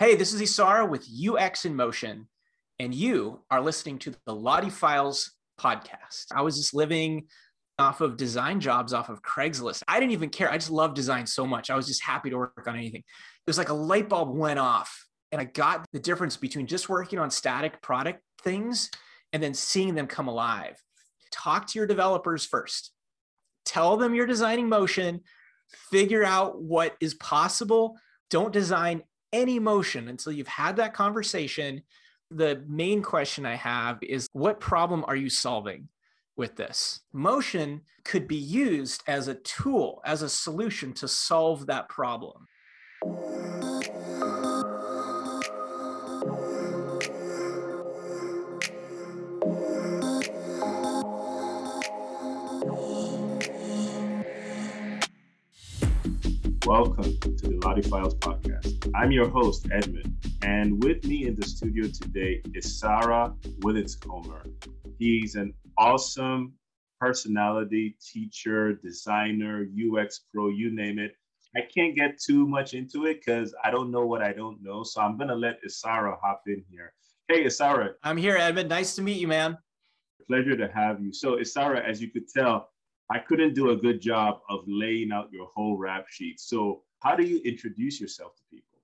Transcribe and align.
Hey, 0.00 0.14
this 0.14 0.32
is 0.32 0.40
Issara 0.40 0.88
with 0.88 1.08
UX 1.10 1.64
in 1.64 1.74
Motion, 1.74 2.28
and 2.78 2.94
you 2.94 3.40
are 3.50 3.60
listening 3.60 3.98
to 3.98 4.12
the 4.26 4.32
LottieFiles 4.32 5.30
podcast. 5.60 6.26
I 6.32 6.42
was 6.42 6.56
just 6.56 6.72
living 6.72 7.26
off 7.80 8.00
of 8.00 8.16
design 8.16 8.60
jobs 8.60 8.92
off 8.92 9.08
of 9.08 9.22
Craigslist. 9.22 9.82
I 9.88 9.98
didn't 9.98 10.12
even 10.12 10.30
care. 10.30 10.52
I 10.52 10.56
just 10.56 10.70
love 10.70 10.94
design 10.94 11.26
so 11.26 11.44
much. 11.44 11.68
I 11.68 11.74
was 11.74 11.88
just 11.88 12.04
happy 12.04 12.30
to 12.30 12.36
work 12.36 12.64
on 12.68 12.76
anything. 12.76 13.00
It 13.00 13.50
was 13.50 13.58
like 13.58 13.70
a 13.70 13.74
light 13.74 14.08
bulb 14.08 14.32
went 14.32 14.60
off, 14.60 15.04
and 15.32 15.40
I 15.40 15.46
got 15.46 15.84
the 15.92 15.98
difference 15.98 16.36
between 16.36 16.68
just 16.68 16.88
working 16.88 17.18
on 17.18 17.32
static 17.32 17.82
product 17.82 18.20
things 18.44 18.92
and 19.32 19.42
then 19.42 19.52
seeing 19.52 19.96
them 19.96 20.06
come 20.06 20.28
alive. 20.28 20.80
Talk 21.32 21.66
to 21.66 21.76
your 21.76 21.88
developers 21.88 22.46
first. 22.46 22.92
Tell 23.64 23.96
them 23.96 24.14
you're 24.14 24.26
designing 24.26 24.68
motion, 24.68 25.22
figure 25.90 26.22
out 26.22 26.62
what 26.62 26.96
is 27.00 27.14
possible. 27.14 27.98
Don't 28.30 28.52
design 28.52 29.02
any 29.32 29.58
motion 29.58 30.08
until 30.08 30.32
you've 30.32 30.48
had 30.48 30.76
that 30.76 30.94
conversation. 30.94 31.82
The 32.30 32.64
main 32.68 33.02
question 33.02 33.46
I 33.46 33.54
have 33.56 33.98
is 34.02 34.28
what 34.32 34.60
problem 34.60 35.04
are 35.06 35.16
you 35.16 35.30
solving 35.30 35.88
with 36.36 36.56
this? 36.56 37.00
Motion 37.12 37.82
could 38.04 38.28
be 38.28 38.36
used 38.36 39.02
as 39.06 39.28
a 39.28 39.34
tool, 39.34 40.00
as 40.04 40.22
a 40.22 40.28
solution 40.28 40.92
to 40.94 41.08
solve 41.08 41.66
that 41.66 41.88
problem. 41.88 42.46
Welcome 56.68 57.18
to 57.18 57.30
the 57.48 57.58
LottieFiles 57.62 58.18
podcast. 58.18 58.90
I'm 58.94 59.10
your 59.10 59.26
host, 59.26 59.68
Edmund, 59.72 60.14
and 60.42 60.84
with 60.84 61.02
me 61.06 61.26
in 61.26 61.34
the 61.34 61.46
studio 61.46 61.88
today 61.88 62.42
is 62.52 62.82
Issara 62.82 63.34
Willenskomer. 63.60 64.52
He's 64.98 65.34
an 65.34 65.54
awesome 65.78 66.52
personality, 67.00 67.96
teacher, 68.12 68.74
designer, 68.74 69.64
UX 69.64 70.26
pro, 70.30 70.50
you 70.50 70.70
name 70.70 70.98
it. 70.98 71.12
I 71.56 71.60
can't 71.74 71.96
get 71.96 72.20
too 72.20 72.46
much 72.46 72.74
into 72.74 73.06
it 73.06 73.24
because 73.24 73.54
I 73.64 73.70
don't 73.70 73.90
know 73.90 74.04
what 74.04 74.20
I 74.20 74.34
don't 74.34 74.62
know. 74.62 74.82
So 74.82 75.00
I'm 75.00 75.16
going 75.16 75.28
to 75.28 75.36
let 75.36 75.64
Issara 75.66 76.18
hop 76.22 76.42
in 76.48 76.62
here. 76.70 76.92
Hey, 77.28 77.44
Issara. 77.44 77.92
I'm 78.02 78.18
here, 78.18 78.36
Edmund. 78.36 78.68
Nice 78.68 78.94
to 78.96 79.00
meet 79.00 79.18
you, 79.18 79.26
man. 79.26 79.56
Pleasure 80.26 80.54
to 80.54 80.68
have 80.68 81.00
you. 81.00 81.14
So, 81.14 81.36
Issara, 81.36 81.82
as 81.82 82.02
you 82.02 82.10
could 82.10 82.28
tell, 82.28 82.68
I 83.10 83.18
couldn't 83.18 83.54
do 83.54 83.70
a 83.70 83.76
good 83.76 84.00
job 84.00 84.40
of 84.48 84.60
laying 84.66 85.12
out 85.12 85.32
your 85.32 85.48
whole 85.54 85.76
rap 85.76 86.06
sheet. 86.08 86.40
So, 86.40 86.82
how 87.00 87.14
do 87.14 87.24
you 87.24 87.40
introduce 87.44 88.00
yourself 88.00 88.34
to 88.36 88.42
people? 88.50 88.78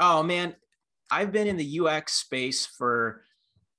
Oh, 0.00 0.22
man. 0.22 0.54
I've 1.10 1.32
been 1.32 1.46
in 1.46 1.56
the 1.56 1.80
UX 1.80 2.14
space 2.14 2.64
for 2.64 3.22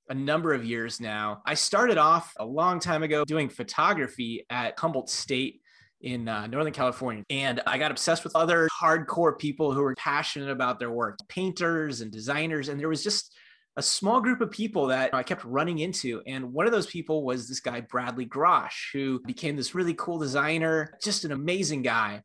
a 0.08 0.14
number 0.14 0.52
of 0.52 0.64
years 0.64 1.00
now. 1.00 1.42
I 1.44 1.54
started 1.54 1.98
off 1.98 2.32
a 2.38 2.44
long 2.44 2.78
time 2.78 3.02
ago 3.02 3.24
doing 3.24 3.48
photography 3.48 4.46
at 4.50 4.78
Humboldt 4.78 5.10
State 5.10 5.60
in 6.00 6.28
uh, 6.28 6.46
Northern 6.46 6.72
California. 6.72 7.24
And 7.30 7.60
I 7.66 7.78
got 7.78 7.90
obsessed 7.90 8.22
with 8.22 8.36
other 8.36 8.68
hardcore 8.80 9.36
people 9.36 9.72
who 9.72 9.80
were 9.80 9.94
passionate 9.96 10.50
about 10.50 10.78
their 10.78 10.90
work, 10.90 11.18
painters 11.28 12.00
and 12.00 12.12
designers. 12.12 12.68
And 12.68 12.78
there 12.78 12.88
was 12.88 13.02
just 13.02 13.34
a 13.76 13.82
small 13.82 14.20
group 14.20 14.40
of 14.40 14.50
people 14.50 14.86
that 14.86 15.14
I 15.14 15.22
kept 15.22 15.44
running 15.44 15.80
into. 15.80 16.22
And 16.26 16.52
one 16.52 16.66
of 16.66 16.72
those 16.72 16.86
people 16.86 17.24
was 17.24 17.48
this 17.48 17.60
guy, 17.60 17.82
Bradley 17.82 18.26
Grosh, 18.26 18.92
who 18.92 19.20
became 19.20 19.54
this 19.54 19.74
really 19.74 19.94
cool 19.94 20.18
designer, 20.18 20.96
just 21.02 21.24
an 21.24 21.32
amazing 21.32 21.82
guy. 21.82 22.22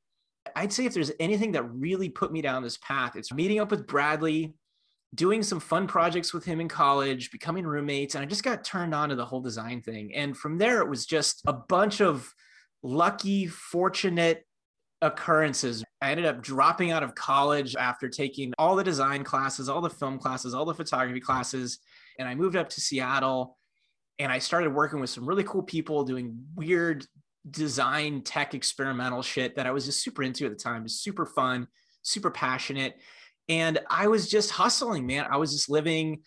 I'd 0.56 0.72
say 0.72 0.86
if 0.86 0.94
there's 0.94 1.12
anything 1.20 1.52
that 1.52 1.64
really 1.64 2.10
put 2.10 2.32
me 2.32 2.42
down 2.42 2.64
this 2.64 2.78
path, 2.78 3.16
it's 3.16 3.34
meeting 3.34 3.60
up 3.60 3.70
with 3.70 3.86
Bradley, 3.86 4.54
doing 5.14 5.44
some 5.44 5.60
fun 5.60 5.88
projects 5.88 6.34
with 6.34 6.46
him 6.46 6.62
in 6.62 6.70
college, 6.70 7.32
becoming 7.32 7.66
roommates. 7.66 8.16
And 8.16 8.24
I 8.24 8.26
just 8.26 8.44
got 8.44 8.64
turned 8.64 8.96
on 8.96 9.10
to 9.10 9.16
the 9.16 9.26
whole 9.26 9.42
design 9.42 9.82
thing. 9.82 10.16
And 10.16 10.36
from 10.38 10.58
there, 10.58 10.82
it 10.82 10.90
was 10.90 11.06
just 11.06 11.42
a 11.46 11.54
bunch 11.54 12.02
of 12.02 12.34
lucky, 12.82 13.46
fortunate 13.48 14.46
occurrences. 15.02 15.84
I 16.02 16.12
ended 16.12 16.26
up 16.26 16.42
dropping 16.42 16.92
out 16.92 17.04
of 17.04 17.16
college 17.16 17.76
after 17.76 18.10
taking 18.10 18.54
all 18.58 18.76
the 18.76 18.84
design 18.84 19.24
classes, 19.24 19.70
all 19.70 19.82
the 19.82 19.90
film 19.90 20.20
classes, 20.20 20.54
all 20.54 20.66
the 20.66 20.74
photography 20.74 21.20
classes. 21.20 21.80
And 22.20 22.28
I 22.28 22.36
moved 22.36 22.56
up 22.56 22.70
to 22.70 22.82
Seattle 22.82 23.58
and 24.20 24.32
I 24.32 24.40
started 24.40 24.74
working 24.74 25.00
with 25.00 25.10
some 25.10 25.26
really 25.26 25.44
cool 25.44 25.64
people 25.64 26.04
doing 26.04 26.38
weird 26.56 27.06
design 27.50 28.22
tech 28.22 28.54
experimental 28.54 29.22
shit 29.24 29.56
that 29.56 29.66
I 29.66 29.72
was 29.72 29.86
just 29.86 30.04
super 30.04 30.22
into 30.22 30.46
at 30.46 30.52
the 30.52 30.58
time. 30.58 30.82
It 30.82 30.84
was 30.84 31.00
super 31.00 31.26
fun, 31.26 31.68
super 32.04 32.30
passionate. 32.30 33.00
And 33.50 33.80
I 33.90 34.08
was 34.08 34.30
just 34.30 34.52
hustling, 34.52 35.08
man. 35.08 35.26
I 35.30 35.38
was 35.38 35.52
just 35.52 35.70
living 35.70 36.22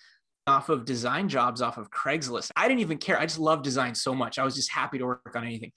off 0.47 0.69
of 0.69 0.85
design 0.85 1.29
jobs 1.29 1.63
off 1.63 1.79
of 1.79 1.91
Craigslist. 1.91 2.51
I 2.57 2.69
didn't 2.69 2.81
even 2.81 2.99
care. 2.99 3.19
I 3.19 3.27
just 3.27 3.39
love 3.39 3.63
design 3.63 3.95
so 3.95 4.15
much. 4.15 4.39
I 4.39 4.45
was 4.45 4.55
just 4.55 4.71
happy 4.71 4.99
to 4.99 5.07
work 5.07 5.33
on 5.35 5.45
anything. 5.45 5.73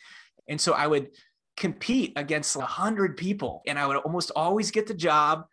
And 0.50 0.60
so 0.60 0.74
I 0.74 0.88
would 0.88 1.10
compete 1.58 2.14
against 2.16 2.56
a 2.56 2.62
hundred 2.62 3.18
people 3.18 3.64
and 3.68 3.78
I 3.78 3.88
would 3.88 3.98
almost 3.98 4.32
always 4.36 4.72
get 4.72 4.88
the 4.88 4.94
job. 4.94 5.46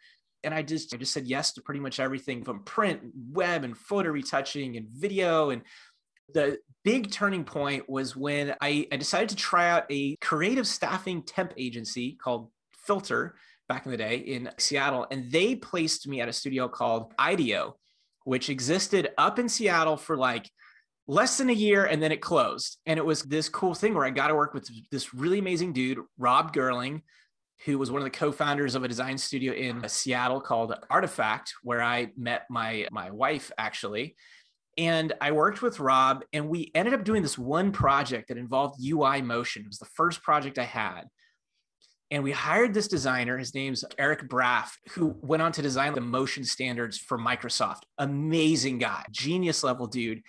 And 0.45 0.53
I 0.53 0.61
just, 0.63 0.95
I 0.95 0.99
just 0.99 1.13
said 1.13 1.27
yes 1.27 1.55
to 1.55 1.63
pretty 1.63 1.81
much 1.81 1.99
everything 1.99 2.45
from 2.45 2.63
print, 2.65 3.01
web 3.33 3.65
and 3.65 3.77
photo 3.77 4.11
retouching 4.11 4.77
and 4.77 4.87
video. 4.91 5.49
And 5.51 5.63
the 6.35 6.59
big 6.85 7.11
turning 7.11 7.45
point 7.45 7.89
was 7.89 8.15
when 8.15 8.55
I, 8.61 8.87
I 8.93 8.97
decided 8.97 9.31
to 9.31 9.37
try 9.37 9.71
out 9.71 9.85
a 9.91 10.17
creative 10.17 10.67
staffing 10.67 11.23
temp 11.23 11.55
agency 11.57 12.19
called 12.23 12.51
Filter 12.87 13.37
back 13.71 13.87
in 13.87 13.91
the 13.91 13.97
day 13.97 14.19
in 14.19 14.51
Seattle. 14.59 15.07
And 15.11 15.33
they 15.33 15.57
placed 15.57 16.07
me 16.07 16.21
at 16.21 16.29
a 16.29 16.33
studio 16.33 16.69
called 16.69 17.15
IDEO, 17.19 17.77
which 18.25 18.51
existed 18.51 19.13
up 19.17 19.39
in 19.39 19.49
Seattle 19.49 19.97
for 19.97 20.19
like 20.19 20.51
less 21.07 21.39
than 21.39 21.51
a 21.51 21.55
year 21.55 21.85
and 21.85 22.03
then 22.03 22.13
it 22.13 22.21
closed. 22.21 22.79
And 22.87 22.99
it 22.99 23.05
was 23.05 23.23
this 23.23 23.49
cool 23.49 23.75
thing 23.75 23.95
where 23.95 24.05
I 24.05 24.11
got 24.11 24.29
to 24.29 24.35
work 24.35 24.55
with 24.55 24.71
this 24.91 25.15
really 25.15 25.39
amazing 25.39 25.73
dude, 25.73 25.99
Rob 26.19 26.55
Girling, 26.55 27.03
who 27.65 27.79
was 27.79 27.91
one 27.91 28.01
of 28.01 28.05
the 28.05 28.11
co-founders 28.11 28.75
of 28.75 28.85
a 28.85 28.89
design 28.89 29.19
studio 29.19 29.53
in 29.53 29.87
Seattle 29.89 30.41
called 30.41 30.75
Artefact, 30.91 31.51
where 31.63 31.83
I 31.83 32.09
met 32.17 32.45
my 32.51 32.89
my 32.91 33.11
wife 33.11 33.51
actually. 33.59 34.17
And 34.77 35.13
I 35.21 35.31
worked 35.31 35.63
with 35.63 35.79
Rob 35.79 36.25
and 36.33 36.49
we 36.49 36.73
ended 36.75 36.95
up 36.95 37.05
doing 37.05 37.23
this 37.23 37.39
one 37.39 37.71
project 37.71 38.29
that 38.29 38.39
involved 38.39 38.83
UI 38.85 39.23
motion. 39.23 39.63
It 39.63 39.69
was 39.69 39.79
the 39.79 39.85
first 39.87 40.23
project 40.23 40.59
I 40.59 40.65
had. 40.65 41.05
And 42.11 42.23
we 42.23 42.33
hired 42.33 42.75
this 42.75 42.89
designer. 42.89 43.39
His 43.39 43.55
name's 43.55 43.85
Eric 43.99 44.29
Braff, 44.29 44.71
who 44.91 45.17
went 45.23 45.43
on 45.43 45.53
to 45.53 45.63
design 45.63 45.95
the 45.95 46.01
motion 46.01 46.45
standards 46.45 46.99
for 46.99 47.19
Microsoft. 47.19 47.83
Amazing 47.99 48.79
guy, 48.79 49.05
genius 49.11 49.63
level 49.65 49.87
dude 49.87 50.23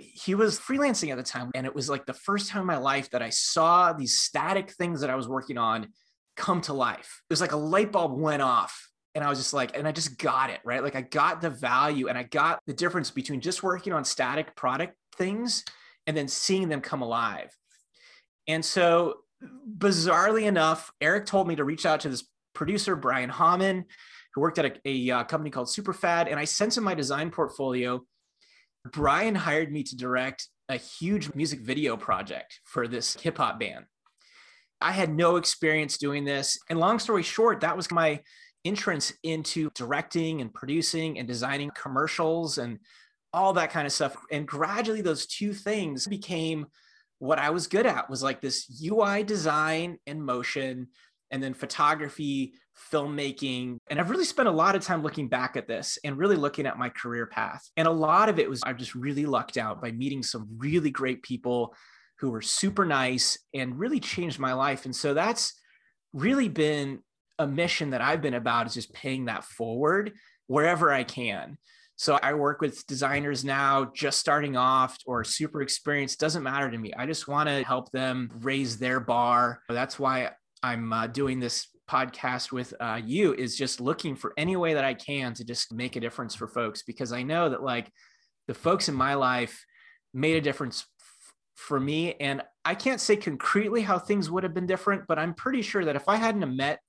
he 0.00 0.34
was 0.34 0.58
freelancing 0.58 1.10
at 1.10 1.16
the 1.16 1.22
time 1.22 1.50
and 1.54 1.66
it 1.66 1.74
was 1.74 1.88
like 1.88 2.06
the 2.06 2.12
first 2.12 2.48
time 2.48 2.60
in 2.60 2.66
my 2.66 2.76
life 2.76 3.10
that 3.10 3.22
i 3.22 3.30
saw 3.30 3.92
these 3.92 4.18
static 4.18 4.70
things 4.72 5.00
that 5.00 5.10
i 5.10 5.14
was 5.14 5.28
working 5.28 5.58
on 5.58 5.88
come 6.36 6.60
to 6.62 6.72
life. 6.72 7.22
It 7.28 7.32
was 7.32 7.40
like 7.40 7.52
a 7.52 7.56
light 7.56 7.92
bulb 7.92 8.18
went 8.18 8.42
off 8.42 8.88
and 9.14 9.22
i 9.22 9.28
was 9.28 9.38
just 9.38 9.54
like 9.54 9.76
and 9.76 9.86
i 9.86 9.92
just 9.92 10.18
got 10.18 10.50
it 10.50 10.60
right? 10.64 10.82
Like 10.82 10.96
i 10.96 11.02
got 11.02 11.40
the 11.40 11.50
value 11.50 12.08
and 12.08 12.18
i 12.18 12.24
got 12.24 12.60
the 12.66 12.72
difference 12.72 13.10
between 13.10 13.40
just 13.40 13.62
working 13.62 13.92
on 13.92 14.04
static 14.04 14.56
product 14.56 14.94
things 15.16 15.64
and 16.06 16.16
then 16.16 16.28
seeing 16.28 16.68
them 16.68 16.80
come 16.80 17.02
alive. 17.02 17.50
And 18.46 18.64
so 18.64 19.20
bizarrely 19.78 20.44
enough 20.44 20.90
eric 21.00 21.26
told 21.26 21.46
me 21.46 21.56
to 21.56 21.64
reach 21.64 21.84
out 21.84 22.00
to 22.00 22.08
this 22.08 22.26
producer 22.54 22.96
brian 22.96 23.28
Hamann, 23.28 23.84
who 24.32 24.40
worked 24.40 24.58
at 24.58 24.64
a, 24.64 24.88
a 24.88 25.10
uh, 25.10 25.24
company 25.24 25.50
called 25.50 25.68
superfad 25.68 26.30
and 26.30 26.40
i 26.40 26.44
sent 26.44 26.76
him 26.76 26.84
my 26.84 26.94
design 26.94 27.30
portfolio 27.30 28.02
Brian 28.92 29.34
hired 29.34 29.72
me 29.72 29.82
to 29.82 29.96
direct 29.96 30.48
a 30.68 30.76
huge 30.76 31.34
music 31.34 31.60
video 31.60 31.96
project 31.96 32.60
for 32.64 32.86
this 32.86 33.14
hip 33.20 33.38
hop 33.38 33.58
band. 33.58 33.84
I 34.80 34.92
had 34.92 35.14
no 35.14 35.36
experience 35.36 35.98
doing 35.98 36.24
this. 36.24 36.58
And 36.68 36.78
long 36.78 36.98
story 36.98 37.22
short, 37.22 37.60
that 37.60 37.76
was 37.76 37.90
my 37.90 38.20
entrance 38.64 39.12
into 39.22 39.70
directing 39.74 40.40
and 40.40 40.52
producing 40.52 41.18
and 41.18 41.28
designing 41.28 41.70
commercials 41.74 42.58
and 42.58 42.78
all 43.32 43.52
that 43.54 43.70
kind 43.70 43.86
of 43.86 43.92
stuff. 43.92 44.16
And 44.30 44.46
gradually 44.46 45.00
those 45.00 45.26
two 45.26 45.52
things 45.52 46.06
became 46.06 46.66
what 47.18 47.38
I 47.38 47.50
was 47.50 47.66
good 47.66 47.86
at 47.86 48.10
was 48.10 48.22
like 48.22 48.40
this 48.40 48.82
UI 48.84 49.22
design 49.22 49.98
and 50.06 50.24
motion 50.24 50.88
and 51.30 51.42
then 51.42 51.54
photography, 51.54 52.54
filmmaking. 52.92 53.78
And 53.88 54.00
I've 54.00 54.10
really 54.10 54.24
spent 54.24 54.48
a 54.48 54.52
lot 54.52 54.74
of 54.74 54.82
time 54.82 55.02
looking 55.02 55.28
back 55.28 55.56
at 55.56 55.68
this 55.68 55.98
and 56.04 56.16
really 56.16 56.36
looking 56.36 56.66
at 56.66 56.78
my 56.78 56.88
career 56.88 57.26
path. 57.26 57.68
And 57.76 57.86
a 57.86 57.92
lot 57.92 58.28
of 58.28 58.38
it 58.38 58.48
was 58.48 58.62
I 58.64 58.72
just 58.72 58.94
really 58.94 59.26
lucked 59.26 59.56
out 59.56 59.80
by 59.80 59.92
meeting 59.92 60.22
some 60.22 60.48
really 60.58 60.90
great 60.90 61.22
people 61.22 61.74
who 62.18 62.30
were 62.30 62.42
super 62.42 62.84
nice 62.84 63.38
and 63.52 63.78
really 63.78 64.00
changed 64.00 64.38
my 64.38 64.52
life. 64.52 64.84
And 64.84 64.94
so 64.94 65.14
that's 65.14 65.54
really 66.12 66.48
been 66.48 67.00
a 67.38 67.46
mission 67.46 67.90
that 67.90 68.00
I've 68.00 68.22
been 68.22 68.34
about 68.34 68.66
is 68.66 68.74
just 68.74 68.92
paying 68.92 69.24
that 69.26 69.44
forward 69.44 70.12
wherever 70.46 70.92
I 70.92 71.04
can. 71.04 71.58
So 71.96 72.18
I 72.22 72.34
work 72.34 72.60
with 72.60 72.86
designers 72.86 73.44
now 73.44 73.90
just 73.94 74.18
starting 74.18 74.56
off 74.56 74.98
or 75.06 75.22
super 75.22 75.62
experienced 75.62 76.18
doesn't 76.18 76.42
matter 76.42 76.70
to 76.70 76.78
me. 76.78 76.92
I 76.92 77.06
just 77.06 77.28
want 77.28 77.48
to 77.48 77.62
help 77.62 77.90
them 77.92 78.30
raise 78.40 78.78
their 78.78 78.98
bar. 78.98 79.60
That's 79.68 79.98
why 79.98 80.30
I'm 80.62 80.92
uh, 80.92 81.06
doing 81.06 81.38
this 81.38 81.68
podcast 81.88 82.52
with 82.52 82.74
uh, 82.80 83.00
you 83.04 83.34
is 83.34 83.56
just 83.56 83.80
looking 83.80 84.16
for 84.16 84.32
any 84.36 84.56
way 84.56 84.74
that 84.74 84.84
I 84.84 84.94
can 84.94 85.34
to 85.34 85.44
just 85.44 85.72
make 85.72 85.96
a 85.96 86.00
difference 86.00 86.34
for 86.34 86.48
folks 86.48 86.82
because 86.82 87.12
I 87.12 87.22
know 87.22 87.48
that 87.48 87.62
like 87.62 87.90
the 88.46 88.54
folks 88.54 88.88
in 88.88 88.94
my 88.94 89.14
life 89.14 89.64
made 90.12 90.36
a 90.36 90.40
difference 90.40 90.84
f- 91.00 91.34
for 91.56 91.78
me. 91.78 92.14
And 92.14 92.42
I 92.64 92.74
can't 92.74 93.00
say 93.00 93.16
concretely 93.16 93.82
how 93.82 93.98
things 93.98 94.30
would 94.30 94.42
have 94.42 94.54
been 94.54 94.66
different, 94.66 95.04
but 95.06 95.18
I'm 95.18 95.34
pretty 95.34 95.62
sure 95.62 95.84
that 95.84 95.96
if 95.96 96.08
I 96.08 96.16
hadn't 96.16 96.56
met 96.56 96.80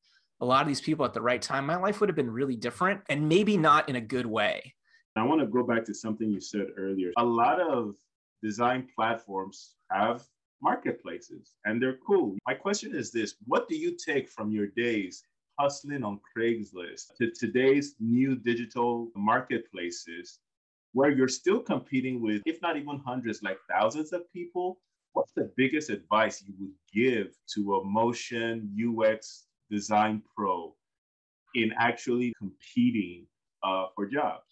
a 0.42 0.46
lot 0.46 0.62
of 0.62 0.68
these 0.68 0.82
people 0.82 1.06
at 1.06 1.14
the 1.14 1.22
right 1.22 1.42
time, 1.42 1.66
my 1.66 1.78
life 1.78 2.00
would 2.00 2.10
have 2.10 2.16
been 2.16 2.32
really 2.32 2.56
different 2.56 3.02
and 3.10 3.28
maybe 3.28 3.58
not 3.58 3.90
in 3.90 3.96
a 3.96 4.02
good 4.02 4.26
way. 4.26 4.74
I 5.18 5.24
want 5.24 5.40
to 5.40 5.48
go 5.48 5.64
back 5.64 5.86
to 5.86 5.94
something 5.94 6.30
you 6.30 6.42
said 6.42 6.68
earlier. 6.78 7.12
A 7.18 7.24
lot 7.24 7.62
of 7.62 7.96
design 8.44 8.88
platforms 8.96 9.76
have 9.90 10.24
marketplaces 10.62 11.56
and 11.66 11.82
they're 11.82 12.00
cool. 12.06 12.38
My 12.48 12.54
question 12.54 12.96
is 12.96 13.12
this 13.12 13.36
What 13.46 13.68
do 13.68 13.76
you 13.76 13.96
take 13.96 14.30
from 14.30 14.52
your 14.52 14.68
days 14.68 15.24
hustling 15.60 16.04
on 16.04 16.20
Craigslist 16.36 17.16
to 17.18 17.32
today's 17.32 17.96
new 18.00 18.36
digital 18.36 19.10
marketplaces 19.16 20.40
where 20.94 21.12
you're 21.12 21.28
still 21.28 21.60
competing 21.60 22.22
with, 22.22 22.42
if 22.46 22.62
not 22.62 22.78
even 22.78 23.02
hundreds, 23.06 23.44
like 23.44 23.58
thousands 23.70 24.14
of 24.14 24.32
people? 24.32 24.80
What's 25.14 25.34
the 25.34 25.52
biggest 25.56 25.90
advice 25.90 26.44
you 26.46 26.54
would 26.60 26.74
give 26.94 27.36
to 27.54 27.76
a 27.76 27.86
motion 27.86 28.70
UX 28.78 29.46
design 29.72 30.22
pro 30.36 30.76
in 31.54 31.72
actually 31.78 32.34
competing 32.38 33.26
uh, 33.64 33.86
for 33.96 34.08
jobs? 34.08 34.44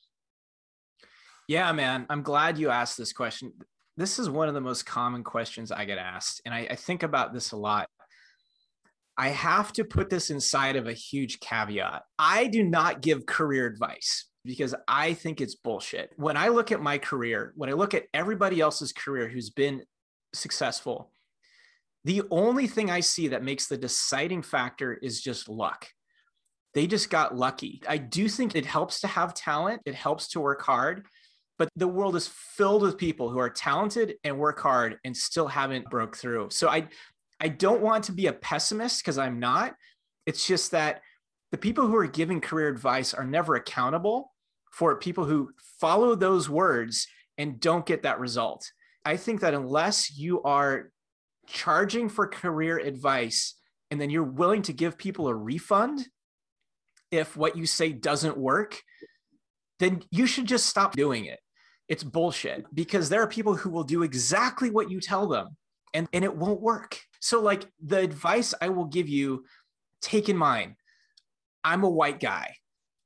Yeah, 1.48 1.72
man. 1.74 2.06
I'm 2.10 2.24
glad 2.24 2.58
you 2.58 2.70
asked 2.70 2.98
this 2.98 3.12
question. 3.12 3.52
This 3.96 4.18
is 4.20 4.30
one 4.30 4.48
of 4.48 4.54
the 4.54 4.62
most 4.62 4.86
common 4.86 5.24
questions 5.24 5.72
I 5.72 5.86
get 5.86 5.98
asked. 5.98 6.42
And 6.46 6.54
I, 6.54 6.68
I 6.72 6.76
think 6.76 7.04
about 7.04 7.34
this 7.34 7.52
a 7.52 7.58
lot. 7.58 7.88
I 9.18 9.30
have 9.30 9.72
to 9.74 9.84
put 9.84 10.10
this 10.10 10.32
inside 10.32 10.76
of 10.76 10.88
a 10.88 10.94
huge 10.94 11.40
caveat. 11.40 12.04
I 12.18 12.48
do 12.48 12.64
not 12.64 13.02
give 13.02 13.28
career 13.28 13.68
advice 13.68 14.26
because 14.44 14.74
I 14.88 15.14
think 15.14 15.40
it's 15.40 15.56
bullshit. 15.56 16.12
When 16.16 16.36
I 16.36 16.48
look 16.48 16.72
at 16.72 16.82
my 16.82 16.98
career, 16.98 17.54
when 17.56 17.70
I 17.70 17.74
look 17.74 17.94
at 17.94 18.06
everybody 18.14 18.60
else's 18.60 18.92
career 18.92 19.28
who's 19.28 19.52
been 19.52 19.84
successful, 20.34 21.12
the 22.04 22.24
only 22.32 22.68
thing 22.68 22.90
I 22.90 23.00
see 23.00 23.30
that 23.30 23.44
makes 23.44 23.68
the 23.68 23.78
deciding 23.78 24.42
factor 24.42 24.94
is 24.94 25.22
just 25.22 25.48
luck. 25.48 25.88
They 26.74 26.88
just 26.88 27.10
got 27.10 27.38
lucky. 27.38 27.82
I 27.88 27.98
do 27.98 28.28
think 28.28 28.56
it 28.56 28.66
helps 28.66 29.02
to 29.02 29.08
have 29.08 29.34
talent, 29.34 29.82
it 29.86 29.96
helps 29.96 30.30
to 30.30 30.42
work 30.42 30.64
hard, 30.64 31.06
but 31.58 31.70
the 31.76 31.88
world 31.88 32.16
is 32.16 32.28
filled 32.28 32.82
with 32.82 32.98
people 32.98 33.30
who 33.30 33.40
are 33.40 33.50
talented 33.50 34.16
and 34.24 34.38
work 34.38 34.60
hard 34.60 34.98
and 35.04 35.16
still 35.16 35.48
haven't 35.48 35.90
broke 35.90 36.18
through. 36.18 36.50
So 36.52 36.70
I 36.70 36.88
I 37.40 37.50
don't 37.50 37.82
want 37.82 38.06
to 38.06 38.12
be 38.12 38.28
a 38.28 38.34
pessimist 38.34 39.02
because 39.02 39.18
I'm 39.18 39.40
not. 39.40 39.76
It's 40.26 40.48
just 40.48 40.72
that 40.72 41.02
the 41.52 41.58
people 41.58 41.88
who 41.88 41.96
are 41.96 42.08
giving 42.08 42.42
career 42.42 42.70
advice 42.70 43.14
are 43.14 43.26
never 43.26 43.56
accountable 43.56 44.32
for 44.72 44.96
people 44.96 45.26
who 45.26 45.52
follow 45.80 46.16
those 46.16 46.50
words 46.50 47.08
and 47.38 47.60
don't 47.60 47.86
get 47.86 48.04
that 48.04 48.20
result. 48.20 48.72
I 49.06 49.18
think 49.18 49.42
that 49.42 49.54
unless 49.54 50.18
you 50.18 50.42
are 50.44 50.92
charging 51.48 52.10
for 52.10 52.28
career 52.28 52.80
advice 52.80 53.56
and 53.92 54.00
then 54.00 54.10
you're 54.10 54.24
willing 54.24 54.62
to 54.64 54.74
give 54.74 54.98
people 54.98 55.28
a 55.28 55.36
refund 55.36 56.08
if 57.12 57.38
what 57.38 57.58
you 57.58 57.66
say 57.66 57.92
doesn't 57.92 58.38
work, 58.38 58.82
then 59.84 60.04
you 60.12 60.26
should 60.26 60.46
just 60.46 60.66
stop 60.66 60.96
doing 60.96 61.26
it. 61.26 61.40
It's 61.90 62.04
bullshit 62.04 62.66
because 62.74 63.10
there 63.10 63.22
are 63.22 63.28
people 63.28 63.56
who 63.56 63.70
will 63.70 63.84
do 63.84 64.04
exactly 64.04 64.70
what 64.72 64.90
you 64.90 65.00
tell 65.00 65.28
them 65.28 65.58
and, 65.94 66.08
and 66.14 66.24
it 66.24 66.36
won't 66.36 66.62
work. 66.62 67.00
So, 67.20 67.42
like 67.42 67.66
the 67.84 68.00
advice 68.00 68.54
I 68.62 68.70
will 68.70 68.86
give 68.86 69.10
you, 69.10 69.46
take 70.02 70.30
in 70.30 70.38
mind 70.38 70.76
I'm 71.64 71.84
a 71.84 71.90
white 71.90 72.20
guy, 72.20 72.56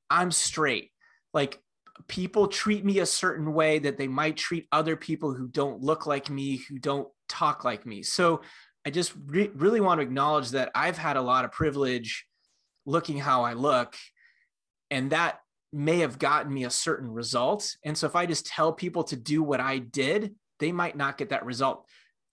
I'm 0.10 0.32
straight. 0.32 0.92
Like 1.34 1.60
people 2.08 2.48
treat 2.48 2.84
me 2.86 3.00
a 3.00 3.06
certain 3.06 3.54
way 3.54 3.80
that 3.80 3.98
they 3.98 4.08
might 4.08 4.38
treat 4.38 4.68
other 4.72 4.96
people 4.96 5.34
who 5.34 5.48
don't 5.48 5.82
look 5.82 6.06
like 6.06 6.30
me, 6.30 6.58
who 6.70 6.80
don't 6.80 7.08
talk 7.28 7.64
like 7.64 7.86
me. 7.86 8.04
So 8.04 8.42
I 8.86 8.90
just 8.90 9.14
re- 9.26 9.52
really 9.54 9.82
want 9.82 10.00
to 10.00 10.04
acknowledge 10.04 10.52
that 10.52 10.72
I've 10.74 10.98
had 10.98 11.18
a 11.18 11.22
lot 11.22 11.46
of 11.46 11.52
privilege 11.52 12.26
looking 12.86 13.18
how 13.18 13.44
I 13.44 13.54
look. 13.54 13.96
And 14.90 15.10
that 15.12 15.40
may 15.78 16.00
have 16.00 16.18
gotten 16.18 16.52
me 16.52 16.64
a 16.64 16.72
certain 16.72 17.12
result. 17.12 17.76
And 17.86 17.96
so 17.96 18.08
if 18.08 18.16
I 18.16 18.26
just 18.26 18.48
tell 18.48 18.74
people 18.74 19.04
to 19.06 19.16
do 19.16 19.44
what 19.44 19.60
I 19.60 19.78
did, 19.78 20.34
they 20.60 20.72
might 20.72 20.98
not 20.98 21.20
get 21.20 21.30
that 21.30 21.46
result. 21.46 21.86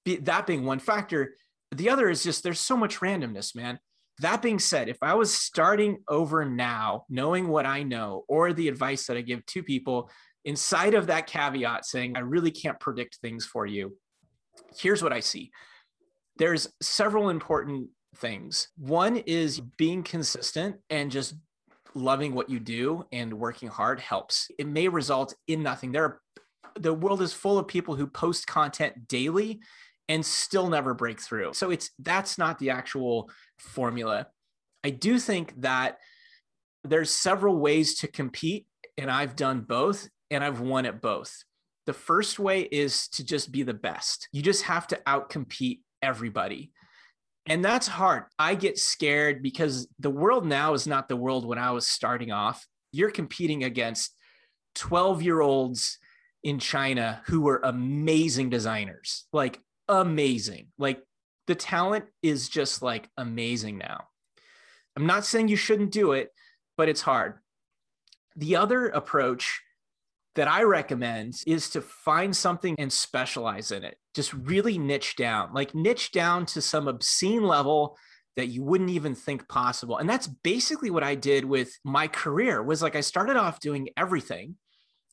Be, 0.04 0.16
that 0.16 0.46
being 0.46 0.64
one 0.64 0.78
factor. 0.78 1.36
The 1.70 1.90
other 1.90 2.08
is 2.08 2.22
just 2.22 2.42
there's 2.42 2.60
so 2.60 2.76
much 2.76 3.00
randomness, 3.00 3.54
man. 3.54 3.78
That 4.20 4.40
being 4.40 4.58
said, 4.58 4.88
if 4.88 4.96
I 5.02 5.12
was 5.14 5.34
starting 5.34 5.98
over 6.08 6.44
now, 6.44 7.04
knowing 7.10 7.48
what 7.48 7.66
I 7.66 7.82
know, 7.82 8.24
or 8.28 8.52
the 8.52 8.68
advice 8.68 9.06
that 9.08 9.16
I 9.18 9.20
give 9.20 9.44
to 9.46 9.62
people 9.62 10.08
inside 10.46 10.94
of 10.94 11.08
that 11.08 11.26
caveat 11.26 11.84
saying, 11.84 12.16
I 12.16 12.20
really 12.20 12.50
can't 12.50 12.80
predict 12.80 13.16
things 13.16 13.44
for 13.44 13.66
you, 13.66 13.96
here's 14.78 15.02
what 15.02 15.12
I 15.12 15.20
see. 15.20 15.50
There's 16.38 16.68
several 16.80 17.28
important 17.28 17.88
things. 18.16 18.68
One 18.78 19.16
is 19.16 19.60
being 19.60 20.02
consistent 20.02 20.76
and 20.88 21.10
just 21.10 21.34
loving 21.94 22.34
what 22.34 22.50
you 22.50 22.60
do 22.60 23.06
and 23.12 23.32
working 23.34 23.68
hard 23.68 24.00
helps. 24.00 24.50
It 24.58 24.66
may 24.66 24.88
result 24.88 25.34
in 25.46 25.62
nothing. 25.62 25.92
There 25.92 26.04
are, 26.04 26.20
the 26.78 26.94
world 26.94 27.22
is 27.22 27.32
full 27.32 27.58
of 27.58 27.68
people 27.68 27.94
who 27.94 28.06
post 28.06 28.46
content 28.46 29.08
daily 29.08 29.60
and 30.08 30.24
still 30.24 30.68
never 30.68 30.92
break 30.94 31.20
through. 31.20 31.54
So 31.54 31.70
it's 31.70 31.90
that's 31.98 32.36
not 32.36 32.58
the 32.58 32.70
actual 32.70 33.30
formula. 33.58 34.26
I 34.82 34.90
do 34.90 35.18
think 35.18 35.60
that 35.62 35.98
there's 36.82 37.10
several 37.10 37.58
ways 37.58 37.96
to 38.00 38.08
compete 38.08 38.66
and 38.98 39.10
I've 39.10 39.36
done 39.36 39.62
both 39.62 40.08
and 40.30 40.44
I've 40.44 40.60
won 40.60 40.84
at 40.86 41.00
both. 41.00 41.44
The 41.86 41.94
first 41.94 42.38
way 42.38 42.62
is 42.62 43.08
to 43.08 43.24
just 43.24 43.52
be 43.52 43.62
the 43.62 43.74
best. 43.74 44.28
You 44.32 44.42
just 44.42 44.64
have 44.64 44.86
to 44.88 45.00
outcompete 45.06 45.80
everybody. 46.02 46.72
And 47.46 47.64
that's 47.64 47.86
hard. 47.86 48.24
I 48.38 48.54
get 48.54 48.78
scared 48.78 49.42
because 49.42 49.86
the 49.98 50.10
world 50.10 50.46
now 50.46 50.72
is 50.72 50.86
not 50.86 51.08
the 51.08 51.16
world 51.16 51.44
when 51.44 51.58
I 51.58 51.72
was 51.72 51.86
starting 51.86 52.32
off. 52.32 52.66
You're 52.92 53.10
competing 53.10 53.64
against 53.64 54.14
12 54.76 55.22
year 55.22 55.40
olds 55.40 55.98
in 56.42 56.58
China 56.58 57.22
who 57.26 57.42
were 57.42 57.60
amazing 57.62 58.50
designers, 58.50 59.26
like 59.32 59.60
amazing. 59.88 60.68
Like 60.78 61.02
the 61.46 61.54
talent 61.54 62.06
is 62.22 62.48
just 62.48 62.82
like 62.82 63.08
amazing 63.16 63.78
now. 63.78 64.04
I'm 64.96 65.06
not 65.06 65.24
saying 65.24 65.48
you 65.48 65.56
shouldn't 65.56 65.90
do 65.90 66.12
it, 66.12 66.30
but 66.76 66.88
it's 66.88 67.00
hard. 67.02 67.38
The 68.36 68.56
other 68.56 68.88
approach 68.88 69.60
that 70.34 70.48
I 70.48 70.62
recommend 70.62 71.42
is 71.46 71.70
to 71.70 71.80
find 71.80 72.36
something 72.36 72.74
and 72.78 72.92
specialize 72.92 73.70
in 73.70 73.84
it. 73.84 73.96
Just 74.14 74.32
really 74.32 74.78
niche 74.78 75.16
down, 75.16 75.52
like 75.54 75.74
niche 75.74 76.12
down 76.12 76.46
to 76.46 76.60
some 76.60 76.88
obscene 76.88 77.44
level 77.44 77.96
that 78.36 78.48
you 78.48 78.64
wouldn't 78.64 78.90
even 78.90 79.14
think 79.14 79.48
possible. 79.48 79.98
And 79.98 80.08
that's 80.08 80.26
basically 80.26 80.90
what 80.90 81.04
I 81.04 81.14
did 81.14 81.44
with 81.44 81.78
my 81.84 82.08
career 82.08 82.62
was 82.62 82.82
like 82.82 82.96
I 82.96 83.00
started 83.00 83.36
off 83.36 83.60
doing 83.60 83.90
everything 83.96 84.56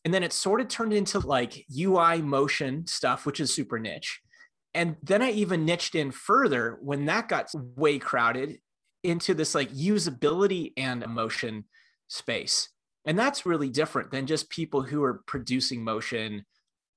and 0.04 0.14
then 0.14 0.24
it 0.24 0.34
sort 0.34 0.62
of 0.62 0.68
turned 0.68 0.94
into 0.94 1.20
like 1.20 1.66
UI 1.76 2.22
motion 2.22 2.88
stuff 2.88 3.26
which 3.26 3.40
is 3.40 3.54
super 3.54 3.78
niche. 3.78 4.22
And 4.74 4.96
then 5.04 5.22
I 5.22 5.32
even 5.32 5.66
niched 5.66 5.96
in 5.96 6.12
further 6.12 6.80
when 6.82 7.06
that 7.06 7.28
got 7.28 7.52
way 7.54 8.00
crowded 8.00 8.58
into 9.04 9.34
this 9.34 9.54
like 9.54 9.70
usability 9.72 10.74
and 10.78 11.04
emotion 11.04 11.66
space. 12.08 12.70
And 13.06 13.18
that's 13.18 13.46
really 13.46 13.70
different 13.70 14.12
than 14.12 14.28
just 14.28 14.50
people 14.50 14.84
who 14.84 15.04
are 15.04 15.22
producing 15.26 15.84
motion 15.84 16.46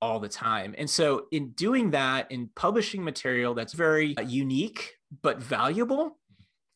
all 0.01 0.19
the 0.19 0.29
time. 0.29 0.75
And 0.77 0.89
so, 0.89 1.25
in 1.31 1.51
doing 1.51 1.91
that, 1.91 2.31
in 2.31 2.49
publishing 2.55 3.03
material 3.03 3.53
that's 3.55 3.73
very 3.73 4.15
uh, 4.17 4.21
unique 4.21 4.93
but 5.21 5.41
valuable, 5.41 6.19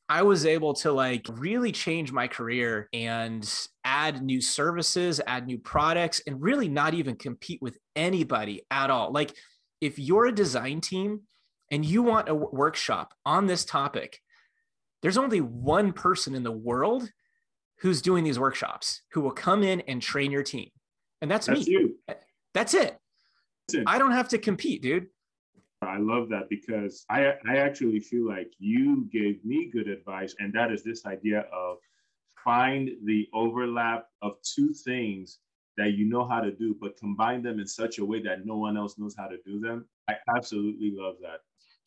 I 0.08 0.24
was 0.24 0.46
able 0.46 0.74
to 0.76 0.92
like 0.92 1.28
really 1.32 1.72
change 1.72 2.12
my 2.12 2.28
career 2.28 2.90
and 2.92 3.48
add 3.84 4.24
new 4.24 4.42
services, 4.42 5.22
add 5.28 5.46
new 5.46 5.60
products, 5.60 6.22
and 6.26 6.42
really 6.42 6.68
not 6.68 6.96
even 6.96 7.16
compete 7.16 7.62
with 7.62 7.78
anybody 7.96 8.64
at 8.72 8.90
all. 8.90 9.12
Like, 9.12 9.36
if 9.82 10.00
you're 10.00 10.26
a 10.26 10.32
design 10.32 10.82
team 10.82 11.22
and 11.70 11.86
you 11.86 12.02
want 12.02 12.30
a 12.30 12.36
workshop 12.36 13.14
on 13.26 13.46
this 13.46 13.64
topic, 13.64 14.20
there's 15.02 15.18
only 15.18 15.42
one 15.42 15.94
person 15.94 16.34
in 16.34 16.44
the 16.44 16.52
world 16.52 17.10
who's 17.82 18.02
doing 18.02 18.24
these 18.24 18.40
workshops 18.40 19.02
who 19.12 19.22
will 19.22 19.32
come 19.32 19.64
in 19.64 19.82
and 19.82 20.02
train 20.02 20.32
your 20.32 20.44
team. 20.44 20.70
And 21.22 21.30
that's, 21.30 21.48
that's 21.48 21.68
me. 21.68 21.72
You. 21.72 21.96
That's 22.54 22.74
it. 22.74 22.98
That's 23.68 23.74
it. 23.76 23.84
I 23.88 23.98
don't 23.98 24.12
have 24.12 24.30
to 24.30 24.38
compete, 24.38 24.82
dude. 24.82 25.08
I 25.82 25.98
love 25.98 26.28
that 26.30 26.50
because 26.50 27.06
I 27.10 27.36
I 27.48 27.58
actually 27.58 28.02
feel 28.02 28.28
like 28.28 28.52
you 28.60 29.08
gave 29.14 29.44
me 29.46 29.70
good 29.72 29.88
advice, 29.88 30.36
and 30.40 30.52
that 30.54 30.72
is 30.74 30.84
this 30.84 31.06
idea 31.06 31.46
of 31.54 31.78
find 32.44 32.90
the 33.06 33.30
overlap 33.34 34.08
of 34.22 34.36
two 34.42 34.74
things 34.74 35.40
that 35.78 35.94
you 35.94 36.06
know 36.06 36.28
how 36.28 36.42
to 36.42 36.52
do, 36.52 36.76
but 36.82 36.98
combine 36.98 37.42
them 37.42 37.60
in 37.60 37.68
such 37.68 38.00
a 38.00 38.06
way 38.06 38.22
that 38.22 38.46
no 38.46 38.58
one 38.58 38.76
else 38.76 38.98
knows 38.98 39.16
how 39.18 39.28
to 39.28 39.38
do 39.46 39.60
them. 39.62 39.86
I 40.10 40.16
absolutely 40.36 40.92
love 40.94 41.16
that. 41.22 41.40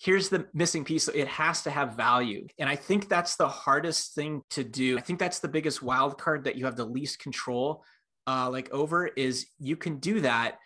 Here's 0.02 0.28
the 0.28 0.46
missing 0.52 0.84
piece. 0.84 1.06
It 1.06 1.28
has 1.28 1.62
to 1.62 1.70
have 1.70 1.94
value. 1.94 2.46
And 2.58 2.68
i 2.68 2.76
think 2.76 3.08
that's 3.08 3.36
the 3.36 3.48
hardest 3.48 4.14
thing 4.14 4.42
to 4.50 4.64
do. 4.64 4.98
I 4.98 5.00
think 5.00 5.18
that's 5.18 5.38
the 5.38 5.48
biggest 5.48 5.82
wild 5.82 6.18
card 6.18 6.44
that 6.44 6.56
you 6.56 6.64
have 6.64 6.76
the 6.76 6.84
least 6.84 7.20
control 7.20 7.84
uh, 8.26 8.48
like 8.50 8.70
over 8.72 9.06
is 9.06 9.46
you 9.58 9.76
can 9.76 9.98
do 9.98 10.20
that 10.20 10.58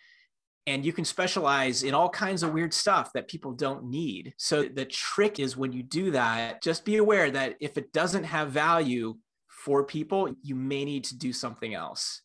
and 0.67 0.85
you 0.85 0.93
can 0.93 1.05
specialize 1.05 1.83
in 1.83 1.93
all 1.93 2.09
kinds 2.09 2.43
of 2.43 2.53
weird 2.53 2.73
stuff 2.73 3.11
that 3.13 3.27
people 3.27 3.53
don't 3.53 3.85
need. 3.85 4.33
So 4.37 4.63
the 4.63 4.85
trick 4.85 5.39
is 5.39 5.55
when 5.55 5.71
you 5.71 5.81
do 5.81 6.11
that 6.11 6.61
just 6.61 6.85
be 6.85 6.97
aware 6.97 7.31
that 7.31 7.55
if 7.59 7.77
it 7.77 7.93
doesn't 7.93 8.25
have 8.25 8.51
value 8.51 9.17
for 9.47 9.83
people 9.83 10.33
you 10.41 10.55
may 10.55 10.85
need 10.85 11.03
to 11.05 11.17
do 11.17 11.31
something 11.31 11.73
else. 11.73 12.21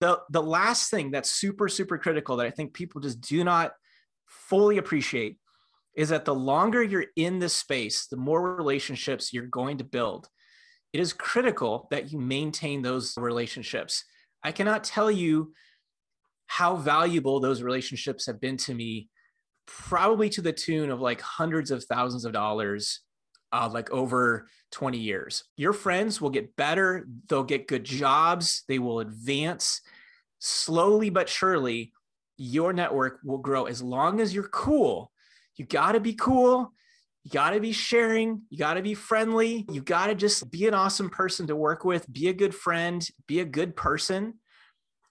The 0.00 0.20
the 0.30 0.42
last 0.42 0.90
thing 0.90 1.10
that's 1.10 1.30
super 1.30 1.68
super 1.68 1.98
critical 1.98 2.36
that 2.38 2.46
i 2.46 2.50
think 2.50 2.72
people 2.72 3.02
just 3.02 3.20
do 3.20 3.44
not 3.44 3.72
fully 4.26 4.78
appreciate 4.78 5.36
is 5.94 6.10
that 6.10 6.24
the 6.24 6.34
longer 6.34 6.82
you're 6.82 7.06
in 7.16 7.38
this 7.38 7.54
space, 7.54 8.06
the 8.06 8.16
more 8.16 8.56
relationships 8.56 9.32
you're 9.32 9.46
going 9.46 9.78
to 9.78 9.84
build. 9.84 10.28
It 10.92 11.00
is 11.00 11.12
critical 11.12 11.88
that 11.90 12.12
you 12.12 12.18
maintain 12.18 12.82
those 12.82 13.16
relationships. 13.16 14.04
I 14.42 14.52
cannot 14.52 14.84
tell 14.84 15.10
you 15.10 15.52
how 16.46 16.76
valuable 16.76 17.38
those 17.38 17.62
relationships 17.62 18.26
have 18.26 18.40
been 18.40 18.56
to 18.56 18.74
me, 18.74 19.08
probably 19.66 20.28
to 20.30 20.42
the 20.42 20.52
tune 20.52 20.90
of 20.90 21.00
like 21.00 21.20
hundreds 21.20 21.70
of 21.70 21.84
thousands 21.84 22.24
of 22.24 22.32
dollars, 22.32 23.00
uh, 23.52 23.68
like 23.72 23.90
over 23.90 24.48
20 24.72 24.98
years. 24.98 25.44
Your 25.56 25.72
friends 25.72 26.20
will 26.20 26.30
get 26.30 26.56
better, 26.56 27.06
they'll 27.28 27.44
get 27.44 27.68
good 27.68 27.84
jobs, 27.84 28.64
they 28.68 28.78
will 28.78 29.00
advance 29.00 29.80
slowly 30.38 31.10
but 31.10 31.28
surely. 31.28 31.92
Your 32.36 32.72
network 32.72 33.20
will 33.22 33.38
grow 33.38 33.66
as 33.66 33.82
long 33.82 34.20
as 34.20 34.34
you're 34.34 34.48
cool 34.48 35.09
you 35.60 35.66
got 35.66 35.92
to 35.92 36.00
be 36.00 36.14
cool. 36.14 36.72
You 37.22 37.32
got 37.32 37.50
to 37.50 37.60
be 37.60 37.72
sharing. 37.72 38.40
You 38.48 38.56
got 38.56 38.74
to 38.74 38.82
be 38.82 38.94
friendly. 38.94 39.66
You 39.70 39.82
got 39.82 40.06
to 40.06 40.14
just 40.14 40.50
be 40.50 40.66
an 40.66 40.72
awesome 40.72 41.10
person 41.10 41.46
to 41.48 41.54
work 41.54 41.84
with, 41.84 42.10
be 42.10 42.28
a 42.28 42.32
good 42.32 42.54
friend, 42.54 43.06
be 43.26 43.40
a 43.40 43.44
good 43.44 43.76
person, 43.76 44.38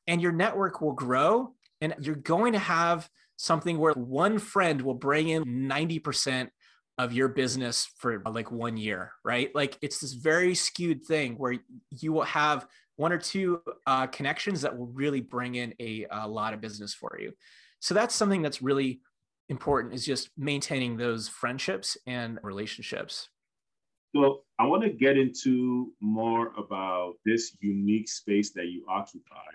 and 0.08 0.20
your 0.20 0.32
network 0.32 0.82
will 0.82 0.94
grow. 0.94 1.54
And 1.82 1.94
you're 2.02 2.16
going 2.16 2.54
to 2.54 2.60
have 2.60 3.08
something 3.38 3.78
where 3.78 3.94
one 3.94 4.40
friend 4.40 4.82
will 4.82 4.96
bring 4.96 5.30
in 5.30 5.46
90% 5.46 6.50
of 6.98 7.14
your 7.14 7.28
business 7.28 7.88
for 8.00 8.24
like 8.26 8.52
one 8.52 8.76
year, 8.76 9.12
right? 9.24 9.54
Like 9.54 9.78
it's 9.84 10.00
this 10.00 10.14
very 10.14 10.56
skewed 10.56 11.06
thing 11.06 11.36
where 11.36 11.60
you 11.92 12.12
will 12.12 12.24
have 12.24 12.66
one 12.96 13.12
or 13.12 13.20
two 13.20 13.62
uh, 13.86 14.08
connections 14.08 14.62
that 14.62 14.76
will 14.76 14.88
really 14.88 15.22
bring 15.22 15.54
in 15.54 15.76
a, 15.80 16.08
a 16.10 16.28
lot 16.28 16.56
of 16.56 16.60
business 16.60 16.96
for 16.96 17.20
you. 17.22 17.34
So 17.82 17.94
that's 17.94 18.16
something 18.16 18.42
that's 18.42 18.64
really 18.64 19.02
important 19.50 19.94
is 19.94 20.06
just 20.06 20.30
maintaining 20.38 20.98
those 20.98 21.28
friendships 21.28 21.98
and 22.08 22.40
relationships. 22.44 23.30
So 24.16 24.44
I 24.58 24.66
want 24.66 24.84
to 24.84 24.90
get 24.90 25.18
into 25.18 25.92
more 26.02 26.54
about 26.58 27.14
this 27.26 27.56
unique 27.60 28.10
space 28.10 28.52
that 28.54 28.68
you 28.68 28.86
occupy. 28.90 29.52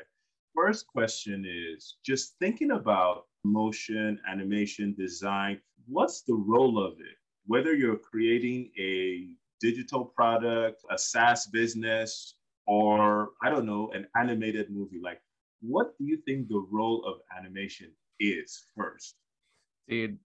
First 0.55 0.87
question 0.87 1.45
is 1.45 1.97
just 2.05 2.37
thinking 2.41 2.71
about 2.71 3.25
motion, 3.45 4.21
animation, 4.31 4.95
design, 4.97 5.61
what's 5.87 6.23
the 6.23 6.35
role 6.35 6.79
of 6.79 6.93
it? 7.01 7.17
Whether 7.47 7.75
you're 7.75 7.99
creating 7.99 8.71
a 8.79 9.31
digital 9.61 10.05
product, 10.05 10.83
a 10.91 10.99
SaaS 10.99 11.47
business, 11.49 12.37
or 12.67 13.31
I 13.43 13.51
don't 13.51 13.67
know, 13.67 13.91
an 13.93 14.07
animated 14.17 14.71
movie, 14.71 15.01
like 15.03 15.21
what 15.61 15.99
do 15.99 16.05
you 16.05 16.19
think 16.27 16.49
the 16.49 16.65
role 16.71 17.05
of 17.05 17.21
animation 17.37 17.91
is 18.21 18.67
first? 18.77 19.17
Dude, 19.89 20.19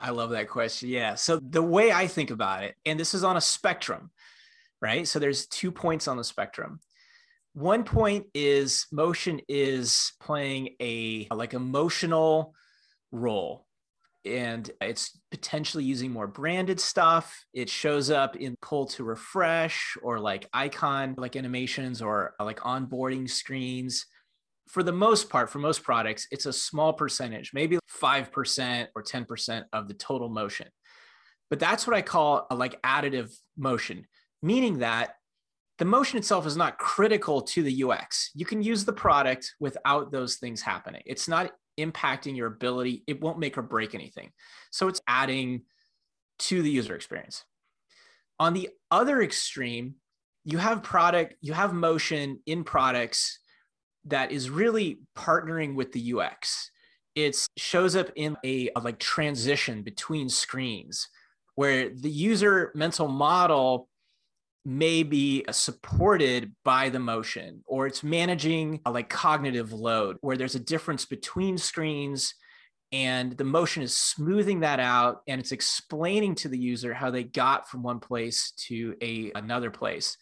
I 0.00 0.10
love 0.10 0.30
that 0.30 0.48
question. 0.48 0.88
Yeah. 0.88 1.14
So 1.14 1.38
the 1.38 1.62
way 1.62 1.92
I 1.92 2.06
think 2.06 2.30
about 2.30 2.64
it, 2.64 2.74
and 2.86 2.98
this 2.98 3.14
is 3.14 3.24
on 3.24 3.36
a 3.36 3.40
spectrum, 3.40 4.10
right? 4.80 5.06
So 5.06 5.18
there's 5.18 5.46
two 5.46 5.70
points 5.70 6.08
on 6.08 6.16
the 6.16 6.24
spectrum. 6.24 6.80
One 7.52 7.84
point 7.84 8.26
is 8.32 8.86
motion 8.92 9.40
is 9.48 10.12
playing 10.20 10.70
a 10.80 11.26
like 11.30 11.52
emotional 11.52 12.54
role 13.10 13.66
and 14.24 14.70
it's 14.80 15.18
potentially 15.30 15.84
using 15.84 16.10
more 16.10 16.26
branded 16.26 16.78
stuff. 16.78 17.44
It 17.52 17.68
shows 17.68 18.10
up 18.10 18.36
in 18.36 18.56
pull 18.60 18.86
to 18.86 19.04
refresh 19.04 19.96
or 20.02 20.20
like 20.20 20.48
icon 20.52 21.14
like 21.16 21.36
animations 21.36 22.02
or 22.02 22.34
like 22.38 22.60
onboarding 22.60 23.28
screens 23.28 24.06
for 24.70 24.84
the 24.84 24.92
most 24.92 25.28
part, 25.28 25.50
for 25.50 25.58
most 25.58 25.82
products, 25.82 26.28
it's 26.30 26.46
a 26.46 26.52
small 26.52 26.92
percentage, 26.92 27.50
maybe 27.52 27.78
5% 28.00 28.86
or 28.94 29.02
10% 29.02 29.64
of 29.72 29.88
the 29.88 29.94
total 29.94 30.28
motion. 30.28 30.68
But 31.48 31.58
that's 31.58 31.88
what 31.88 31.96
I 31.96 32.02
call 32.02 32.46
a 32.52 32.54
like 32.54 32.80
additive 32.82 33.34
motion, 33.56 34.06
meaning 34.42 34.78
that 34.78 35.14
the 35.78 35.84
motion 35.84 36.18
itself 36.18 36.46
is 36.46 36.56
not 36.56 36.78
critical 36.78 37.42
to 37.42 37.64
the 37.64 37.82
UX. 37.82 38.30
You 38.32 38.44
can 38.44 38.62
use 38.62 38.84
the 38.84 38.92
product 38.92 39.54
without 39.58 40.12
those 40.12 40.36
things 40.36 40.62
happening. 40.62 41.02
It's 41.04 41.26
not 41.26 41.50
impacting 41.78 42.36
your 42.36 42.46
ability, 42.46 43.02
it 43.08 43.20
won't 43.20 43.40
make 43.40 43.58
or 43.58 43.62
break 43.62 43.96
anything. 43.96 44.30
So 44.70 44.86
it's 44.86 45.00
adding 45.08 45.62
to 46.40 46.62
the 46.62 46.70
user 46.70 46.94
experience. 46.94 47.44
On 48.38 48.54
the 48.54 48.68
other 48.90 49.20
extreme, 49.20 49.96
you 50.44 50.58
have 50.58 50.84
product, 50.84 51.34
you 51.40 51.54
have 51.54 51.72
motion 51.72 52.38
in 52.46 52.62
products 52.62 53.40
that 54.06 54.32
is 54.32 54.50
really 54.50 55.00
partnering 55.16 55.74
with 55.74 55.92
the 55.92 56.14
UX. 56.14 56.70
It 57.14 57.36
shows 57.56 57.96
up 57.96 58.10
in 58.16 58.36
a, 58.44 58.70
a 58.76 58.80
like 58.80 58.98
transition 58.98 59.82
between 59.82 60.28
screens 60.28 61.08
where 61.54 61.90
the 61.90 62.10
user 62.10 62.72
mental 62.74 63.08
model 63.08 63.88
may 64.64 65.02
be 65.02 65.44
supported 65.50 66.54
by 66.64 66.90
the 66.90 66.98
motion 66.98 67.62
or 67.66 67.86
it's 67.86 68.02
managing 68.02 68.80
a 68.84 68.90
like 68.90 69.08
cognitive 69.08 69.72
load 69.72 70.16
where 70.20 70.36
there's 70.36 70.54
a 70.54 70.60
difference 70.60 71.06
between 71.06 71.56
screens 71.56 72.34
and 72.92 73.36
the 73.38 73.44
motion 73.44 73.82
is 73.82 73.94
smoothing 73.94 74.60
that 74.60 74.80
out 74.80 75.22
and 75.26 75.40
it's 75.40 75.52
explaining 75.52 76.34
to 76.34 76.48
the 76.48 76.58
user 76.58 76.92
how 76.92 77.10
they 77.10 77.24
got 77.24 77.70
from 77.70 77.82
one 77.82 78.00
place 78.00 78.52
to 78.52 78.94
a 79.02 79.32
another 79.34 79.70
place 79.70 80.18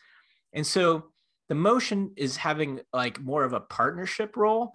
and 0.52 0.66
so 0.66 1.04
the 1.49 1.55
motion 1.55 2.12
is 2.17 2.37
having 2.37 2.81
like 2.93 3.21
more 3.21 3.45
of 3.45 3.52
a 3.52 3.61
partnership 3.61 4.37
role 4.37 4.75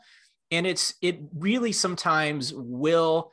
and 0.51 0.67
it's 0.67 0.95
it 1.01 1.19
really 1.35 1.71
sometimes 1.71 2.53
will 2.53 3.31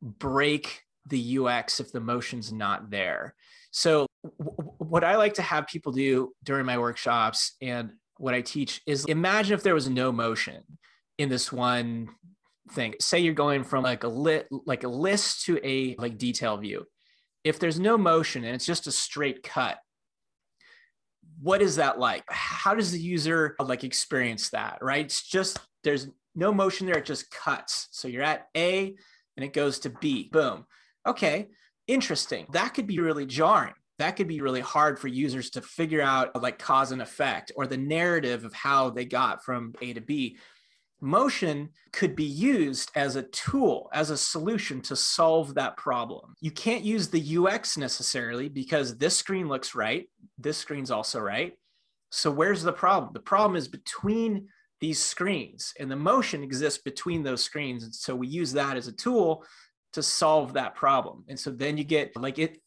break 0.00 0.82
the 1.06 1.38
ux 1.38 1.80
if 1.80 1.92
the 1.92 2.00
motion's 2.00 2.52
not 2.52 2.90
there. 2.90 3.34
So 3.70 4.06
w- 4.38 4.72
what 4.78 5.04
i 5.04 5.16
like 5.16 5.34
to 5.34 5.42
have 5.42 5.66
people 5.66 5.92
do 5.92 6.32
during 6.42 6.66
my 6.66 6.78
workshops 6.78 7.52
and 7.60 7.90
what 8.18 8.34
i 8.34 8.40
teach 8.40 8.80
is 8.86 9.04
imagine 9.04 9.54
if 9.54 9.62
there 9.62 9.74
was 9.74 9.88
no 9.88 10.10
motion 10.10 10.62
in 11.18 11.28
this 11.28 11.52
one 11.52 12.08
thing. 12.72 12.94
Say 13.00 13.20
you're 13.20 13.34
going 13.34 13.64
from 13.64 13.84
like 13.84 14.04
a 14.04 14.08
lit 14.08 14.48
like 14.50 14.84
a 14.84 14.88
list 14.88 15.44
to 15.46 15.58
a 15.64 15.94
like 15.98 16.18
detail 16.18 16.56
view. 16.56 16.86
If 17.44 17.58
there's 17.58 17.78
no 17.78 17.96
motion 17.96 18.44
and 18.44 18.54
it's 18.54 18.66
just 18.66 18.86
a 18.86 18.92
straight 18.92 19.42
cut 19.42 19.78
what 21.40 21.62
is 21.62 21.76
that 21.76 21.98
like? 21.98 22.24
How 22.28 22.74
does 22.74 22.92
the 22.92 23.00
user 23.00 23.56
like 23.60 23.84
experience 23.84 24.50
that 24.50 24.78
right? 24.80 25.04
It's 25.04 25.22
just 25.22 25.58
there's 25.84 26.08
no 26.34 26.52
motion 26.52 26.86
there 26.86 26.98
it 26.98 27.04
just 27.04 27.30
cuts. 27.30 27.88
So 27.90 28.08
you're 28.08 28.22
at 28.22 28.48
a 28.56 28.94
and 29.36 29.44
it 29.44 29.52
goes 29.52 29.78
to 29.80 29.90
b 29.90 30.28
boom. 30.32 30.64
Okay 31.06 31.48
interesting. 31.86 32.46
That 32.52 32.74
could 32.74 32.86
be 32.86 32.98
really 32.98 33.26
jarring. 33.26 33.74
That 33.98 34.16
could 34.16 34.28
be 34.28 34.40
really 34.40 34.60
hard 34.60 34.98
for 34.98 35.08
users 35.08 35.50
to 35.50 35.62
figure 35.62 36.02
out 36.02 36.40
like 36.40 36.58
cause 36.58 36.92
and 36.92 37.00
effect 37.00 37.52
or 37.56 37.66
the 37.66 37.78
narrative 37.78 38.44
of 38.44 38.52
how 38.52 38.90
they 38.90 39.04
got 39.04 39.42
from 39.44 39.74
a 39.80 39.92
to 39.94 40.00
b 40.00 40.36
motion 41.00 41.68
could 41.92 42.16
be 42.16 42.24
used 42.24 42.90
as 42.94 43.16
a 43.16 43.22
tool, 43.24 43.88
as 43.92 44.10
a 44.10 44.16
solution 44.16 44.80
to 44.82 44.96
solve 44.96 45.54
that 45.54 45.76
problem. 45.76 46.34
You 46.40 46.50
can't 46.50 46.84
use 46.84 47.08
the 47.08 47.38
UX 47.38 47.76
necessarily 47.76 48.48
because 48.48 48.96
this 48.96 49.16
screen 49.16 49.48
looks 49.48 49.74
right, 49.74 50.08
this 50.38 50.56
screen's 50.56 50.90
also 50.90 51.20
right. 51.20 51.54
So 52.10 52.30
where's 52.30 52.62
the 52.62 52.72
problem? 52.72 53.12
The 53.12 53.20
problem 53.20 53.56
is 53.56 53.68
between 53.68 54.48
these 54.80 55.02
screens 55.02 55.72
and 55.80 55.90
the 55.90 55.96
motion 55.96 56.42
exists 56.42 56.80
between 56.82 57.22
those 57.22 57.42
screens. 57.42 57.82
And 57.84 57.94
so 57.94 58.14
we 58.14 58.28
use 58.28 58.52
that 58.52 58.76
as 58.76 58.88
a 58.88 58.92
tool 58.92 59.44
to 59.94 60.02
solve 60.02 60.52
that 60.52 60.74
problem. 60.74 61.24
And 61.28 61.38
so 61.38 61.50
then 61.50 61.78
you 61.78 61.84
get 61.84 62.14
like 62.16 62.38
it 62.38 62.60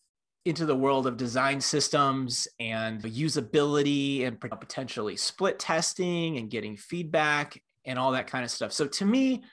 into 0.45 0.65
the 0.65 0.75
world 0.75 1.05
of 1.05 1.17
design 1.17 1.61
systems 1.61 2.47
and 2.59 3.01
usability 3.03 4.25
and 4.25 4.39
potentially 4.39 5.15
split 5.15 5.59
testing 5.59 6.37
and 6.37 6.49
getting 6.49 6.75
feedback 6.75 7.61
and 7.89 7.97
all 7.97 8.11
that 8.11 8.27
kind 8.27 8.45
of 8.45 8.51
stuff. 8.51 8.71
So 8.71 8.85
to 8.85 9.05
me, 9.05 9.43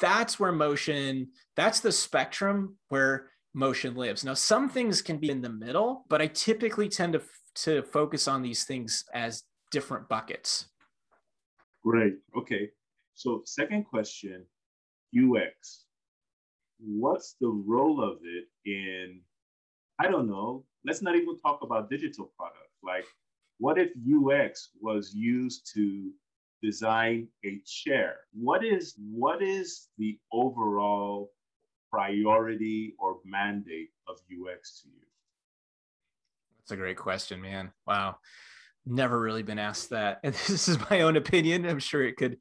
that's 0.00 0.40
where 0.40 0.50
motion, 0.50 1.28
that's 1.56 1.80
the 1.80 1.92
spectrum 1.92 2.76
where 2.88 3.30
motion 3.52 3.94
lives. 3.94 4.24
Now, 4.24 4.34
some 4.34 4.68
things 4.68 5.02
can 5.02 5.18
be 5.18 5.30
in 5.30 5.42
the 5.42 5.50
middle, 5.50 6.06
but 6.08 6.22
I 6.22 6.26
typically 6.26 6.88
tend 6.88 7.12
to, 7.12 7.22
to 7.56 7.82
focus 7.82 8.26
on 8.26 8.42
these 8.42 8.64
things 8.64 9.04
as 9.12 9.44
different 9.70 10.08
buckets. 10.08 10.66
Great. 11.84 12.14
Okay. 12.36 12.70
So, 13.14 13.42
second 13.44 13.84
question 13.84 14.44
UX. 15.16 15.84
what's 16.80 17.36
the 17.40 17.48
role 17.48 18.02
of 18.02 18.18
it 18.24 18.46
in, 18.68 19.20
I 20.00 20.10
don't 20.10 20.28
know, 20.28 20.64
let's 20.84 21.02
not 21.02 21.14
even 21.14 21.38
talk 21.38 21.60
about 21.62 21.90
digital 21.90 22.32
products. 22.36 22.78
Like, 22.82 23.04
what 23.58 23.78
if 23.78 23.90
UX 24.02 24.70
was 24.80 25.14
used 25.14 25.70
to 25.74 26.10
design 26.64 27.28
a 27.44 27.60
chair? 27.66 28.16
What 28.32 28.64
is 28.64 28.94
what 29.10 29.42
is 29.42 29.88
the 29.98 30.18
overall 30.32 31.30
priority 31.90 32.94
or 32.98 33.18
mandate 33.24 33.90
of 34.08 34.16
UX 34.32 34.80
to 34.82 34.88
you? 34.88 35.06
That's 36.58 36.72
a 36.72 36.76
great 36.76 36.96
question, 36.96 37.40
man. 37.40 37.72
Wow. 37.86 38.16
Never 38.86 39.20
really 39.20 39.42
been 39.42 39.58
asked 39.58 39.90
that. 39.90 40.20
And 40.24 40.34
this 40.34 40.68
is 40.68 40.78
my 40.90 41.02
own 41.02 41.16
opinion. 41.16 41.66
I'm 41.66 41.78
sure 41.78 42.02
it 42.02 42.16
could 42.16 42.38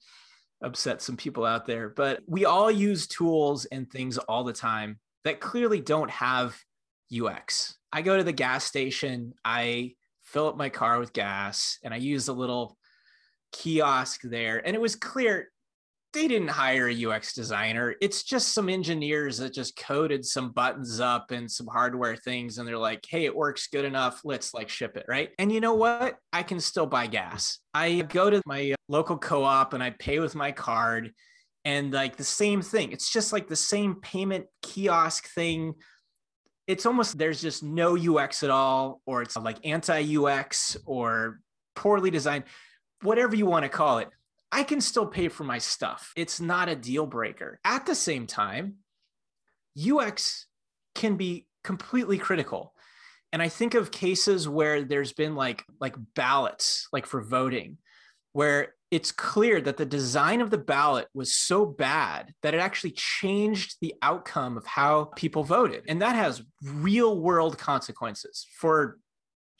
upset 0.61 1.01
some 1.01 1.17
people 1.17 1.45
out 1.45 1.65
there, 1.65 1.89
but 1.89 2.21
we 2.25 2.45
all 2.45 2.71
use 2.71 3.05
tools 3.05 3.65
and 3.65 3.91
things 3.91 4.17
all 4.17 4.45
the 4.45 4.53
time 4.53 4.99
that 5.25 5.41
clearly 5.41 5.81
don't 5.81 6.09
have 6.09 6.57
UX. 7.13 7.75
I 7.91 8.01
go 8.01 8.15
to 8.15 8.23
the 8.23 8.31
gas 8.31 8.63
station, 8.63 9.33
I 9.43 9.95
fill 10.21 10.47
up 10.47 10.55
my 10.55 10.69
car 10.69 10.99
with 10.99 11.11
gas, 11.11 11.79
and 11.83 11.93
I 11.93 11.97
use 11.97 12.29
a 12.29 12.33
little 12.33 12.77
kiosk 13.53 14.21
there. 14.23 14.65
And 14.65 14.75
it 14.75 14.81
was 14.81 14.95
clear 14.95 15.49
they 16.13 16.27
didn't 16.27 16.49
hire 16.49 16.87
a 16.87 17.05
UX 17.05 17.33
designer. 17.33 17.95
It's 17.99 18.23
just 18.23 18.53
some 18.53 18.69
engineers 18.69 19.39
that 19.39 19.51
just 19.51 19.75
coded 19.75 20.23
some 20.23 20.51
buttons 20.51 20.99
up 20.99 21.31
and 21.31 21.49
some 21.49 21.65
hardware 21.65 22.15
things. 22.15 22.57
And 22.57 22.67
they're 22.67 22.77
like, 22.77 23.03
hey, 23.09 23.25
it 23.25 23.35
works 23.35 23.67
good 23.67 23.83
enough. 23.83 24.21
Let's 24.23 24.53
like 24.53 24.69
ship 24.69 24.95
it. 24.95 25.05
Right. 25.07 25.31
And 25.39 25.51
you 25.51 25.59
know 25.59 25.73
what? 25.73 26.17
I 26.31 26.43
can 26.43 26.59
still 26.59 26.85
buy 26.85 27.07
gas. 27.07 27.57
I 27.73 28.01
go 28.01 28.29
to 28.29 28.41
my 28.45 28.71
uh, 28.71 28.75
local 28.87 29.17
co 29.17 29.43
op 29.43 29.73
and 29.73 29.83
I 29.83 29.89
pay 29.89 30.19
with 30.19 30.35
my 30.35 30.51
card. 30.51 31.11
And 31.65 31.91
like 31.91 32.17
the 32.17 32.23
same 32.23 32.61
thing, 32.61 32.91
it's 32.91 33.11
just 33.11 33.33
like 33.33 33.47
the 33.47 33.55
same 33.55 33.95
payment 33.95 34.45
kiosk 34.61 35.29
thing. 35.29 35.73
It's 36.67 36.85
almost 36.85 37.17
there's 37.17 37.41
just 37.41 37.63
no 37.63 37.97
UX 37.97 38.43
at 38.43 38.49
all, 38.49 39.01
or 39.05 39.21
it's 39.21 39.35
like 39.35 39.65
anti 39.65 40.17
UX 40.17 40.77
or 40.85 41.39
poorly 41.75 42.11
designed, 42.11 42.43
whatever 43.03 43.35
you 43.35 43.45
want 43.45 43.63
to 43.63 43.69
call 43.69 43.99
it 43.99 44.09
I 44.53 44.61
can 44.61 44.81
still 44.81 45.07
pay 45.07 45.29
for 45.29 45.43
my 45.43 45.57
stuff. 45.57 46.13
It's 46.15 46.39
not 46.39 46.69
a 46.69 46.75
deal 46.75 47.07
breaker. 47.07 47.59
At 47.65 47.87
the 47.87 47.95
same 47.95 48.27
time, 48.27 48.75
UX 49.75 50.45
can 50.93 51.17
be 51.17 51.47
completely 51.63 52.19
critical. 52.19 52.75
And 53.31 53.41
I 53.41 53.49
think 53.49 53.73
of 53.73 53.89
cases 53.89 54.47
where 54.47 54.83
there's 54.83 55.11
been 55.11 55.33
like 55.33 55.63
like 55.81 55.95
ballots 56.13 56.87
like 56.93 57.07
for 57.07 57.23
voting 57.23 57.79
where 58.33 58.75
it's 58.91 59.11
clear 59.11 59.59
that 59.59 59.77
the 59.77 59.87
design 59.87 60.39
of 60.39 60.51
the 60.51 60.57
ballot 60.59 61.07
was 61.15 61.33
so 61.33 61.65
bad 61.65 62.31
that 62.43 62.53
it 62.53 62.59
actually 62.59 62.91
changed 62.91 63.77
the 63.81 63.95
outcome 64.03 64.55
of 64.55 64.67
how 64.67 65.05
people 65.15 65.43
voted. 65.43 65.83
And 65.87 66.03
that 66.03 66.15
has 66.15 66.43
real 66.63 67.19
world 67.19 67.57
consequences 67.57 68.45
for 68.55 68.99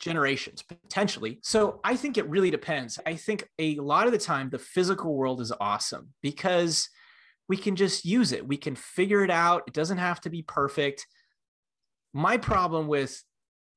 generations 0.04 0.62
potentially. 0.62 1.40
So 1.42 1.80
I 1.84 1.96
think 1.96 2.18
it 2.18 2.30
really 2.30 2.52
depends. 2.52 3.00
I 3.06 3.16
think 3.16 3.48
a 3.58 3.76
lot 3.76 4.06
of 4.06 4.12
the 4.12 4.18
time 4.18 4.50
the 4.50 4.60
physical 4.60 5.16
world 5.16 5.42
is 5.42 5.54
awesome 5.60 6.10
because 6.22 6.90
we 7.48 7.58
can 7.58 7.76
just 7.76 8.06
use 8.06 8.32
it. 8.32 8.48
We 8.48 8.58
can 8.58 8.76
figure 8.76 9.24
it 9.24 9.32
out. 9.32 9.64
It 9.68 9.74
doesn't 9.74 9.98
have 9.98 10.22
to 10.22 10.30
be 10.30 10.42
perfect. 10.42 11.08
My 12.14 12.38
problem 12.38 12.88
with 12.88 13.22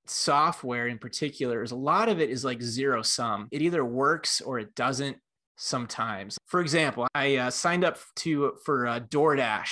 software 0.07 0.87
in 0.87 0.99
particular 0.99 1.63
is 1.63 1.73
a 1.73 1.77
lot 1.77 2.09
of 2.09 2.21
it 2.21 2.31
is 2.31 2.45
like 2.45 2.63
zero 2.63 3.03
sum. 3.03 3.49
It 3.51 3.63
either 3.63 3.85
works 3.85 4.41
or 4.41 4.59
it 4.59 4.75
doesn't 4.75 5.17
sometimes. 5.57 6.39
For 6.47 6.61
example, 6.61 7.07
I 7.15 7.37
uh, 7.37 7.51
signed 7.51 7.85
up 7.85 7.99
to 8.17 8.55
for 8.65 8.87
uh, 8.87 9.01
DoorDash 9.01 9.71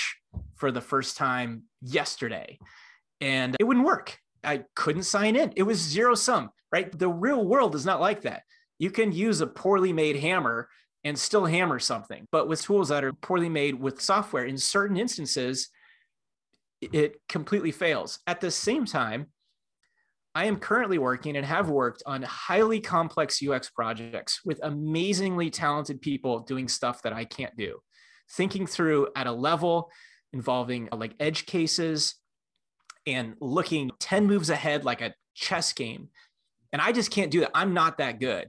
for 0.56 0.72
the 0.72 0.80
first 0.80 1.16
time 1.16 1.64
yesterday 1.82 2.58
and 3.20 3.56
it 3.60 3.64
wouldn't 3.64 3.86
work. 3.86 4.18
I 4.44 4.64
couldn't 4.74 5.04
sign 5.04 5.36
in. 5.36 5.52
It 5.56 5.62
was 5.62 5.78
zero 5.78 6.14
sum, 6.14 6.50
right? 6.72 6.96
The 6.96 7.08
real 7.08 7.44
world 7.44 7.74
is 7.74 7.86
not 7.86 8.00
like 8.00 8.22
that. 8.22 8.42
You 8.78 8.90
can 8.90 9.12
use 9.12 9.40
a 9.40 9.46
poorly 9.46 9.92
made 9.92 10.16
hammer 10.16 10.68
and 11.04 11.18
still 11.18 11.44
hammer 11.44 11.78
something. 11.78 12.26
But 12.32 12.48
with 12.48 12.62
tools 12.62 12.88
that 12.88 13.04
are 13.04 13.12
poorly 13.12 13.48
made 13.48 13.74
with 13.78 14.00
software, 14.00 14.44
in 14.44 14.58
certain 14.58 14.96
instances, 14.96 15.68
it 16.80 17.16
completely 17.28 17.72
fails. 17.72 18.18
At 18.26 18.40
the 18.40 18.50
same 18.50 18.84
time, 18.84 19.26
I 20.34 20.46
am 20.46 20.56
currently 20.56 20.98
working 20.98 21.36
and 21.36 21.46
have 21.46 21.70
worked 21.70 22.02
on 22.06 22.22
highly 22.22 22.80
complex 22.80 23.40
UX 23.40 23.70
projects 23.70 24.40
with 24.44 24.58
amazingly 24.62 25.48
talented 25.50 26.00
people 26.00 26.40
doing 26.40 26.66
stuff 26.66 27.02
that 27.02 27.12
I 27.12 27.24
can't 27.24 27.56
do. 27.56 27.78
Thinking 28.32 28.66
through 28.66 29.08
at 29.14 29.28
a 29.28 29.32
level 29.32 29.90
involving 30.32 30.88
like 30.90 31.14
edge 31.20 31.46
cases, 31.46 32.16
and 33.06 33.34
looking 33.40 33.90
10 34.00 34.26
moves 34.26 34.50
ahead 34.50 34.84
like 34.84 35.00
a 35.00 35.14
chess 35.34 35.72
game. 35.72 36.08
And 36.72 36.80
I 36.82 36.92
just 36.92 37.10
can't 37.10 37.30
do 37.30 37.40
that. 37.40 37.50
I'm 37.54 37.74
not 37.74 37.98
that 37.98 38.18
good. 38.20 38.48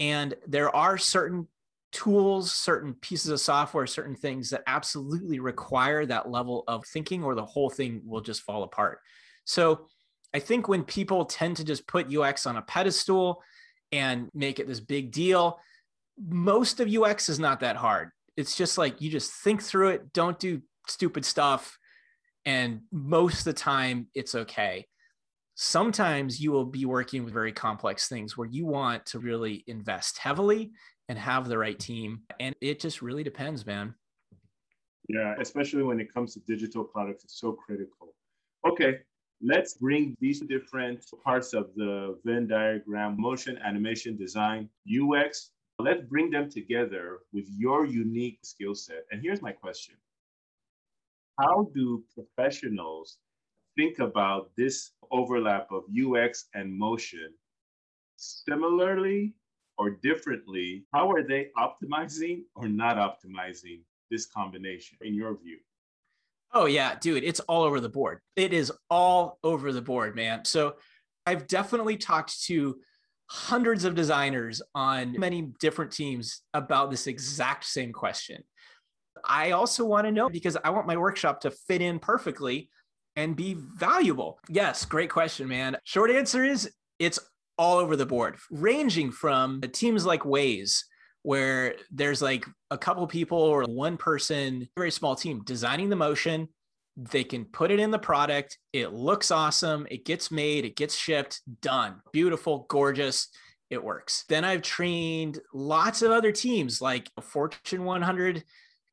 And 0.00 0.34
there 0.46 0.74
are 0.74 0.98
certain 0.98 1.48
tools, 1.92 2.52
certain 2.52 2.94
pieces 2.94 3.30
of 3.30 3.40
software, 3.40 3.86
certain 3.86 4.16
things 4.16 4.50
that 4.50 4.62
absolutely 4.66 5.38
require 5.38 6.04
that 6.04 6.30
level 6.30 6.64
of 6.68 6.84
thinking, 6.86 7.22
or 7.22 7.34
the 7.34 7.44
whole 7.44 7.70
thing 7.70 8.02
will 8.04 8.20
just 8.20 8.42
fall 8.42 8.62
apart. 8.64 8.98
So 9.44 9.86
I 10.34 10.40
think 10.40 10.68
when 10.68 10.82
people 10.82 11.24
tend 11.24 11.56
to 11.56 11.64
just 11.64 11.86
put 11.86 12.14
UX 12.14 12.46
on 12.46 12.56
a 12.56 12.62
pedestal 12.62 13.42
and 13.92 14.28
make 14.34 14.58
it 14.58 14.66
this 14.66 14.80
big 14.80 15.12
deal, 15.12 15.58
most 16.18 16.80
of 16.80 16.92
UX 16.92 17.28
is 17.28 17.38
not 17.38 17.60
that 17.60 17.76
hard. 17.76 18.10
It's 18.36 18.56
just 18.56 18.76
like 18.76 19.00
you 19.00 19.10
just 19.10 19.32
think 19.32 19.62
through 19.62 19.90
it, 19.90 20.12
don't 20.12 20.38
do 20.38 20.60
stupid 20.88 21.24
stuff, 21.24 21.78
and 22.46 22.80
most 22.92 23.40
of 23.40 23.44
the 23.44 23.52
time, 23.52 24.06
it's 24.14 24.34
okay. 24.34 24.86
Sometimes 25.56 26.40
you 26.40 26.52
will 26.52 26.64
be 26.64 26.86
working 26.86 27.24
with 27.24 27.34
very 27.34 27.52
complex 27.52 28.08
things 28.08 28.36
where 28.36 28.48
you 28.48 28.66
want 28.66 29.04
to 29.06 29.18
really 29.18 29.64
invest 29.66 30.18
heavily 30.18 30.70
and 31.08 31.18
have 31.18 31.48
the 31.48 31.58
right 31.58 31.78
team. 31.78 32.20
And 32.38 32.54
it 32.60 32.78
just 32.78 33.02
really 33.02 33.24
depends, 33.24 33.66
man. 33.66 33.94
Yeah, 35.08 35.34
especially 35.40 35.82
when 35.82 36.00
it 36.00 36.12
comes 36.12 36.34
to 36.34 36.40
digital 36.40 36.84
products, 36.84 37.24
it's 37.24 37.40
so 37.40 37.52
critical. 37.52 38.14
Okay, 38.68 38.98
let's 39.42 39.74
bring 39.74 40.16
these 40.20 40.40
different 40.40 41.04
parts 41.24 41.52
of 41.52 41.70
the 41.74 42.18
Venn 42.24 42.46
diagram 42.46 43.16
motion, 43.18 43.58
animation, 43.64 44.16
design, 44.16 44.68
UX. 44.88 45.50
Let's 45.78 46.02
bring 46.02 46.30
them 46.30 46.50
together 46.50 47.18
with 47.32 47.46
your 47.48 47.86
unique 47.86 48.38
skill 48.42 48.74
set. 48.74 49.04
And 49.10 49.20
here's 49.22 49.42
my 49.42 49.52
question 49.52 49.94
how 51.38 51.68
do 51.74 52.04
professionals 52.14 53.18
think 53.76 53.98
about 53.98 54.50
this 54.56 54.92
overlap 55.10 55.68
of 55.70 55.84
UX 55.94 56.46
and 56.54 56.72
motion 56.72 57.32
similarly 58.16 59.34
or 59.78 59.90
differently? 59.90 60.84
How 60.92 61.10
are 61.10 61.22
they 61.22 61.50
optimizing 61.58 62.42
or 62.54 62.68
not 62.68 62.96
optimizing 62.96 63.80
this 64.10 64.26
combination 64.26 64.96
in 65.02 65.14
your 65.14 65.36
view? 65.36 65.58
Oh, 66.52 66.66
yeah, 66.66 66.94
dude, 66.98 67.24
it's 67.24 67.40
all 67.40 67.64
over 67.64 67.80
the 67.80 67.88
board. 67.88 68.20
It 68.36 68.52
is 68.52 68.72
all 68.88 69.38
over 69.44 69.72
the 69.72 69.82
board, 69.82 70.16
man. 70.16 70.44
So 70.44 70.76
I've 71.26 71.46
definitely 71.46 71.96
talked 71.96 72.44
to 72.44 72.78
hundreds 73.28 73.84
of 73.84 73.94
designers 73.94 74.62
on 74.74 75.18
many 75.18 75.50
different 75.60 75.90
teams 75.90 76.42
about 76.54 76.90
this 76.90 77.08
exact 77.08 77.64
same 77.64 77.92
question. 77.92 78.44
I 79.26 79.50
also 79.52 79.84
want 79.84 80.06
to 80.06 80.12
know 80.12 80.28
because 80.28 80.56
I 80.62 80.70
want 80.70 80.86
my 80.86 80.96
workshop 80.96 81.40
to 81.42 81.50
fit 81.50 81.82
in 81.82 81.98
perfectly 81.98 82.70
and 83.16 83.34
be 83.34 83.54
valuable. 83.54 84.38
Yes, 84.48 84.84
great 84.84 85.10
question, 85.10 85.48
man. 85.48 85.76
Short 85.84 86.10
answer 86.10 86.44
is 86.44 86.70
it's 86.98 87.18
all 87.58 87.78
over 87.78 87.96
the 87.96 88.06
board, 88.06 88.36
ranging 88.50 89.10
from 89.10 89.60
teams 89.72 90.04
like 90.04 90.22
Waze, 90.22 90.82
where 91.22 91.74
there's 91.90 92.22
like 92.22 92.46
a 92.70 92.78
couple 92.78 93.06
people 93.06 93.38
or 93.38 93.64
one 93.64 93.96
person, 93.96 94.68
very 94.76 94.90
small 94.90 95.16
team 95.16 95.42
designing 95.44 95.88
the 95.88 95.96
motion. 95.96 96.48
They 96.96 97.24
can 97.24 97.44
put 97.44 97.70
it 97.70 97.80
in 97.80 97.90
the 97.90 97.98
product. 97.98 98.58
It 98.72 98.92
looks 98.92 99.30
awesome. 99.30 99.86
It 99.90 100.04
gets 100.04 100.30
made, 100.30 100.64
it 100.64 100.76
gets 100.76 100.94
shipped, 100.94 101.40
done. 101.60 102.00
Beautiful, 102.12 102.66
gorgeous. 102.68 103.28
It 103.68 103.82
works. 103.82 104.24
Then 104.28 104.44
I've 104.44 104.62
trained 104.62 105.40
lots 105.52 106.02
of 106.02 106.12
other 106.12 106.30
teams 106.30 106.80
like 106.80 107.10
Fortune 107.20 107.84
100 107.84 108.44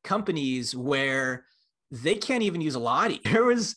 companies 0.04 0.76
where 0.76 1.46
they 1.90 2.14
can't 2.14 2.42
even 2.42 2.60
use 2.60 2.74
a 2.74 2.80
Lottie. 2.80 3.20
There 3.24 3.44
was 3.44 3.76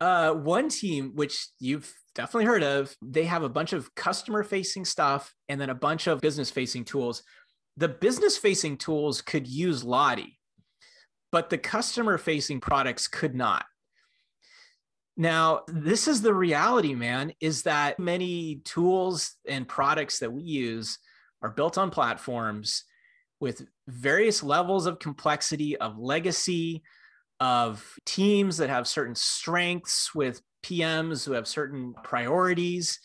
uh, 0.00 0.32
one 0.32 0.68
team, 0.68 1.12
which 1.14 1.48
you've 1.58 1.92
definitely 2.14 2.46
heard 2.46 2.62
of, 2.62 2.94
they 3.02 3.24
have 3.24 3.42
a 3.42 3.48
bunch 3.48 3.72
of 3.72 3.94
customer 3.94 4.42
facing 4.42 4.84
stuff 4.84 5.34
and 5.48 5.60
then 5.60 5.70
a 5.70 5.74
bunch 5.74 6.06
of 6.06 6.20
business 6.20 6.50
facing 6.50 6.84
tools. 6.84 7.22
The 7.76 7.88
business 7.88 8.38
facing 8.38 8.78
tools 8.78 9.20
could 9.20 9.46
use 9.46 9.84
Lottie, 9.84 10.38
but 11.30 11.50
the 11.50 11.58
customer 11.58 12.18
facing 12.18 12.60
products 12.60 13.06
could 13.08 13.34
not. 13.34 13.64
Now, 15.16 15.62
this 15.66 16.08
is 16.08 16.20
the 16.20 16.34
reality, 16.34 16.94
man, 16.94 17.32
is 17.40 17.62
that 17.62 17.98
many 17.98 18.60
tools 18.64 19.34
and 19.48 19.66
products 19.66 20.18
that 20.18 20.32
we 20.32 20.42
use 20.42 20.98
are 21.42 21.50
built 21.50 21.78
on 21.78 21.90
platforms 21.90 22.84
with 23.40 23.66
various 23.86 24.42
levels 24.42 24.86
of 24.86 24.98
complexity, 24.98 25.76
of 25.76 25.98
legacy, 25.98 26.82
of 27.40 27.84
teams 28.06 28.56
that 28.56 28.70
have 28.70 28.88
certain 28.88 29.14
strengths 29.14 30.14
with 30.14 30.40
PMs 30.64 31.24
who 31.24 31.32
have 31.32 31.46
certain 31.46 31.94
priorities. 32.02 32.98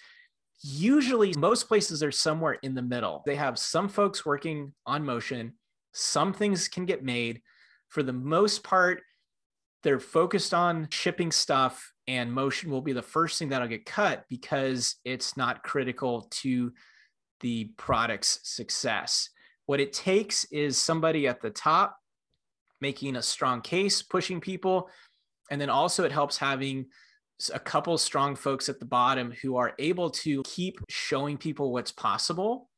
Usually, 0.63 1.33
most 1.37 1.67
places 1.67 2.01
are 2.01 2.11
somewhere 2.11 2.57
in 2.63 2.75
the 2.75 2.81
middle. 2.81 3.23
They 3.25 3.35
have 3.35 3.59
some 3.59 3.89
folks 3.89 4.25
working 4.25 4.73
on 4.85 5.05
motion, 5.05 5.53
some 5.93 6.33
things 6.33 6.67
can 6.67 6.85
get 6.85 7.03
made. 7.03 7.41
For 7.89 8.03
the 8.03 8.13
most 8.13 8.63
part, 8.63 9.01
they're 9.83 9.99
focused 9.99 10.53
on 10.53 10.87
shipping 10.91 11.31
stuff, 11.31 11.91
and 12.07 12.31
motion 12.31 12.71
will 12.71 12.81
be 12.81 12.93
the 12.93 13.01
first 13.01 13.37
thing 13.37 13.49
that'll 13.49 13.67
get 13.67 13.85
cut 13.85 14.25
because 14.29 14.95
it's 15.03 15.35
not 15.35 15.63
critical 15.63 16.27
to 16.31 16.71
the 17.41 17.65
product's 17.77 18.39
success. 18.43 19.29
What 19.65 19.79
it 19.79 19.93
takes 19.93 20.43
is 20.45 20.77
somebody 20.77 21.27
at 21.27 21.41
the 21.41 21.49
top 21.49 21.97
making 22.81 23.15
a 23.15 23.21
strong 23.21 23.61
case, 23.61 24.01
pushing 24.01 24.41
people. 24.41 24.89
And 25.49 25.61
then 25.61 25.69
also, 25.69 26.03
it 26.03 26.11
helps 26.11 26.37
having 26.37 26.87
a 27.53 27.59
couple 27.59 27.97
strong 27.97 28.35
folks 28.35 28.69
at 28.69 28.79
the 28.79 28.85
bottom 28.85 29.33
who 29.41 29.55
are 29.55 29.73
able 29.79 30.09
to 30.09 30.43
keep 30.43 30.79
showing 30.89 31.37
people 31.37 31.71
what's 31.71 31.91
possible 31.91 32.69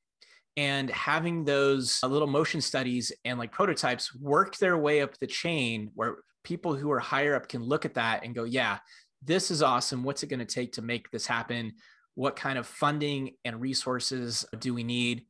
and 0.56 0.89
having 0.91 1.43
those 1.43 2.00
uh, 2.04 2.08
little 2.08 2.28
motion 2.28 2.62
studies 2.62 3.12
and 3.26 3.39
like 3.39 3.52
prototypes 3.52 4.15
work 4.15 4.58
their 4.58 4.78
way 4.78 5.02
up 5.02 5.17
the 5.17 5.28
chain 5.28 5.89
where 5.96 6.17
people 6.43 6.76
who 6.76 6.91
are 6.91 7.00
higher 7.00 7.36
up 7.36 7.48
can 7.48 7.63
look 7.63 7.86
at 7.86 7.96
that 7.96 8.24
and 8.24 8.36
go, 8.36 8.43
yeah, 8.43 8.78
this 9.24 9.50
is 9.50 9.62
awesome. 9.62 10.04
What's 10.04 10.24
it 10.24 10.28
going 10.28 10.39
to 10.39 10.46
take 10.46 10.74
to 10.74 10.82
make 10.82 11.10
this 11.10 11.26
happen? 11.26 11.74
What 12.15 12.36
kind 12.36 12.60
of 12.60 12.67
funding 12.67 13.32
and 13.43 13.60
resources 13.60 14.46
do 14.60 14.74
we 14.74 14.84
need? 14.84 15.26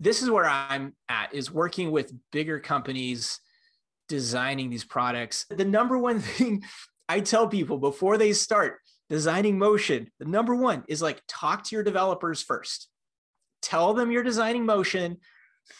This 0.00 0.22
is 0.22 0.30
where 0.30 0.46
I'm 0.46 0.94
at 1.08 1.34
is 1.34 1.50
working 1.50 1.90
with 1.90 2.12
bigger 2.32 2.58
companies 2.58 3.40
designing 4.08 4.70
these 4.70 4.84
products. 4.84 5.46
The 5.50 5.64
number 5.64 5.98
one 5.98 6.20
thing 6.20 6.64
I 7.08 7.20
tell 7.20 7.48
people 7.48 7.78
before 7.78 8.18
they 8.18 8.32
start 8.32 8.78
designing 9.08 9.58
motion, 9.58 10.10
the 10.18 10.24
number 10.24 10.54
one 10.54 10.84
is 10.88 11.02
like 11.02 11.22
talk 11.28 11.64
to 11.64 11.76
your 11.76 11.84
developers 11.84 12.42
first. 12.42 12.88
Tell 13.62 13.94
them 13.94 14.10
you're 14.10 14.22
designing 14.22 14.66
motion, 14.66 15.18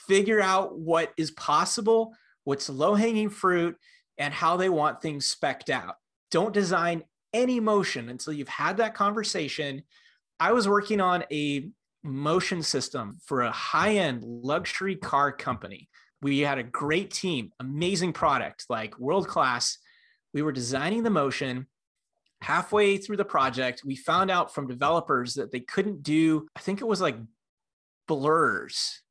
figure 0.08 0.40
out 0.40 0.78
what 0.78 1.12
is 1.16 1.30
possible, 1.32 2.14
what's 2.44 2.68
low 2.68 2.94
hanging 2.94 3.30
fruit, 3.30 3.76
and 4.18 4.32
how 4.32 4.56
they 4.56 4.68
want 4.68 5.02
things 5.02 5.26
specked 5.26 5.70
out. 5.70 5.94
Don't 6.30 6.54
design 6.54 7.04
any 7.32 7.60
motion 7.60 8.08
until 8.08 8.32
you've 8.32 8.48
had 8.48 8.78
that 8.78 8.94
conversation. 8.94 9.82
I 10.40 10.52
was 10.52 10.68
working 10.68 11.00
on 11.00 11.24
a 11.30 11.68
motion 12.06 12.62
system 12.62 13.18
for 13.24 13.42
a 13.42 13.50
high 13.50 13.96
end 13.96 14.22
luxury 14.24 14.96
car 14.96 15.32
company. 15.32 15.88
We 16.22 16.40
had 16.40 16.58
a 16.58 16.62
great 16.62 17.10
team, 17.10 17.50
amazing 17.60 18.12
product, 18.12 18.66
like 18.68 18.98
world 18.98 19.28
class. 19.28 19.78
We 20.32 20.42
were 20.42 20.52
designing 20.52 21.02
the 21.02 21.10
motion. 21.10 21.66
Halfway 22.42 22.98
through 22.98 23.16
the 23.16 23.24
project, 23.24 23.82
we 23.84 23.96
found 23.96 24.30
out 24.30 24.54
from 24.54 24.66
developers 24.66 25.34
that 25.34 25.52
they 25.52 25.60
couldn't 25.60 26.02
do, 26.02 26.46
I 26.54 26.60
think 26.60 26.80
it 26.80 26.86
was 26.86 27.00
like 27.00 27.16
blurs. 28.06 29.02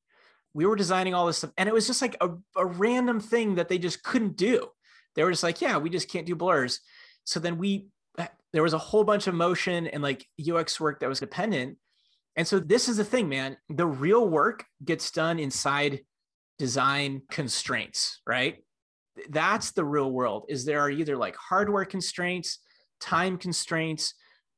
We 0.53 0.65
were 0.65 0.75
designing 0.75 1.13
all 1.13 1.25
this 1.25 1.39
stuff, 1.39 1.51
and 1.58 1.67
it 1.67 1.73
was 1.73 1.88
just 1.88 2.01
like 2.01 2.15
a, 2.21 2.29
a 2.55 2.65
random 2.65 3.19
thing 3.19 3.55
that 3.55 3.67
they 3.67 3.77
just 3.77 4.03
couldn't 4.03 4.38
do. 4.38 4.69
They 5.15 5.23
were 5.23 5.31
just 5.31 5.43
like, 5.43 5.62
yeah, 5.62 5.77
we 5.77 5.89
just 5.89 6.10
can't 6.10 6.25
do 6.25 6.36
blurs. 6.36 6.79
So 7.23 7.39
then 7.39 7.58
we, 7.58 7.88
there 8.53 8.63
was 8.63 8.73
a 8.73 8.77
whole 8.77 9.03
bunch 9.03 9.27
of 9.27 9.34
motion 9.34 9.88
and 9.88 10.03
like 10.03 10.25
UX 10.39 10.79
work 10.79 10.99
that 10.99 11.10
was 11.10 11.19
dependent. 11.19 11.77
And 12.36 12.48
so 12.48 12.60
this 12.60 12.89
is 12.89 12.98
the 12.98 13.06
thing, 13.06 13.30
man. 13.30 13.58
The 13.69 13.86
real 13.86 14.28
work 14.28 14.65
gets 14.84 15.12
done 15.12 15.39
inside 15.39 16.02
design 16.60 17.21
constraints, 17.30 18.21
right? 18.28 18.58
That's 19.30 19.71
the 19.71 19.86
real 19.86 20.12
world. 20.12 20.45
Is 20.50 20.65
there 20.65 20.82
are 20.82 20.89
either 20.89 21.15
like 21.15 21.36
hardware 21.38 21.86
constraints, 21.86 22.60
time 23.00 23.38
constraints, 23.38 24.13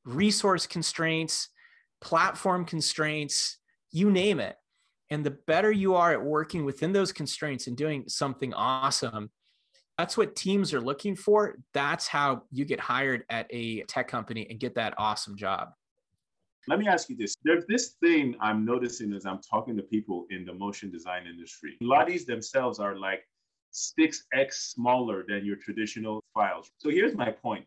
resource 0.06 0.66
constraints, 0.66 1.50
platform 2.02 2.66
constraints, 2.66 3.58
you 3.92 4.10
name 4.12 4.40
it. 4.40 4.56
And 5.10 5.24
the 5.24 5.38
better 5.48 5.72
you 5.72 5.96
are 5.96 6.12
at 6.12 6.22
working 6.22 6.66
within 6.66 6.92
those 6.92 7.12
constraints 7.12 7.68
and 7.68 7.78
doing 7.78 8.06
something 8.08 8.54
awesome, 8.54 9.30
that's 9.98 10.18
what 10.18 10.36
teams 10.36 10.74
are 10.74 10.82
looking 10.82 11.16
for. 11.16 11.56
That's 11.74 12.08
how 12.08 12.44
you 12.52 12.66
get 12.66 12.80
hired 12.80 13.24
at 13.30 13.48
a 13.50 13.84
tech 13.84 14.08
company 14.08 14.48
and 14.50 14.60
get 14.60 14.76
that 14.76 14.94
awesome 14.98 15.38
job. 15.38 15.70
Let 16.68 16.80
me 16.80 16.88
ask 16.88 17.10
you 17.10 17.16
this. 17.16 17.34
There's 17.46 17.66
this 17.68 17.96
thing 18.02 18.36
I'm 18.42 18.66
noticing 18.66 19.14
as 19.14 19.26
I'm 19.26 19.40
talking 19.40 19.78
to 19.78 19.84
people 19.84 20.26
in 20.32 20.44
the 20.44 20.54
motion 20.54 20.92
design 20.92 21.26
industry. 21.26 21.78
Lotties 21.82 22.26
themselves 22.26 22.78
are 22.80 22.98
like 22.98 23.24
6x 23.74 24.54
smaller 24.54 25.24
than 25.26 25.46
your 25.46 25.56
traditional 25.56 26.22
files. 26.34 26.70
So 26.80 26.90
here's 26.90 27.16
my 27.16 27.32
point. 27.32 27.66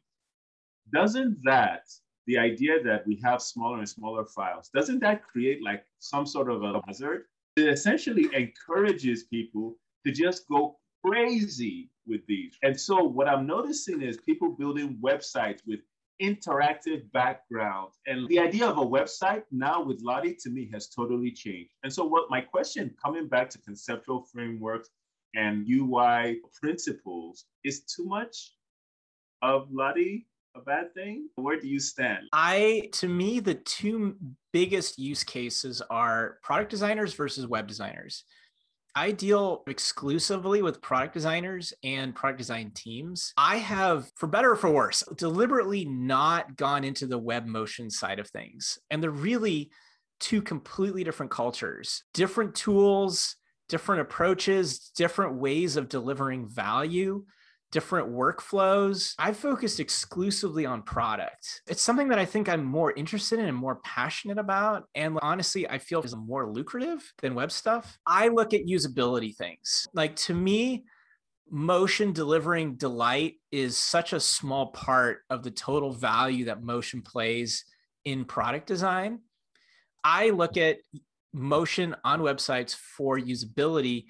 Doesn't 0.93 1.39
that, 1.45 1.85
the 2.27 2.37
idea 2.37 2.83
that 2.83 3.07
we 3.07 3.19
have 3.25 3.41
smaller 3.41 3.79
and 3.79 3.89
smaller 3.89 4.27
files, 4.27 4.69
doesn't 4.75 5.01
that 5.01 5.23
create 5.23 5.63
like 5.65 5.83
some 6.01 6.27
sort 6.27 6.51
of 6.51 6.63
a 6.63 6.83
hazard? 6.87 7.25
It 7.57 7.69
essentially 7.69 8.29
encourages 8.35 9.25
people 9.25 9.77
to 10.05 10.13
just 10.13 10.47
go 10.49 10.77
crazy 11.03 11.91
with 12.07 12.21
these. 12.27 12.59
And 12.63 12.79
so 12.79 13.03
what 13.03 13.29
I'm 13.29 13.47
noticing 13.47 14.03
is 14.03 14.19
people 14.19 14.51
building 14.51 14.99
websites 15.03 15.61
with 15.67 15.81
interactive 16.21 17.11
background. 17.13 17.93
And 18.07 18.29
the 18.29 18.39
idea 18.39 18.67
of 18.67 18.79
a 18.79 18.87
website 18.87 19.43
now 19.51 19.83
with 19.83 20.01
Lottie 20.03 20.37
to 20.41 20.51
me 20.51 20.69
has 20.73 20.89
totally 20.89 21.31
changed. 21.31 21.73
And 21.83 21.93
so 21.93 22.05
what 22.05 22.31
my 22.31 22.41
question 22.41 22.95
coming 23.03 23.27
back 23.27 23.51
to 23.51 23.59
conceptual 23.59 24.23
frameworks 24.33 24.91
and 25.35 25.67
UI 25.69 26.41
principles 26.61 27.45
is 27.65 27.83
too 27.85 28.05
much 28.05 28.53
of 29.43 29.69
Lottie 29.71 30.27
a 30.57 30.61
bad 30.61 30.93
thing? 30.95 31.29
Where 31.37 31.61
do 31.61 31.69
you 31.69 31.81
stand? 31.81 32.29
I 32.33 32.89
to 32.95 33.09
me 33.09 33.41
the 33.41 33.55
two 33.55 34.17
biggest 34.53 34.99
use 34.99 35.25
cases 35.25 35.81
are 35.91 36.39
product 36.43 36.71
designers 36.71 37.15
versus 37.15 37.47
web 37.47 37.67
designers. 37.67 38.25
I 38.95 39.13
deal 39.13 39.63
exclusively 39.67 40.63
with 40.63 40.83
product 40.83 41.15
designers 41.15 41.73
and 41.85 42.15
product 42.15 42.39
design 42.39 42.73
teams. 42.75 43.33
I 43.37 43.59
have, 43.59 44.11
for 44.17 44.27
better 44.27 44.53
or 44.53 44.57
for 44.57 44.71
worse, 44.71 45.03
deliberately 45.17 45.85
not 45.85 46.57
gone 46.57 46.85
into 46.85 47.07
the 47.07 47.19
web 47.19 47.47
motion 47.47 47.91
side 47.91 48.19
of 48.19 48.29
things. 48.29 48.79
And 48.91 49.03
they're 49.03 49.11
really 49.11 49.71
two 50.19 50.43
completely 50.43 51.05
different 51.05 51.33
cultures, 51.33 52.05
different 52.13 52.55
tools, 52.55 53.37
different 53.69 54.03
approaches, 54.03 54.91
different 54.97 55.35
ways 55.37 55.77
of 55.77 55.89
delivering 55.89 56.49
value 56.49 57.25
different 57.73 58.09
workflows. 58.09 59.15
I 59.19 59.33
focused 59.33 59.81
exclusively 59.81 60.67
on 60.67 60.83
product. 60.83 61.63
It's 61.69 61.83
something 61.83 62.09
that 62.09 62.19
I 62.19 62.25
think 62.25 62.49
I'm 62.49 62.65
more 62.65 62.93
interested 62.93 63.39
in 63.39 63.47
and 63.47 63.57
more 63.57 63.77
passionate 63.85 64.39
about. 64.39 64.85
And 64.95 65.19
honestly, 65.23 65.69
I 65.69 65.79
feel 65.79 66.03
is 66.03 66.17
more 66.17 66.51
lucrative 66.51 67.13
than 67.23 67.35
web 67.35 67.53
stuff. 67.53 67.99
I 68.07 68.29
look 68.29 68.53
at 68.55 68.67
usability 68.67 69.37
things. 69.37 69.87
Like 69.95 70.17
to 70.17 70.35
me, 70.35 70.85
motion 71.51 72.13
delivering 72.13 72.77
delight 72.77 73.35
is 73.51 73.77
such 73.77 74.13
a 74.13 74.21
small 74.21 74.69
part 74.69 75.23
of 75.31 75.43
the 75.43 75.51
total 75.51 75.93
value 75.93 76.47
that 76.47 76.63
motion 76.63 77.03
plays 77.03 77.65
in 78.05 78.25
product 78.25 78.67
design. 78.67 79.21
I 80.03 80.31
look 80.31 80.57
at 80.57 80.79
motion 81.33 81.95
on 82.05 82.21
websites 82.21 82.75
for 82.75 83.19
usability 83.19 84.07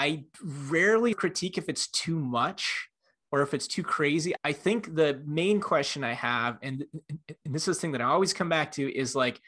I 0.00 0.24
rarely 0.42 1.12
critique 1.12 1.58
if 1.58 1.68
it's 1.68 1.86
too 1.88 2.18
much 2.18 2.88
or 3.30 3.42
if 3.42 3.52
it's 3.52 3.66
too 3.66 3.82
crazy. 3.82 4.32
I 4.42 4.52
think 4.52 4.94
the 4.94 5.22
main 5.26 5.60
question 5.60 6.04
I 6.04 6.14
have, 6.14 6.56
and, 6.62 6.86
and 7.10 7.54
this 7.54 7.68
is 7.68 7.76
the 7.76 7.80
thing 7.82 7.92
that 7.92 8.00
I 8.00 8.06
always 8.06 8.32
come 8.32 8.48
back 8.48 8.72
to, 8.72 8.90
is 8.90 9.14
like, 9.14 9.42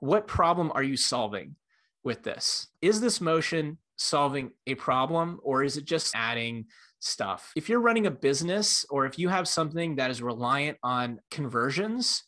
what 0.00 0.26
problem 0.26 0.70
are 0.74 0.82
you 0.82 0.98
solving 0.98 1.56
with 2.04 2.22
this? 2.22 2.68
Is 2.82 3.00
this 3.00 3.22
motion 3.22 3.78
solving 3.96 4.50
a 4.66 4.74
problem 4.74 5.40
or 5.42 5.64
is 5.64 5.78
it 5.78 5.86
just 5.86 6.14
adding 6.14 6.66
stuff? 7.00 7.52
If 7.56 7.70
you're 7.70 7.80
running 7.80 8.06
a 8.06 8.10
business 8.10 8.84
or 8.90 9.06
if 9.06 9.18
you 9.18 9.30
have 9.30 9.48
something 9.48 9.96
that 9.96 10.10
is 10.10 10.20
reliant 10.20 10.76
on 10.82 11.20
conversions, 11.30 12.22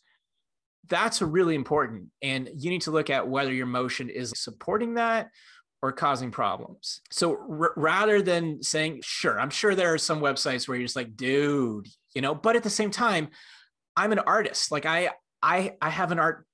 that's 0.87 1.21
really 1.21 1.53
important. 1.53 2.07
And 2.23 2.49
you 2.55 2.71
need 2.71 2.81
to 2.81 2.91
look 2.91 3.11
at 3.11 3.27
whether 3.27 3.53
your 3.53 3.67
motion 3.67 4.09
is 4.09 4.33
supporting 4.35 4.95
that 4.95 5.29
or 5.81 5.91
causing 5.91 6.31
problems. 6.31 7.01
So 7.09 7.37
r- 7.37 7.73
rather 7.75 8.21
than 8.21 8.61
saying, 8.61 9.01
sure, 9.03 9.39
I'm 9.39 9.49
sure 9.49 9.75
there 9.75 9.93
are 9.93 9.97
some 9.97 10.19
websites 10.19 10.67
where 10.67 10.77
you're 10.77 10.85
just 10.85 10.95
like, 10.95 11.15
dude, 11.15 11.87
you 12.13 12.21
know, 12.21 12.35
but 12.35 12.55
at 12.55 12.63
the 12.63 12.69
same 12.69 12.91
time, 12.91 13.29
I'm 13.95 14.11
an 14.11 14.19
artist. 14.19 14.71
Like 14.71 14.85
I, 14.85 15.09
I, 15.41 15.75
I 15.81 15.89
have 15.89 16.11
an 16.11 16.19
art 16.19 16.45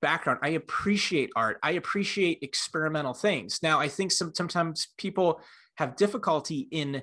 background. 0.00 0.40
I 0.42 0.50
appreciate 0.50 1.30
art. 1.36 1.58
I 1.62 1.72
appreciate 1.72 2.38
experimental 2.42 3.14
things. 3.14 3.60
Now, 3.62 3.80
I 3.80 3.88
think 3.88 4.12
some, 4.12 4.34
sometimes 4.34 4.88
people 4.96 5.40
have 5.76 5.96
difficulty 5.96 6.68
in 6.70 7.02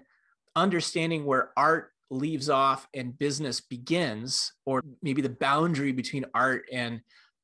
understanding 0.55 1.25
where 1.25 1.51
art 1.55 1.91
leaves 2.09 2.49
off 2.49 2.87
and 2.93 3.17
business 3.17 3.61
begins, 3.61 4.53
or 4.65 4.81
maybe 5.03 5.21
the 5.21 5.29
boundary 5.29 5.91
between 5.91 6.25
art 6.33 6.65
and 6.71 7.01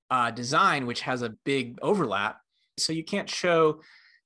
uh, 0.10 0.32
design, 0.32 0.86
which 0.86 1.02
has 1.02 1.22
a 1.22 1.36
big 1.43 1.78
overlap. 1.82 2.39
So 2.78 2.93
you 2.93 3.04
can't 3.04 3.30
show 3.30 3.82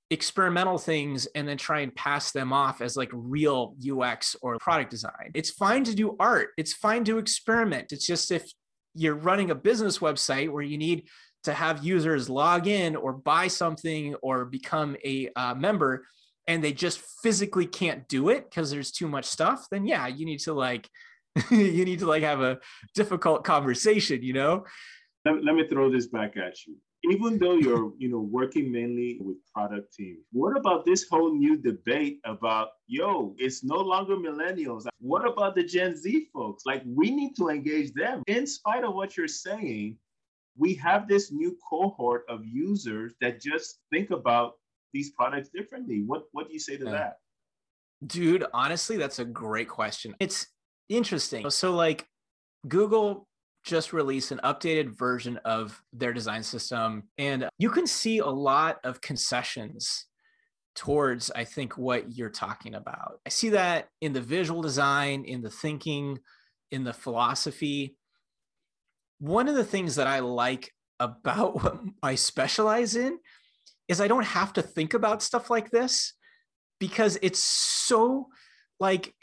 experimental 0.10 0.78
things 0.78 1.26
and 1.36 1.48
then 1.48 1.58
try 1.58 1.82
and 1.82 1.94
pass 1.94 2.32
them 2.32 2.54
off 2.54 2.82
as 2.82 2.96
like 2.96 3.10
real 3.12 3.76
UX 3.86 4.36
or 4.42 4.58
product 4.58 4.90
design. 4.90 5.32
It's 5.34 5.50
fine 5.50 5.84
to 5.84 5.96
do 5.96 6.16
art. 6.20 6.50
It's 6.58 6.74
fine 6.74 7.04
to 7.06 7.18
experiment. 7.18 7.92
It's 7.92 8.06
just 8.06 8.32
if 8.32 8.50
you're 8.96 9.16
running 9.16 9.52
a 9.52 9.56
business 9.56 10.00
website 10.00 10.50
where 10.50 10.64
you 10.64 10.78
need 10.78 11.08
to 11.44 11.54
have 11.54 11.84
users 11.84 12.30
log 12.30 12.68
in 12.68 12.96
or 12.96 13.14
buy 13.14 13.48
something 13.48 14.16
or 14.16 14.46
become 14.46 14.96
a 15.04 15.30
uh, 15.36 15.54
member 15.56 16.06
and 16.48 16.64
they 16.64 16.72
just 16.72 17.02
physically 17.22 17.66
can't 17.66 18.08
do 18.08 18.30
it 18.30 18.50
because 18.50 18.72
there's 18.72 18.92
too 18.92 19.08
much 19.08 19.26
stuff, 19.26 19.68
then 19.70 19.86
yeah, 19.86 20.08
you 20.08 20.26
need 20.26 20.40
to 20.40 20.54
like 20.54 20.90
you 21.52 21.86
need 21.86 22.00
to 22.00 22.08
like 22.08 22.24
have 22.24 22.42
a 22.42 22.60
difficult 22.96 23.44
conversation, 23.44 24.24
you 24.24 24.34
know? 24.34 24.66
Let, 25.26 25.44
let 25.44 25.56
me 25.56 25.68
throw 25.68 25.92
this 25.92 26.08
back 26.08 26.38
at 26.38 26.66
you 26.66 26.78
even 27.12 27.38
though 27.38 27.56
you're 27.56 27.94
you 27.98 28.10
know 28.10 28.20
working 28.20 28.72
mainly 28.72 29.20
with 29.22 29.38
product 29.54 29.94
teams 29.94 30.26
what 30.32 30.58
about 30.58 30.86
this 30.86 31.08
whole 31.10 31.34
new 31.34 31.58
debate 31.58 32.20
about 32.26 32.70
yo 32.88 33.36
it's 33.38 33.64
no 33.64 33.78
longer 33.78 34.16
millennials. 34.16 34.86
What 35.00 35.28
about 35.28 35.56
the 35.56 35.64
gen 35.64 35.96
z 35.96 36.28
folks? 36.34 36.64
Like 36.66 36.84
we 36.86 37.12
need 37.12 37.36
to 37.38 37.50
engage 37.50 37.94
them. 37.94 38.24
In 38.28 38.48
spite 38.48 38.84
of 38.84 38.94
what 38.94 39.18
you're 39.18 39.28
saying 39.28 39.98
we 40.58 40.74
have 40.76 41.08
this 41.08 41.32
new 41.32 41.56
cohort 41.70 42.24
of 42.28 42.44
users 42.44 43.14
that 43.22 43.40
just 43.40 43.80
think 43.92 44.10
about 44.10 44.54
these 44.94 45.12
products 45.12 45.50
differently. 45.50 46.04
What 46.06 46.24
what 46.32 46.48
do 46.48 46.54
you 46.54 46.60
say 46.60 46.78
to 46.78 46.86
yeah. 46.86 46.92
that? 46.92 47.18
Dude 48.06 48.46
honestly 48.54 48.98
that's 48.98 49.20
a 49.20 49.26
great 49.26 49.70
question. 49.70 50.16
It's 50.20 50.48
interesting. 50.90 51.50
So 51.50 51.74
like 51.74 52.08
google 52.68 53.28
just 53.68 53.92
released 53.92 54.32
an 54.32 54.40
updated 54.44 54.98
version 54.98 55.38
of 55.44 55.80
their 55.92 56.14
design 56.14 56.42
system. 56.42 57.04
And 57.18 57.50
you 57.60 57.70
can 57.70 57.86
see 57.86 58.20
a 58.20 58.26
lot 58.26 58.80
of 58.84 59.02
concessions 59.02 60.06
towards, 60.74 61.30
I 61.32 61.44
think, 61.44 61.78
what 61.78 62.18
you're 62.18 62.30
talking 62.30 62.76
about. 62.76 63.20
I 63.26 63.30
see 63.30 63.50
that 63.50 63.90
in 64.00 64.14
the 64.14 64.22
visual 64.22 64.62
design, 64.62 65.26
in 65.26 65.42
the 65.42 65.50
thinking, 65.50 66.20
in 66.72 66.86
the 66.86 66.94
philosophy. 66.94 67.98
One 69.20 69.50
of 69.50 69.56
the 69.56 69.66
things 69.66 69.96
that 69.96 70.08
I 70.08 70.20
like 70.20 70.72
about 71.00 71.56
what 71.62 71.80
I 72.02 72.16
specialize 72.16 72.96
in 72.96 73.20
is 73.90 74.00
I 74.00 74.08
don't 74.08 74.26
have 74.26 74.54
to 74.54 74.62
think 74.62 74.94
about 74.94 75.22
stuff 75.22 75.50
like 75.50 75.72
this 75.72 76.14
because 76.80 77.18
it's 77.22 77.44
so 77.44 78.28
like 78.80 79.14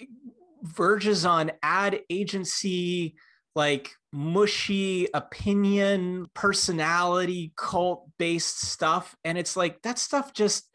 verges 0.63 1.25
on 1.25 1.53
ad 1.63 2.01
agency 2.11 3.15
like 3.55 3.95
mushy 4.13 5.09
opinion, 5.15 6.27
personality, 6.35 7.53
cult 7.57 8.09
based 8.19 8.61
stuff. 8.63 9.15
And 9.25 9.39
it's 9.39 9.57
like 9.57 9.83
that 9.83 9.99
stuff 9.99 10.33
just, 10.33 10.69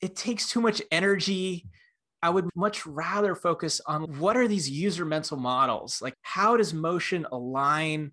it 0.00 0.16
takes 0.16 0.48
too 0.48 0.60
much 0.60 0.82
energy. 0.90 1.68
I 2.22 2.30
would 2.30 2.48
much 2.54 2.86
rather 2.86 3.34
focus 3.34 3.80
on 3.86 4.18
what 4.18 4.36
are 4.36 4.46
these 4.46 4.70
user 4.70 5.04
mental 5.04 5.36
models? 5.36 6.00
Like, 6.00 6.14
how 6.22 6.56
does 6.56 6.72
motion 6.72 7.26
align 7.32 8.12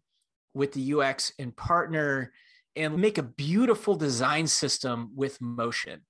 with 0.53 0.73
the 0.73 0.93
UX 0.93 1.31
and 1.37 1.55
partner 1.55 2.31
and 2.75 2.97
make 2.97 3.17
a 3.17 3.23
beautiful 3.23 3.95
design 3.95 4.47
system 4.47 5.11
with 5.15 5.39
motion, 5.41 6.01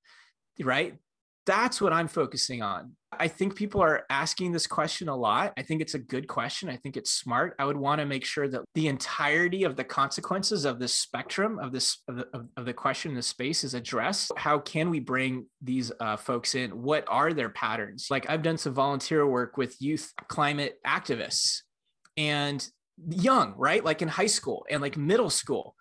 right? 0.62 0.96
That's 1.50 1.82
what 1.82 1.92
I'm 1.92 2.08
focusing 2.08 2.62
on. 2.62 2.92
I 3.12 3.28
think 3.28 3.56
people 3.56 3.82
are 3.82 4.06
asking 4.12 4.52
this 4.52 4.68
question 4.68 5.10
a 5.10 5.16
lot. 5.16 5.52
I 5.58 5.64
think 5.64 5.82
it's 5.82 5.96
a 5.96 6.00
good 6.00 6.28
question. 6.28 6.70
I 6.70 6.76
think 6.76 6.96
it's 6.96 7.10
smart. 7.12 7.56
I 7.58 7.66
would 7.66 7.76
want 7.76 8.02
to 8.02 8.06
make 8.06 8.24
sure 8.24 8.48
that 8.48 8.62
the 8.76 8.88
entirety 8.88 9.64
of 9.64 9.76
the 9.76 9.84
consequences 9.84 10.64
of 10.64 10.78
this 10.78 10.94
spectrum 10.94 11.58
of 11.58 11.72
this 11.72 12.04
of 12.08 12.18
the, 12.18 12.48
of 12.56 12.66
the 12.66 12.74
question 12.74 13.16
the 13.16 13.24
space 13.24 13.64
is 13.64 13.74
addressed. 13.74 14.32
How 14.38 14.60
can 14.60 14.92
we 14.92 15.00
bring 15.00 15.48
these 15.60 15.92
uh, 16.00 16.18
folks 16.18 16.54
in? 16.54 16.70
What 16.84 17.04
are 17.08 17.34
their 17.34 17.50
patterns? 17.50 18.10
Like 18.12 18.30
I've 18.30 18.44
done 18.44 18.60
some 18.60 18.76
volunteer 18.76 19.26
work 19.26 19.58
with 19.58 19.82
youth 19.82 20.14
climate 20.28 20.78
activists 20.86 21.62
and 22.16 22.64
young, 23.10 23.56
right? 23.58 23.84
Like 23.84 24.04
in 24.04 24.08
high 24.08 24.28
school 24.28 24.68
and 24.70 24.84
like 24.84 24.98
middle 24.98 25.32
school 25.32 25.74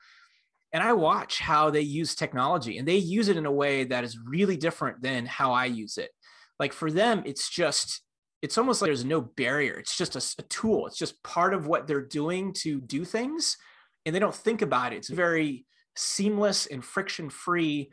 and 0.72 0.82
I 0.82 0.92
watch 0.92 1.38
how 1.38 1.70
they 1.70 1.80
use 1.80 2.14
technology 2.14 2.78
and 2.78 2.86
they 2.86 2.96
use 2.96 3.28
it 3.28 3.36
in 3.36 3.46
a 3.46 3.52
way 3.52 3.84
that 3.84 4.04
is 4.04 4.18
really 4.18 4.56
different 4.56 5.00
than 5.02 5.24
how 5.26 5.52
I 5.52 5.64
use 5.64 5.96
it. 5.96 6.10
Like 6.58 6.72
for 6.72 6.90
them, 6.90 7.22
it's 7.24 7.48
just, 7.48 8.02
it's 8.42 8.58
almost 8.58 8.82
like 8.82 8.88
there's 8.88 9.04
no 9.04 9.20
barrier. 9.20 9.74
It's 9.78 9.96
just 9.96 10.16
a, 10.16 10.42
a 10.42 10.46
tool. 10.48 10.86
It's 10.86 10.98
just 10.98 11.22
part 11.22 11.54
of 11.54 11.66
what 11.66 11.86
they're 11.86 12.02
doing 12.02 12.52
to 12.54 12.80
do 12.80 13.04
things. 13.04 13.56
And 14.04 14.14
they 14.14 14.18
don't 14.18 14.34
think 14.34 14.62
about 14.62 14.92
it. 14.92 14.96
It's 14.96 15.08
very 15.08 15.64
seamless 15.96 16.66
and 16.66 16.84
friction 16.84 17.30
free. 17.30 17.90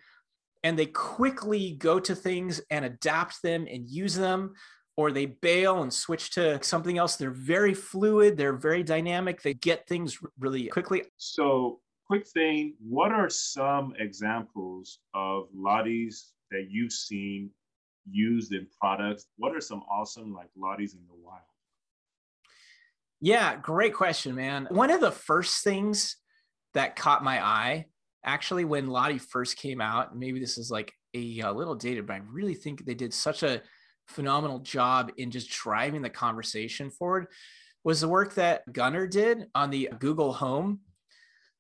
And 0.64 0.78
they 0.78 0.88
quickly 0.88 1.72
go 1.74 2.00
to 2.00 2.16
things 2.16 2.60
and 2.70 2.84
adapt 2.84 3.42
them 3.42 3.68
and 3.72 3.88
use 3.88 4.16
them 4.16 4.54
or 4.98 5.12
they 5.12 5.26
bail 5.26 5.84
and 5.84 5.94
switch 5.94 6.32
to 6.32 6.62
something 6.64 6.98
else. 6.98 7.16
They're 7.16 7.32
very 7.32 7.74
fluid, 7.74 8.38
they're 8.38 8.54
very 8.54 8.84
dynamic, 8.84 9.42
they 9.42 9.54
get 9.54 9.88
things 9.88 10.20
really 10.40 10.68
quickly. 10.68 11.04
So, 11.18 11.80
quick 12.08 12.28
thing 12.28 12.76
what 12.80 13.12
are 13.12 13.30
some 13.30 13.94
examples 14.00 15.00
of 15.14 15.48
Lotties 15.56 16.32
that 16.52 16.68
you've 16.70 16.92
seen 16.92 17.50
used 18.10 18.54
in 18.54 18.68
products? 18.80 19.26
What 19.38 19.56
are 19.56 19.62
some 19.62 19.82
awesome 19.92 20.34
like 20.34 20.50
Lotties 20.58 20.94
in 20.94 21.02
the 21.08 21.16
wild? 21.16 21.42
Yeah, 23.22 23.56
great 23.56 23.94
question, 23.94 24.36
man. 24.36 24.68
One 24.70 24.92
of 24.92 25.02
the 25.02 25.12
first 25.12 25.64
things 25.64 26.18
that 26.74 26.96
caught 26.96 27.24
my 27.24 27.44
eye 27.44 27.86
actually 28.24 28.66
when 28.66 28.88
Lottie 28.88 29.20
first 29.20 29.58
came 29.58 29.80
out, 29.80 30.18
maybe 30.18 30.40
this 30.40 30.58
is 30.58 30.72
like 30.72 30.94
a, 31.14 31.40
a 31.40 31.52
little 31.52 31.76
dated, 31.76 32.08
but 32.08 32.14
I 32.14 32.22
really 32.30 32.56
think 32.56 32.86
they 32.86 32.96
did 32.96 33.14
such 33.14 33.44
a 33.44 33.62
phenomenal 34.08 34.60
job 34.60 35.12
in 35.18 35.32
just 35.32 35.50
driving 35.50 36.02
the 36.02 36.10
conversation 36.10 36.90
forward 36.90 37.28
was 37.84 38.02
the 38.02 38.08
work 38.08 38.34
that 38.34 38.72
gunner 38.74 39.08
did 39.08 39.48
on 39.54 39.70
the 39.70 39.90
Google 40.00 40.34
Home 40.34 40.80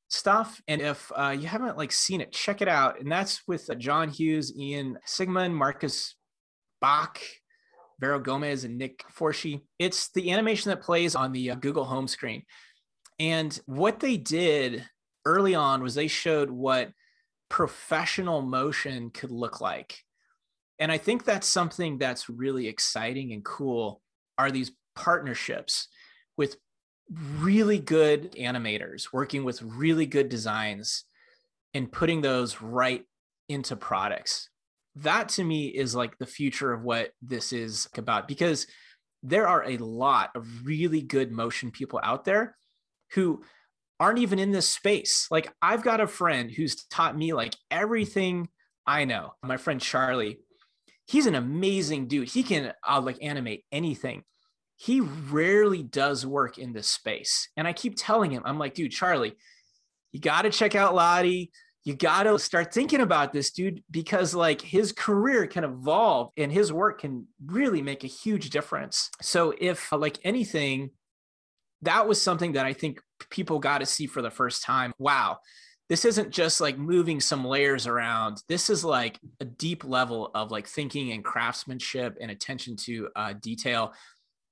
stuff. 0.09 0.61
And 0.67 0.81
if 0.81 1.11
uh, 1.15 1.35
you 1.37 1.47
haven't 1.47 1.77
like 1.77 1.91
seen 1.91 2.21
it, 2.21 2.31
check 2.31 2.61
it 2.61 2.67
out. 2.67 2.99
And 2.99 3.11
that's 3.11 3.41
with 3.47 3.69
uh, 3.69 3.75
John 3.75 4.09
Hughes, 4.09 4.55
Ian 4.57 4.97
Sigmund, 5.05 5.55
Marcus 5.55 6.15
Bach, 6.81 7.19
Vero 7.99 8.19
Gomez, 8.19 8.63
and 8.63 8.77
Nick 8.77 9.03
Forshee. 9.11 9.61
It's 9.79 10.11
the 10.11 10.31
animation 10.31 10.69
that 10.69 10.81
plays 10.81 11.15
on 11.15 11.31
the 11.31 11.51
uh, 11.51 11.55
Google 11.55 11.85
home 11.85 12.07
screen. 12.07 12.43
And 13.19 13.57
what 13.65 13.99
they 13.99 14.17
did 14.17 14.85
early 15.25 15.55
on 15.55 15.81
was 15.81 15.95
they 15.95 16.07
showed 16.07 16.49
what 16.49 16.91
professional 17.49 18.41
motion 18.41 19.09
could 19.09 19.31
look 19.31 19.61
like. 19.61 19.97
And 20.79 20.91
I 20.91 20.97
think 20.97 21.23
that's 21.23 21.47
something 21.47 21.97
that's 21.97 22.29
really 22.29 22.67
exciting 22.67 23.31
and 23.31 23.43
cool 23.43 24.01
are 24.37 24.51
these 24.51 24.71
partnerships 24.95 25.87
with 26.37 26.57
really 27.11 27.79
good 27.79 28.33
animators 28.33 29.13
working 29.13 29.43
with 29.43 29.61
really 29.61 30.05
good 30.05 30.29
designs 30.29 31.03
and 31.73 31.91
putting 31.91 32.21
those 32.21 32.61
right 32.61 33.03
into 33.49 33.75
products. 33.75 34.49
That 34.95 35.29
to 35.29 35.43
me 35.43 35.67
is 35.67 35.93
like 35.93 36.17
the 36.17 36.25
future 36.25 36.73
of 36.73 36.83
what 36.83 37.11
this 37.21 37.53
is 37.53 37.87
about 37.97 38.27
because 38.27 38.65
there 39.23 39.47
are 39.47 39.63
a 39.65 39.77
lot 39.77 40.31
of 40.35 40.65
really 40.65 41.01
good 41.01 41.31
motion 41.31 41.71
people 41.71 41.99
out 42.01 42.25
there 42.25 42.55
who 43.11 43.43
aren't 43.99 44.19
even 44.19 44.39
in 44.39 44.51
this 44.51 44.67
space. 44.67 45.27
Like 45.29 45.53
I've 45.61 45.83
got 45.83 46.01
a 46.01 46.07
friend 46.07 46.49
who's 46.51 46.85
taught 46.85 47.17
me 47.17 47.33
like 47.33 47.55
everything 47.69 48.49
I 48.87 49.05
know. 49.05 49.33
My 49.43 49.57
friend 49.57 49.81
Charlie, 49.81 50.39
he's 51.05 51.25
an 51.25 51.35
amazing 51.35 52.07
dude. 52.07 52.29
He 52.29 52.43
can 52.43 52.73
uh, 52.87 53.01
like 53.01 53.17
animate 53.21 53.65
anything 53.71 54.23
he 54.77 54.99
rarely 55.01 55.83
does 55.83 56.25
work 56.25 56.57
in 56.57 56.73
this 56.73 56.89
space. 56.89 57.49
And 57.55 57.67
I 57.67 57.73
keep 57.73 57.95
telling 57.97 58.31
him, 58.31 58.41
I'm 58.45 58.59
like, 58.59 58.73
dude, 58.73 58.91
Charlie, 58.91 59.35
you 60.11 60.19
got 60.19 60.43
to 60.43 60.49
check 60.49 60.75
out 60.75 60.95
Lottie. 60.95 61.51
You 61.83 61.93
got 61.93 62.23
to 62.23 62.39
start 62.39 62.73
thinking 62.73 63.01
about 63.01 63.31
this, 63.31 63.51
dude, 63.51 63.83
because 63.91 64.33
like 64.33 64.59
his 64.59 64.91
career 64.91 65.45
can 65.45 65.63
evolve 65.63 66.31
and 66.35 66.51
his 66.51 66.73
work 66.73 67.01
can 67.01 67.27
really 67.45 67.81
make 67.81 68.03
a 68.03 68.07
huge 68.07 68.49
difference. 68.49 69.11
So, 69.21 69.53
if 69.59 69.91
like 69.91 70.17
anything, 70.23 70.89
that 71.83 72.07
was 72.07 72.21
something 72.21 72.53
that 72.53 72.65
I 72.65 72.73
think 72.73 72.99
people 73.29 73.59
got 73.59 73.79
to 73.79 73.85
see 73.85 74.07
for 74.07 74.23
the 74.23 74.31
first 74.31 74.63
time. 74.63 74.93
Wow, 74.97 75.37
this 75.87 76.05
isn't 76.05 76.31
just 76.31 76.59
like 76.59 76.77
moving 76.77 77.19
some 77.19 77.45
layers 77.45 77.85
around. 77.85 78.41
This 78.49 78.71
is 78.71 78.83
like 78.83 79.19
a 79.39 79.45
deep 79.45 79.83
level 79.83 80.31
of 80.33 80.49
like 80.49 80.67
thinking 80.67 81.11
and 81.11 81.23
craftsmanship 81.23 82.17
and 82.19 82.31
attention 82.31 82.75
to 82.77 83.09
uh, 83.15 83.33
detail 83.33 83.93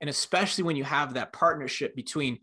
and 0.03 0.09
especially 0.09 0.65
when 0.65 0.75
you 0.75 0.83
have 0.83 1.13
that 1.13 1.31
partnership 1.31 1.95
between 1.95 2.37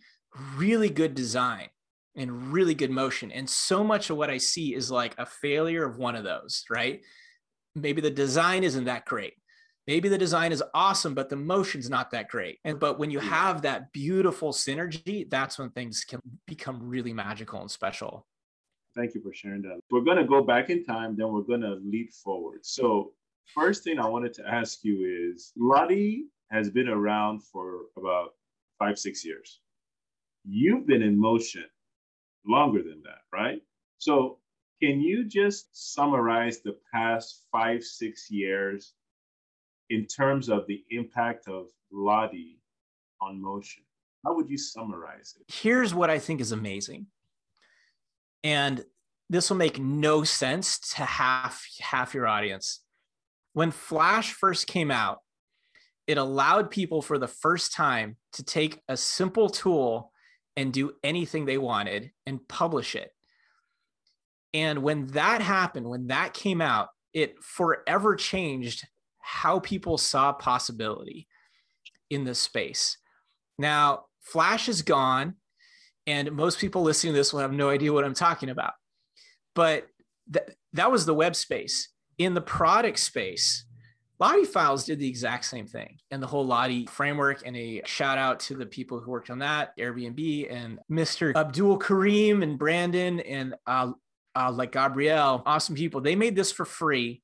really 0.56 0.88
good 0.88 1.14
design 1.14 1.68
and 2.16 2.50
really 2.54 2.74
good 2.74 2.90
motion. 2.90 3.30
And 3.30 3.46
so 3.46 3.84
much 3.84 4.08
of 4.08 4.16
what 4.16 4.30
I 4.30 4.38
see 4.38 4.74
is 4.74 4.90
like 4.90 5.14
a 5.18 5.26
failure 5.26 5.84
of 5.84 5.98
one 5.98 6.16
of 6.16 6.24
those, 6.24 6.64
right? 6.70 7.02
Maybe 7.74 8.00
the 8.00 8.10
design 8.10 8.64
isn't 8.64 8.84
that 8.84 9.04
great. 9.04 9.34
Maybe 9.86 10.08
the 10.08 10.16
design 10.16 10.52
is 10.52 10.62
awesome, 10.72 11.12
but 11.12 11.28
the 11.28 11.36
motion's 11.36 11.90
not 11.90 12.12
that 12.12 12.30
great. 12.30 12.60
And 12.64 12.80
but 12.80 12.98
when 12.98 13.10
you 13.10 13.18
have 13.18 13.60
that 13.60 13.92
beautiful 13.92 14.54
synergy, 14.54 15.28
that's 15.28 15.58
when 15.58 15.68
things 15.68 16.02
can 16.02 16.20
become 16.46 16.88
really 16.88 17.12
magical 17.12 17.60
and 17.60 17.70
special. 17.70 18.26
Thank 18.94 19.14
you 19.14 19.20
for 19.20 19.34
sharing 19.34 19.60
that. 19.62 19.80
We're 19.90 20.00
going 20.00 20.16
to 20.16 20.24
go 20.24 20.42
back 20.42 20.70
in 20.70 20.82
time, 20.82 21.14
then 21.14 21.30
we're 21.30 21.42
going 21.42 21.60
to 21.60 21.78
leap 21.84 22.14
forward. 22.14 22.60
So, 22.64 23.12
first 23.54 23.84
thing 23.84 23.98
I 23.98 24.08
wanted 24.08 24.32
to 24.34 24.48
ask 24.48 24.82
you 24.82 25.30
is 25.34 25.52
Lottie 25.58 26.24
has 26.50 26.70
been 26.70 26.88
around 26.88 27.42
for 27.42 27.82
about 27.96 28.30
five, 28.78 28.98
six 28.98 29.24
years. 29.24 29.60
You've 30.44 30.86
been 30.86 31.02
in 31.02 31.18
motion 31.18 31.64
longer 32.46 32.82
than 32.82 33.02
that, 33.04 33.20
right? 33.32 33.60
So, 33.98 34.38
can 34.82 35.00
you 35.00 35.24
just 35.24 35.68
summarize 35.72 36.60
the 36.60 36.76
past 36.92 37.44
five, 37.52 37.84
six 37.84 38.30
years 38.30 38.94
in 39.90 40.06
terms 40.06 40.48
of 40.48 40.66
the 40.66 40.82
impact 40.90 41.48
of 41.48 41.66
Lottie 41.92 42.60
on 43.20 43.42
motion? 43.42 43.82
How 44.24 44.34
would 44.34 44.48
you 44.48 44.56
summarize 44.56 45.34
it? 45.38 45.54
Here's 45.54 45.94
what 45.94 46.08
I 46.08 46.18
think 46.18 46.40
is 46.40 46.52
amazing. 46.52 47.06
And 48.42 48.84
this 49.28 49.50
will 49.50 49.58
make 49.58 49.78
no 49.78 50.24
sense 50.24 50.78
to 50.94 51.04
half 51.04 51.66
half 51.80 52.14
your 52.14 52.26
audience. 52.26 52.80
When 53.52 53.70
Flash 53.70 54.32
first 54.32 54.66
came 54.66 54.90
out, 54.90 55.20
it 56.10 56.18
allowed 56.18 56.72
people 56.72 57.02
for 57.02 57.18
the 57.18 57.28
first 57.28 57.72
time 57.72 58.16
to 58.32 58.42
take 58.42 58.82
a 58.88 58.96
simple 58.96 59.48
tool 59.48 60.10
and 60.56 60.72
do 60.72 60.90
anything 61.04 61.44
they 61.44 61.56
wanted 61.56 62.10
and 62.26 62.48
publish 62.48 62.96
it. 62.96 63.12
And 64.52 64.82
when 64.82 65.06
that 65.12 65.40
happened, 65.40 65.88
when 65.88 66.08
that 66.08 66.34
came 66.34 66.60
out, 66.60 66.88
it 67.14 67.40
forever 67.40 68.16
changed 68.16 68.88
how 69.20 69.60
people 69.60 69.98
saw 69.98 70.32
possibility 70.32 71.28
in 72.10 72.24
this 72.24 72.40
space. 72.40 72.98
Now, 73.56 74.06
Flash 74.20 74.68
is 74.68 74.82
gone, 74.82 75.36
and 76.08 76.32
most 76.32 76.58
people 76.58 76.82
listening 76.82 77.12
to 77.12 77.20
this 77.20 77.32
will 77.32 77.38
have 77.38 77.52
no 77.52 77.70
idea 77.70 77.92
what 77.92 78.04
I'm 78.04 78.14
talking 78.14 78.48
about. 78.48 78.72
But 79.54 79.86
th- 80.32 80.56
that 80.72 80.90
was 80.90 81.06
the 81.06 81.14
web 81.14 81.36
space. 81.36 81.88
In 82.18 82.34
the 82.34 82.40
product 82.40 82.98
space, 82.98 83.64
LottieFiles 84.20 84.84
did 84.84 84.98
the 84.98 85.08
exact 85.08 85.46
same 85.46 85.66
thing 85.66 85.96
and 86.10 86.22
the 86.22 86.26
whole 86.26 86.44
Lottie 86.44 86.86
framework. 86.86 87.42
And 87.46 87.56
a 87.56 87.82
shout 87.86 88.18
out 88.18 88.40
to 88.40 88.54
the 88.54 88.66
people 88.66 89.00
who 89.00 89.10
worked 89.10 89.30
on 89.30 89.38
that 89.38 89.76
Airbnb 89.78 90.52
and 90.52 90.78
Mr. 90.90 91.34
Abdul 91.34 91.78
Karim 91.78 92.42
and 92.42 92.58
Brandon 92.58 93.20
and 93.20 93.54
uh, 93.66 93.92
uh, 94.36 94.52
like 94.52 94.72
Gabriel, 94.72 95.42
awesome 95.46 95.74
people. 95.74 96.00
They 96.00 96.16
made 96.16 96.36
this 96.36 96.52
for 96.52 96.64
free 96.64 97.22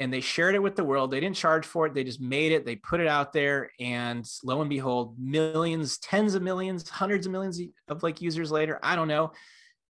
and 0.00 0.12
they 0.12 0.20
shared 0.20 0.54
it 0.54 0.62
with 0.62 0.76
the 0.76 0.84
world. 0.84 1.10
They 1.10 1.20
didn't 1.20 1.36
charge 1.36 1.66
for 1.66 1.86
it. 1.86 1.94
They 1.94 2.04
just 2.04 2.20
made 2.20 2.52
it. 2.52 2.64
They 2.64 2.76
put 2.76 3.00
it 3.00 3.06
out 3.06 3.32
there, 3.32 3.70
and 3.78 4.28
lo 4.42 4.60
and 4.60 4.68
behold, 4.68 5.16
millions, 5.18 5.98
tens 5.98 6.34
of 6.34 6.42
millions, 6.42 6.88
hundreds 6.88 7.26
of 7.26 7.32
millions 7.32 7.60
of 7.88 8.02
like 8.02 8.20
users 8.20 8.50
later. 8.50 8.80
I 8.82 8.96
don't 8.96 9.08
know. 9.08 9.32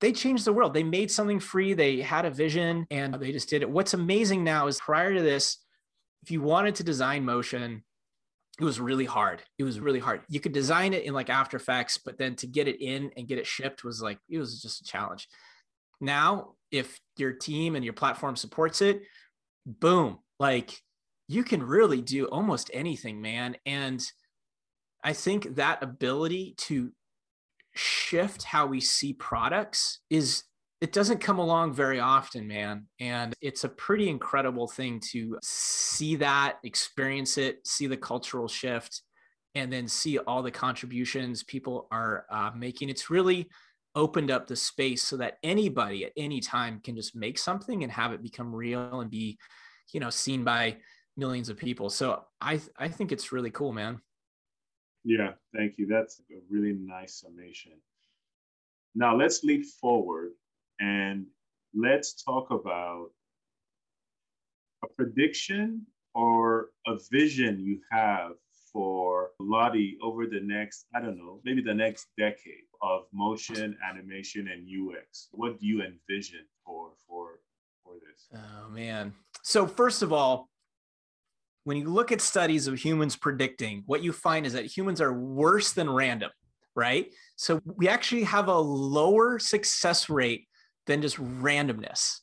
They 0.02 0.12
changed 0.12 0.44
the 0.44 0.52
world. 0.52 0.74
They 0.74 0.84
made 0.84 1.10
something 1.10 1.40
free. 1.40 1.74
They 1.74 2.02
had 2.02 2.26
a 2.26 2.30
vision, 2.30 2.86
and 2.92 3.14
they 3.14 3.32
just 3.32 3.50
did 3.50 3.62
it. 3.62 3.70
What's 3.70 3.94
amazing 3.94 4.44
now 4.44 4.68
is 4.68 4.80
prior 4.80 5.14
to 5.14 5.22
this, 5.22 5.60
if 6.24 6.32
you 6.32 6.42
wanted 6.42 6.76
to 6.76 6.84
design 6.84 7.26
motion, 7.26 7.84
it 8.60 8.64
was 8.64 8.80
really 8.80 9.06
hard. 9.06 9.44
It 9.58 9.64
was 9.64 9.80
really 9.80 10.00
hard. 10.00 10.22
You 10.30 10.40
could 10.40 10.54
design 10.54 10.94
it 10.94 11.04
in 11.04 11.14
like 11.14 11.30
After 11.30 11.58
Effects, 11.58 11.98
but 11.98 12.18
then 12.18 12.36
to 12.38 12.48
get 12.48 12.68
it 12.68 12.82
in 12.82 13.12
and 13.18 13.28
get 13.28 13.40
it 13.40 13.46
shipped 13.46 13.84
was 13.84 14.02
like 14.02 14.20
it 14.30 14.38
was 14.38 14.62
just 14.62 14.82
a 14.82 14.86
challenge. 14.86 15.28
Now, 16.00 16.54
if 16.72 17.00
your 17.18 17.34
team 17.34 17.76
and 17.76 17.84
your 17.84 17.94
platform 17.94 18.36
supports 18.36 18.82
it, 18.82 19.02
boom, 19.66 20.20
like 20.40 20.78
you 21.28 21.44
can 21.44 21.62
really 21.64 22.02
do 22.02 22.26
almost 22.26 22.70
anything, 22.74 23.22
man. 23.22 23.58
And 23.66 24.02
I 25.04 25.14
think 25.14 25.56
that 25.56 25.84
ability 25.84 26.56
to 26.60 26.92
shift 27.76 28.44
how 28.44 28.68
we 28.68 28.80
see 28.80 29.14
products 29.14 30.00
is 30.10 30.44
it 30.84 30.92
doesn't 30.92 31.22
come 31.22 31.40
along 31.40 31.72
very 31.72 32.02
often, 32.02 32.46
man. 32.46 32.88
And 33.00 33.34
it's 33.40 33.64
a 33.64 33.70
pretty 33.70 34.10
incredible 34.10 34.68
thing 34.68 35.00
to 35.12 35.40
see 35.42 36.18
that, 36.18 36.58
experience 36.66 37.38
it, 37.38 37.66
see 37.66 37.88
the 37.88 37.96
cultural 37.96 38.50
shift, 38.50 39.02
and 39.56 39.72
then 39.72 39.88
see 39.88 40.18
all 40.18 40.44
the 40.44 40.52
contributions 40.52 41.42
people 41.42 41.88
are 41.90 42.26
uh, 42.30 42.52
making. 42.54 42.90
It's 42.90 43.10
really 43.10 43.48
opened 43.96 44.30
up 44.30 44.46
the 44.46 44.58
space 44.58 45.04
so 45.04 45.16
that 45.18 45.38
anybody 45.42 46.04
at 46.04 46.12
any 46.18 46.42
time 46.42 46.82
can 46.84 46.98
just 46.98 47.16
make 47.16 47.38
something 47.38 47.84
and 47.84 47.92
have 47.94 48.12
it 48.12 48.22
become 48.22 48.54
real 48.54 49.00
and 49.00 49.10
be 49.10 49.38
you 49.94 50.02
know 50.02 50.10
seen 50.10 50.44
by 50.44 50.76
millions 51.16 51.48
of 51.48 51.58
people 51.58 51.92
so 51.92 52.24
i 52.42 52.60
i 52.80 52.88
think 52.88 53.12
it's 53.12 53.32
really 53.32 53.52
cool 53.52 53.72
man 53.72 54.00
yeah 55.04 55.34
thank 55.56 55.78
you 55.78 55.86
that's 55.86 56.24
a 56.32 56.40
really 56.50 56.74
nice 56.74 57.20
summation 57.20 57.74
now 58.96 59.16
let's 59.16 59.44
leap 59.44 59.64
forward 59.80 60.32
and 60.80 61.26
let's 61.74 62.24
talk 62.24 62.52
about 62.52 63.08
a 64.84 64.88
prediction 64.96 65.86
or 66.14 66.70
a 66.88 66.98
vision 67.12 67.60
you 67.60 67.80
have 67.92 68.32
for 68.72 69.30
Lottie 69.40 69.98
over 70.02 70.26
the 70.26 70.40
next, 70.42 70.86
I 70.96 71.00
don't 71.00 71.18
know, 71.18 71.40
maybe 71.44 71.62
the 71.62 71.74
next 71.74 72.08
decade 72.18 72.66
of 72.82 73.04
motion, 73.14 73.78
animation, 73.88 74.50
and 74.50 74.68
UX? 74.68 75.30
What 75.32 75.60
do 75.60 75.68
you 75.68 75.82
envision 75.84 76.42
for 76.66 76.92
for 77.08 77.40
for 77.84 77.94
this? 77.94 78.28
Oh 78.36 78.70
man. 78.70 79.14
So 79.44 79.68
first 79.68 80.02
of 80.02 80.12
all, 80.12 80.50
when 81.66 81.78
you 81.78 81.90
look 81.90 82.12
at 82.12 82.20
studies 82.20 82.68
of 82.68 82.78
humans 82.78 83.16
predicting, 83.16 83.84
what 83.86 84.04
you 84.04 84.12
find 84.12 84.46
is 84.46 84.54
that 84.54 84.66
humans 84.66 85.00
are 85.00 85.14
worse 85.14 85.72
than 85.72 85.90
random, 85.90 86.32
right? 86.76 87.08
So 87.36 87.62
we 87.64 87.88
actually 87.88 88.24
have 88.24 88.48
a 88.48 88.58
lower 88.58 89.40
success 89.40 90.10
rate 90.10 90.48
than 90.88 91.02
just 91.02 91.18
randomness. 91.18 92.20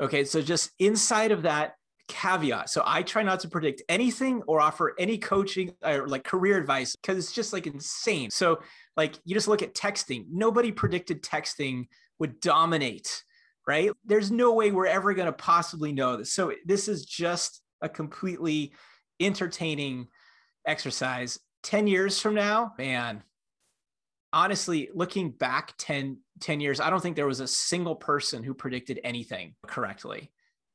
Okay, 0.00 0.24
so 0.24 0.40
just 0.40 0.70
inside 0.78 1.32
of 1.32 1.42
that 1.42 1.74
caveat. 2.08 2.70
So 2.70 2.82
I 2.86 3.02
try 3.02 3.22
not 3.22 3.40
to 3.40 3.48
predict 3.48 3.82
anything 3.88 4.42
or 4.46 4.60
offer 4.60 4.94
any 4.98 5.18
coaching 5.18 5.74
or 5.84 6.08
like 6.08 6.24
career 6.24 6.58
advice 6.58 6.96
because 6.96 7.18
it's 7.18 7.32
just 7.32 7.52
like 7.52 7.66
insane. 7.66 8.30
So 8.30 8.60
like 8.96 9.16
you 9.24 9.34
just 9.34 9.48
look 9.48 9.62
at 9.62 9.74
texting. 9.74 10.24
Nobody 10.30 10.72
predicted 10.72 11.22
texting 11.22 11.86
would 12.18 12.40
dominate, 12.40 13.22
right? 13.66 13.90
There's 14.04 14.30
no 14.30 14.54
way 14.54 14.70
we're 14.70 14.86
ever 14.86 15.14
going 15.14 15.26
to 15.26 15.32
possibly 15.32 15.92
know 15.92 16.16
this. 16.16 16.32
So 16.32 16.52
this 16.64 16.88
is 16.88 17.04
just 17.04 17.60
a 17.82 17.88
completely 17.88 18.72
entertaining 19.20 20.08
exercise. 20.66 21.38
10 21.64 21.86
years 21.86 22.20
from 22.20 22.34
now, 22.34 22.72
man, 22.78 23.22
honestly, 24.32 24.88
looking 24.94 25.30
back 25.30 25.74
10, 25.78 26.18
10 26.40 26.60
years, 26.60 26.80
I 26.80 26.90
don't 26.90 27.00
think 27.00 27.16
there 27.16 27.26
was 27.26 27.40
a 27.40 27.48
single 27.48 27.96
person 27.96 28.42
who 28.42 28.54
predicted 28.54 29.00
anything 29.04 29.54
correctly. 29.66 30.30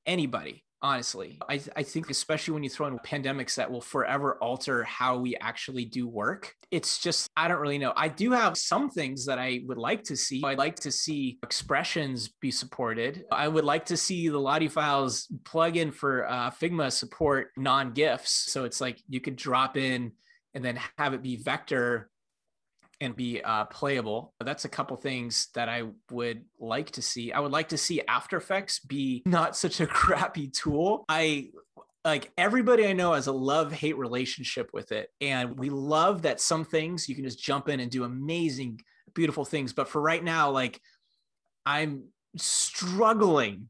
Anybody 0.05 0.63
honestly. 0.83 1.39
I, 1.47 1.61
I 1.77 1.83
think, 1.83 2.09
especially 2.09 2.53
when 2.53 2.63
you 2.63 2.69
throw 2.69 2.87
in 2.87 2.99
pandemics 2.99 3.55
that 3.55 3.71
will 3.71 3.81
forever 3.81 4.37
alter 4.41 4.83
how 4.83 5.17
we 5.17 5.35
actually 5.37 5.85
do 5.85 6.07
work, 6.07 6.53
it's 6.71 6.99
just, 6.99 7.29
I 7.37 7.47
don't 7.47 7.61
really 7.61 7.77
know. 7.77 7.93
I 7.95 8.09
do 8.09 8.31
have 8.31 8.57
some 8.57 8.89
things 8.89 9.25
that 9.25 9.39
I 9.39 9.61
would 9.65 9.77
like 9.77 10.03
to 10.03 10.17
see. 10.17 10.43
I'd 10.43 10.57
like 10.57 10.75
to 10.81 10.91
see 10.91 11.39
expressions 11.41 12.33
be 12.41 12.51
supported. 12.51 13.23
I 13.31 13.47
would 13.47 13.63
like 13.63 13.85
to 13.85 13.97
see 13.97 14.27
the 14.27 14.39
LottieFiles 14.39 15.27
plug-in 15.45 15.91
for 15.91 16.29
uh, 16.29 16.51
Figma 16.51 16.91
support 16.91 17.51
non 17.55 17.93
GIFs. 17.93 18.51
So 18.51 18.65
it's 18.65 18.81
like 18.81 19.01
you 19.07 19.21
could 19.21 19.37
drop 19.37 19.77
in 19.77 20.11
and 20.53 20.63
then 20.63 20.79
have 20.97 21.13
it 21.13 21.23
be 21.23 21.37
vector 21.37 22.09
and 23.03 23.15
be 23.15 23.41
uh, 23.41 23.65
playable. 23.65 24.33
That's 24.43 24.65
a 24.65 24.69
couple 24.69 24.95
things 24.97 25.49
that 25.55 25.69
I 25.69 25.83
would 26.11 26.45
like 26.59 26.91
to 26.91 27.01
see. 27.01 27.31
I 27.31 27.39
would 27.39 27.51
like 27.51 27.69
to 27.69 27.77
see 27.77 28.01
After 28.07 28.37
Effects 28.37 28.79
be 28.79 29.23
not 29.25 29.55
such 29.55 29.79
a 29.79 29.87
crappy 30.01 30.47
tool. 30.47 31.05
I 31.09 31.49
like 32.05 32.31
everybody 32.37 32.85
I 32.85 32.93
know 32.93 33.13
has 33.13 33.27
a 33.27 33.31
love 33.31 33.71
hate 33.71 33.97
relationship 33.97 34.69
with 34.73 34.91
it. 34.91 35.09
And 35.21 35.57
we 35.57 35.69
love 35.69 36.23
that 36.23 36.41
some 36.41 36.65
things 36.65 37.07
you 37.07 37.15
can 37.15 37.23
just 37.23 37.39
jump 37.39 37.69
in 37.69 37.79
and 37.79 37.89
do 37.89 38.03
amazing, 38.03 38.79
beautiful 39.13 39.45
things. 39.45 39.73
But 39.73 39.87
for 39.87 40.01
right 40.01 40.23
now, 40.23 40.51
like 40.51 40.79
I'm 41.65 42.05
struggling 42.35 43.69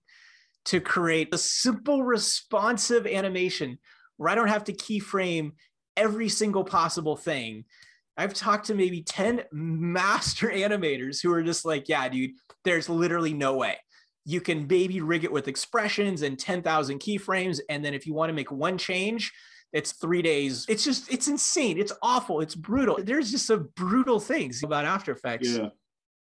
to 0.65 0.79
create 0.79 1.33
a 1.33 1.37
simple, 1.37 2.03
responsive 2.03 3.05
animation 3.05 3.77
where 4.17 4.29
I 4.29 4.35
don't 4.35 4.47
have 4.47 4.63
to 4.65 4.73
keyframe 4.73 5.51
every 5.95 6.29
single 6.29 6.63
possible 6.63 7.15
thing 7.15 7.65
I've 8.17 8.33
talked 8.33 8.67
to 8.67 8.75
maybe 8.75 9.01
10 9.01 9.43
master 9.51 10.49
animators 10.49 11.21
who 11.21 11.31
are 11.33 11.43
just 11.43 11.65
like, 11.65 11.89
yeah, 11.89 12.07
dude, 12.09 12.31
there's 12.63 12.89
literally 12.89 13.33
no 13.33 13.55
way. 13.55 13.77
You 14.25 14.39
can 14.39 14.65
baby 14.65 15.01
rig 15.01 15.23
it 15.23 15.31
with 15.31 15.47
expressions 15.47 16.21
and 16.21 16.37
10,000 16.37 16.99
keyframes. 16.99 17.59
And 17.69 17.83
then 17.83 17.93
if 17.93 18.05
you 18.05 18.13
want 18.13 18.29
to 18.29 18.33
make 18.33 18.51
one 18.51 18.77
change, 18.77 19.33
it's 19.73 19.93
three 19.93 20.21
days. 20.21 20.65
It's 20.69 20.83
just, 20.83 21.11
it's 21.11 21.27
insane. 21.27 21.79
It's 21.79 21.91
awful. 22.01 22.39
It's 22.41 22.55
brutal. 22.55 22.99
There's 23.01 23.31
just 23.31 23.47
some 23.47 23.69
brutal 23.75 24.19
things 24.19 24.63
about 24.63 24.85
After 24.85 25.11
Effects. 25.11 25.49
Yeah 25.49 25.69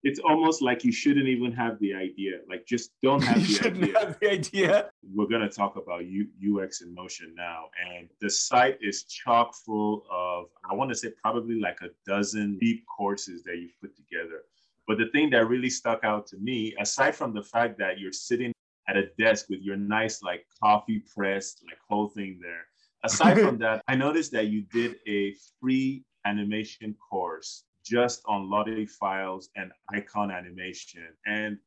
it's 0.05 0.19
almost 0.19 0.61
like 0.61 0.83
you 0.83 0.91
shouldn't 0.91 1.27
even 1.27 1.51
have 1.51 1.79
the 1.79 1.91
idea. 1.91 2.37
Like 2.47 2.67
just 2.67 2.91
don't 3.01 3.23
have 3.23 3.41
the 3.47 3.67
idea. 3.67 3.99
Have 3.99 4.19
the 4.19 4.31
idea. 4.31 4.89
We're 5.13 5.27
gonna 5.27 5.49
talk 5.49 5.77
about 5.77 6.05
U- 6.05 6.29
UX 6.47 6.81
in 6.81 6.93
motion 6.93 7.33
now, 7.35 7.65
and 7.89 8.07
the 8.21 8.29
site 8.29 8.77
is 8.81 9.05
chock 9.05 9.55
full 9.65 10.05
of 10.11 10.45
I 10.69 10.75
want 10.75 10.91
to 10.91 10.95
say 10.95 11.09
probably 11.21 11.59
like 11.59 11.79
a 11.81 11.89
dozen 12.05 12.59
deep 12.59 12.85
courses 12.85 13.43
that 13.45 13.57
you've 13.57 13.77
put 13.81 13.95
together. 13.95 14.43
But 14.87 14.99
the 14.99 15.07
thing 15.07 15.31
that 15.31 15.49
really 15.49 15.71
stuck 15.71 16.03
out 16.03 16.27
to 16.27 16.37
me, 16.37 16.75
aside 16.79 17.15
from 17.15 17.33
the 17.33 17.41
fact 17.41 17.79
that 17.79 17.97
you're 17.99 18.13
sitting 18.13 18.53
at 18.87 18.95
a 18.95 19.07
desk 19.17 19.47
with 19.49 19.61
your 19.61 19.75
nice 19.75 20.21
like 20.21 20.45
coffee 20.61 21.03
press, 21.15 21.55
like 21.65 21.79
whole 21.89 22.09
thing 22.09 22.39
there. 22.39 22.67
Aside 23.03 23.39
from 23.45 23.57
that, 23.57 23.81
I 23.87 23.95
noticed 23.95 24.31
that 24.33 24.47
you 24.47 24.61
did 24.71 24.97
a 25.07 25.33
free 25.59 26.03
animation 26.25 26.95
course 27.09 27.63
just 27.85 28.23
on 28.25 28.47
LottieFiles 28.47 29.49
and 29.55 29.71
icon 29.93 30.31
animation. 30.31 31.07
And 31.25 31.57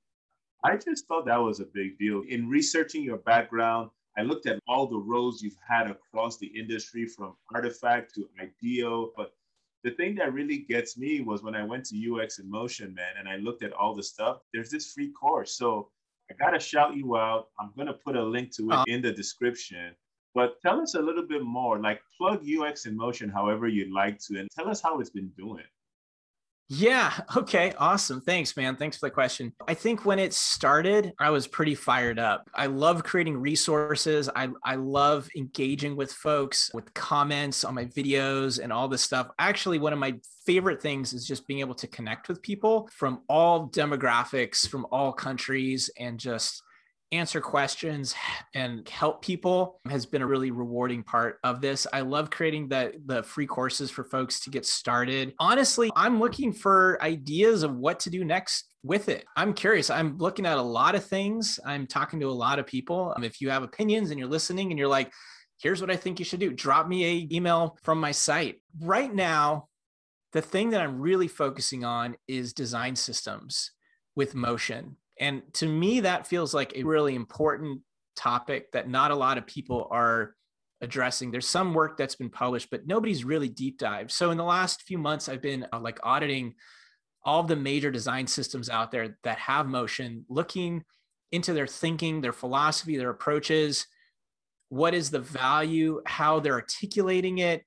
I 0.64 0.76
just 0.76 1.06
thought 1.06 1.26
that 1.26 1.36
was 1.36 1.60
a 1.60 1.66
big 1.66 1.98
deal. 1.98 2.22
In 2.28 2.48
researching 2.48 3.04
your 3.04 3.18
background, 3.18 3.90
I 4.16 4.22
looked 4.22 4.46
at 4.46 4.58
all 4.66 4.86
the 4.86 4.98
roles 4.98 5.42
you've 5.42 5.60
had 5.66 5.88
across 5.88 6.38
the 6.38 6.48
industry 6.48 7.06
from 7.06 7.36
Artefact 7.54 8.12
to 8.14 8.28
IDEO. 8.40 9.12
But 9.16 9.32
the 9.84 9.92
thing 9.92 10.16
that 10.16 10.32
really 10.32 10.58
gets 10.58 10.98
me 10.98 11.20
was 11.20 11.44
when 11.44 11.54
I 11.54 11.64
went 11.64 11.84
to 11.86 11.96
UX 12.16 12.40
in 12.40 12.50
Motion, 12.50 12.92
man, 12.94 13.12
and 13.16 13.28
I 13.28 13.36
looked 13.36 13.62
at 13.62 13.72
all 13.72 13.94
the 13.94 14.02
stuff, 14.02 14.40
there's 14.52 14.70
this 14.70 14.92
free 14.92 15.12
course. 15.12 15.52
So 15.52 15.90
I 16.30 16.34
got 16.34 16.50
to 16.50 16.58
shout 16.58 16.96
you 16.96 17.16
out. 17.16 17.48
I'm 17.60 17.70
going 17.76 17.86
to 17.86 17.94
put 17.94 18.16
a 18.16 18.22
link 18.22 18.50
to 18.56 18.70
it 18.70 18.74
uh, 18.74 18.84
in 18.88 19.02
the 19.02 19.12
description. 19.12 19.94
But 20.34 20.60
tell 20.62 20.80
us 20.80 20.94
a 20.94 21.00
little 21.00 21.26
bit 21.26 21.42
more, 21.42 21.78
like 21.78 22.00
plug 22.16 22.44
UX 22.44 22.86
in 22.86 22.96
Motion 22.96 23.28
however 23.28 23.68
you'd 23.68 23.92
like 23.92 24.18
to, 24.26 24.40
and 24.40 24.48
tell 24.50 24.68
us 24.68 24.80
how 24.80 24.98
it's 24.98 25.10
been 25.10 25.32
doing. 25.38 25.64
Yeah. 26.68 27.12
Okay. 27.38 27.72
Awesome. 27.78 28.20
Thanks, 28.20 28.56
man. 28.56 28.74
Thanks 28.76 28.98
for 28.98 29.06
the 29.06 29.10
question. 29.10 29.52
I 29.68 29.74
think 29.74 30.04
when 30.04 30.18
it 30.18 30.34
started, 30.34 31.12
I 31.18 31.30
was 31.30 31.46
pretty 31.46 31.74
fired 31.74 32.18
up. 32.18 32.50
I 32.52 32.66
love 32.66 33.04
creating 33.04 33.38
resources. 33.38 34.28
I, 34.34 34.48
I 34.64 34.74
love 34.74 35.28
engaging 35.36 35.94
with 35.94 36.12
folks 36.12 36.70
with 36.74 36.92
comments 36.94 37.64
on 37.64 37.74
my 37.74 37.84
videos 37.84 38.60
and 38.60 38.72
all 38.72 38.88
this 38.88 39.02
stuff. 39.02 39.28
Actually, 39.38 39.78
one 39.78 39.92
of 39.92 39.98
my 40.00 40.16
favorite 40.44 40.82
things 40.82 41.12
is 41.12 41.26
just 41.26 41.46
being 41.46 41.60
able 41.60 41.76
to 41.76 41.86
connect 41.86 42.28
with 42.28 42.42
people 42.42 42.88
from 42.92 43.20
all 43.28 43.68
demographics, 43.68 44.68
from 44.68 44.86
all 44.90 45.12
countries, 45.12 45.90
and 45.98 46.18
just 46.18 46.62
answer 47.12 47.40
questions 47.40 48.14
and 48.54 48.88
help 48.88 49.22
people 49.22 49.80
has 49.88 50.06
been 50.06 50.22
a 50.22 50.26
really 50.26 50.50
rewarding 50.50 51.02
part 51.02 51.38
of 51.42 51.60
this. 51.60 51.86
I 51.92 52.00
love 52.02 52.30
creating 52.30 52.68
the 52.68 52.92
the 53.06 53.22
free 53.22 53.46
courses 53.46 53.90
for 53.90 54.04
folks 54.04 54.40
to 54.40 54.50
get 54.50 54.66
started. 54.66 55.34
Honestly, 55.38 55.90
I'm 55.96 56.20
looking 56.20 56.52
for 56.52 56.98
ideas 57.02 57.62
of 57.62 57.74
what 57.76 58.00
to 58.00 58.10
do 58.10 58.24
next 58.24 58.74
with 58.82 59.08
it. 59.08 59.24
I'm 59.36 59.54
curious. 59.54 59.90
I'm 59.90 60.18
looking 60.18 60.46
at 60.46 60.58
a 60.58 60.62
lot 60.62 60.94
of 60.94 61.04
things. 61.04 61.58
I'm 61.64 61.86
talking 61.86 62.20
to 62.20 62.28
a 62.28 62.32
lot 62.32 62.58
of 62.58 62.66
people. 62.66 63.12
Um, 63.16 63.24
if 63.24 63.40
you 63.40 63.50
have 63.50 63.62
opinions 63.62 64.10
and 64.10 64.18
you're 64.18 64.28
listening 64.28 64.70
and 64.70 64.78
you're 64.78 64.88
like, 64.88 65.12
here's 65.60 65.80
what 65.80 65.90
I 65.90 65.96
think 65.96 66.18
you 66.18 66.24
should 66.24 66.40
do, 66.40 66.52
drop 66.52 66.88
me 66.88 67.04
a 67.04 67.28
email 67.34 67.76
from 67.82 68.00
my 68.00 68.12
site. 68.12 68.56
Right 68.80 69.12
now, 69.12 69.68
the 70.32 70.42
thing 70.42 70.70
that 70.70 70.80
I'm 70.80 71.00
really 71.00 71.28
focusing 71.28 71.84
on 71.84 72.16
is 72.28 72.52
design 72.52 72.94
systems 72.96 73.72
with 74.14 74.34
motion 74.34 74.96
and 75.20 75.42
to 75.54 75.66
me, 75.66 76.00
that 76.00 76.26
feels 76.26 76.54
like 76.54 76.72
a 76.76 76.84
really 76.84 77.14
important 77.14 77.80
topic 78.16 78.72
that 78.72 78.88
not 78.88 79.10
a 79.10 79.16
lot 79.16 79.38
of 79.38 79.46
people 79.46 79.88
are 79.90 80.34
addressing. 80.80 81.30
There's 81.30 81.48
some 81.48 81.74
work 81.74 81.96
that's 81.96 82.14
been 82.14 82.30
published, 82.30 82.68
but 82.70 82.86
nobody's 82.86 83.24
really 83.24 83.48
deep 83.48 83.78
dive. 83.78 84.12
So 84.12 84.30
in 84.30 84.38
the 84.38 84.44
last 84.44 84.82
few 84.82 84.98
months, 84.98 85.28
I've 85.28 85.42
been 85.42 85.66
uh, 85.72 85.80
like 85.80 85.98
auditing 86.02 86.54
all 87.24 87.42
the 87.42 87.56
major 87.56 87.90
design 87.90 88.26
systems 88.26 88.70
out 88.70 88.90
there 88.90 89.18
that 89.24 89.38
have 89.38 89.66
motion, 89.66 90.24
looking 90.28 90.84
into 91.32 91.52
their 91.52 91.66
thinking, 91.66 92.20
their 92.20 92.32
philosophy, 92.32 92.96
their 92.96 93.10
approaches. 93.10 93.86
What 94.68 94.94
is 94.94 95.10
the 95.10 95.20
value? 95.20 96.00
How 96.06 96.40
they're 96.40 96.54
articulating 96.54 97.38
it? 97.38 97.64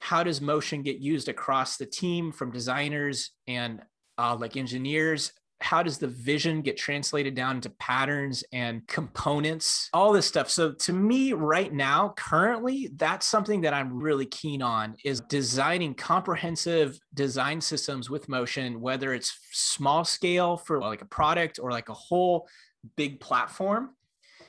How 0.00 0.22
does 0.22 0.40
motion 0.40 0.82
get 0.82 0.98
used 0.98 1.28
across 1.28 1.76
the 1.76 1.86
team 1.86 2.32
from 2.32 2.52
designers 2.52 3.32
and 3.46 3.82
uh, 4.18 4.36
like 4.36 4.56
engineers 4.56 5.32
how 5.60 5.82
does 5.82 5.98
the 5.98 6.06
vision 6.06 6.62
get 6.62 6.76
translated 6.76 7.34
down 7.34 7.56
into 7.56 7.70
patterns 7.70 8.44
and 8.52 8.86
components 8.86 9.88
all 9.92 10.12
this 10.12 10.26
stuff 10.26 10.48
so 10.48 10.72
to 10.72 10.92
me 10.92 11.32
right 11.32 11.72
now 11.72 12.12
currently 12.16 12.90
that's 12.96 13.26
something 13.26 13.60
that 13.60 13.74
i'm 13.74 14.00
really 14.00 14.26
keen 14.26 14.62
on 14.62 14.94
is 15.04 15.20
designing 15.22 15.94
comprehensive 15.94 16.98
design 17.14 17.60
systems 17.60 18.08
with 18.08 18.28
motion 18.28 18.80
whether 18.80 19.12
it's 19.12 19.38
small 19.52 20.04
scale 20.04 20.56
for 20.56 20.80
like 20.80 21.02
a 21.02 21.06
product 21.06 21.58
or 21.60 21.70
like 21.70 21.88
a 21.88 21.94
whole 21.94 22.48
big 22.96 23.20
platform 23.20 23.90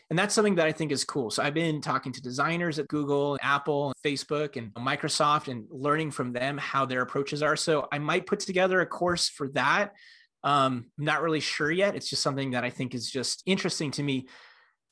and 0.10 0.18
that's 0.18 0.34
something 0.34 0.56
that 0.56 0.66
I 0.66 0.72
think 0.72 0.92
is 0.92 1.04
cool. 1.04 1.30
So 1.30 1.44
I've 1.44 1.54
been 1.54 1.82
talking 1.82 2.12
to 2.12 2.22
designers 2.22 2.80
at 2.80 2.88
Google, 2.88 3.38
Apple, 3.44 3.94
Facebook, 4.04 4.56
and 4.56 4.74
Microsoft 4.74 5.50
and 5.50 5.66
learning 5.70 6.10
from 6.10 6.34
them 6.34 6.58
how 6.58 6.86
their 6.86 7.02
approaches 7.02 7.44
are. 7.44 7.56
So 7.56 7.88
I 7.92 8.00
might 8.00 8.26
put 8.26 8.40
together 8.40 8.82
a 8.82 8.88
course 8.88 9.30
for 9.30 9.50
that 9.50 9.94
um, 10.44 10.86
I'm 10.98 11.06
not 11.06 11.22
really 11.22 11.40
sure 11.40 11.72
yet. 11.72 11.96
It's 11.96 12.10
just 12.10 12.22
something 12.22 12.52
that 12.52 12.64
I 12.64 12.70
think 12.70 12.96
is 12.96 13.10
just 13.10 13.44
interesting 13.46 13.92
to 13.92 14.04
me. 14.04 14.28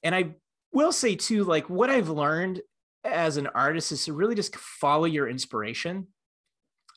And 0.03 0.13
I 0.13 0.35
will 0.73 0.91
say 0.91 1.15
too, 1.15 1.43
like 1.43 1.69
what 1.69 1.89
I've 1.89 2.09
learned 2.09 2.61
as 3.03 3.37
an 3.37 3.47
artist 3.47 3.91
is 3.91 4.05
to 4.05 4.13
really 4.13 4.35
just 4.35 4.55
follow 4.55 5.05
your 5.05 5.27
inspiration 5.27 6.07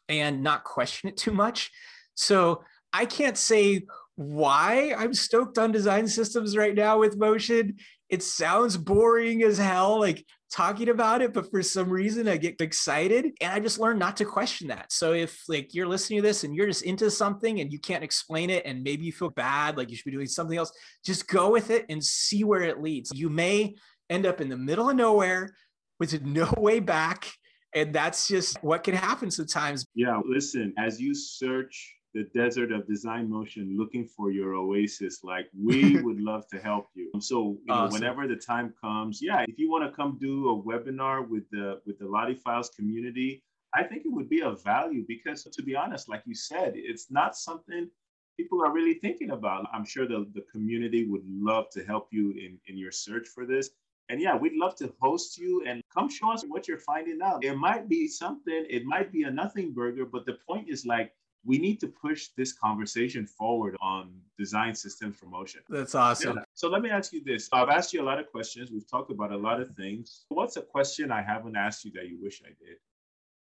and 0.09 0.43
not 0.43 0.65
question 0.65 1.09
it 1.09 1.17
too 1.17 1.31
much. 1.31 1.71
So 2.15 2.65
I 2.93 3.07
can't 3.07 3.39
say 3.39 3.83
why 4.17 4.95
I'm 4.99 5.15
stoked 5.15 5.57
on 5.57 5.73
design 5.73 6.09
systems 6.09 6.57
right 6.57 6.75
now 6.75 6.99
with 6.99 7.17
motion. 7.17 7.77
It 8.09 8.23
sounds 8.23 8.77
boring 8.77 9.43
as 9.45 9.57
hell. 9.57 10.01
Like 10.01 10.27
talking 10.51 10.89
about 10.89 11.23
it, 11.23 11.33
but 11.33 11.51
for 11.51 11.63
some 11.63 11.89
reason 11.89 12.29
I 12.29 12.37
get 12.37 12.61
excited 12.61 13.33
and 13.41 13.53
I 13.53 13.61
just 13.61 13.79
learn 13.79 13.99
not 13.99 14.17
to 14.19 14.25
question 14.25 14.69
that. 14.69 14.93
So 14.93 15.13
if 15.13 15.43
like 15.49 15.75
you're 15.75 15.87
listening 15.87 16.21
to 16.21 16.27
this 16.27 16.45
and 16.45 16.55
you're 16.55 16.67
just 16.67 16.83
into 16.83 17.11
something 17.11 17.61
and 17.61 17.73
you 17.73 17.79
can't 17.79 18.05
explain 18.05 18.51
it 18.51 18.67
and 18.67 18.83
maybe 18.83 19.05
you 19.05 19.13
feel 19.13 19.31
bad, 19.31 19.77
like 19.77 19.91
you 19.91 19.97
should 19.97 20.07
be 20.07 20.11
doing 20.11 20.27
something 20.27 20.59
else, 20.59 20.73
just 21.05 21.29
go 21.29 21.51
with 21.51 21.71
it 21.71 21.87
and 21.89 22.05
see 22.05 22.45
where 22.45 22.63
it 22.63 22.83
leads. 22.83 23.13
You 23.15 23.31
may 23.31 23.77
end 24.09 24.27
up 24.27 24.41
in 24.41 24.49
the 24.49 24.57
middle 24.57 24.91
of 24.91 24.97
nowhere 24.97 25.55
with 25.99 26.21
no 26.25 26.53
way 26.57 26.81
back. 26.81 27.31
And 27.73 27.95
that's 27.95 28.27
just 28.27 28.61
what 28.65 28.83
can 28.83 28.97
happen 28.97 29.31
sometimes. 29.31 29.87
Yeah, 29.95 30.21
listen, 30.27 30.75
as 30.77 31.01
you 31.01 31.15
search 31.15 31.95
the 32.15 32.25
desert 32.35 32.73
of 32.73 32.87
design 32.87 33.31
motion 33.31 33.77
looking 33.79 34.05
for 34.05 34.31
your 34.31 34.55
oasis 34.55 35.23
like 35.23 35.47
we 35.59 36.01
would 36.03 36.21
love 36.21 36.47
to 36.49 36.59
help 36.59 36.89
you. 36.95 37.11
So 37.21 37.59
you 37.67 37.75
know 37.75 37.89
whenever 37.89 38.27
the 38.27 38.37
time 38.37 38.75
comes 38.81 39.21
yeah 39.23 39.45
if 39.47 39.59
you 39.59 39.71
want 39.71 39.85
to 39.85 39.95
come 39.95 40.19
do 40.21 40.51
a 40.51 40.63
webinar 40.63 41.29
with 41.29 41.49
the 41.51 41.81
with 41.87 41.99
the 41.99 42.05
LottieFiles 42.05 42.75
community 42.75 43.43
i 43.75 43.83
think 43.83 44.05
it 44.05 44.13
would 44.13 44.29
be 44.29 44.43
of 44.43 44.63
value 44.65 45.05
because 45.07 45.45
to 45.45 45.63
be 45.63 45.77
honest 45.77 46.09
like 46.09 46.23
you 46.27 46.35
said 46.35 46.73
it's 46.75 47.11
not 47.11 47.37
something 47.37 47.89
people 48.41 48.65
are 48.65 48.73
really 48.73 48.95
thinking 48.95 49.31
about. 49.33 49.69
I'm 49.73 49.85
sure 49.85 50.07
the, 50.07 50.27
the 50.35 50.45
community 50.51 51.07
would 51.07 51.27
love 51.27 51.67
to 51.73 51.85
help 51.85 52.09
you 52.11 52.31
in 52.33 52.59
in 52.69 52.79
your 52.79 52.93
search 52.93 53.29
for 53.29 53.45
this. 53.45 53.71
And 54.09 54.21
yeah, 54.21 54.35
we'd 54.35 54.55
love 54.55 54.75
to 54.77 54.93
host 55.01 55.39
you 55.39 55.63
and 55.67 55.83
come 55.95 56.09
show 56.09 56.33
us 56.33 56.43
what 56.53 56.67
you're 56.67 56.85
finding 56.93 57.21
out. 57.23 57.45
It 57.45 57.57
might 57.57 57.89
be 57.89 58.09
something, 58.09 58.67
it 58.69 58.85
might 58.85 59.13
be 59.13 59.23
a 59.23 59.31
nothing 59.31 59.73
burger, 59.73 60.05
but 60.05 60.27
the 60.27 60.39
point 60.49 60.69
is 60.69 60.85
like 60.85 61.13
we 61.45 61.59
need 61.59 61.81
to 61.81 61.87
push 61.87 62.29
this 62.37 62.53
conversation 62.53 63.27
forward 63.27 63.77
on 63.81 64.13
design 64.39 64.75
systems 64.75 65.17
for 65.17 65.27
motion. 65.27 65.61
That's 65.69 65.95
awesome. 65.95 66.37
Yeah. 66.37 66.43
So 66.55 66.69
let 66.69 66.83
me 66.83 66.91
ask 66.91 67.13
you 67.13 67.23
this. 67.25 67.49
I've 67.53 67.71
asked 67.71 67.93
you 67.93 68.03
a 68.03 68.05
lot 68.05 68.19
of 68.19 68.31
questions. 68.31 68.71
We've 68.71 68.89
talked 68.89 69.11
about 69.11 69.33
a 69.33 69.37
lot 69.37 69.61
of 69.61 69.71
things. 69.71 70.27
What's 70.29 70.57
a 70.57 70.63
question 70.63 71.11
I 71.11 71.23
haven't 71.23 71.57
asked 71.57 71.85
you 71.85 71.93
that 71.93 72.09
you 72.09 72.19
wish 72.23 72.43
I 72.45 72.49
did? 72.49 72.77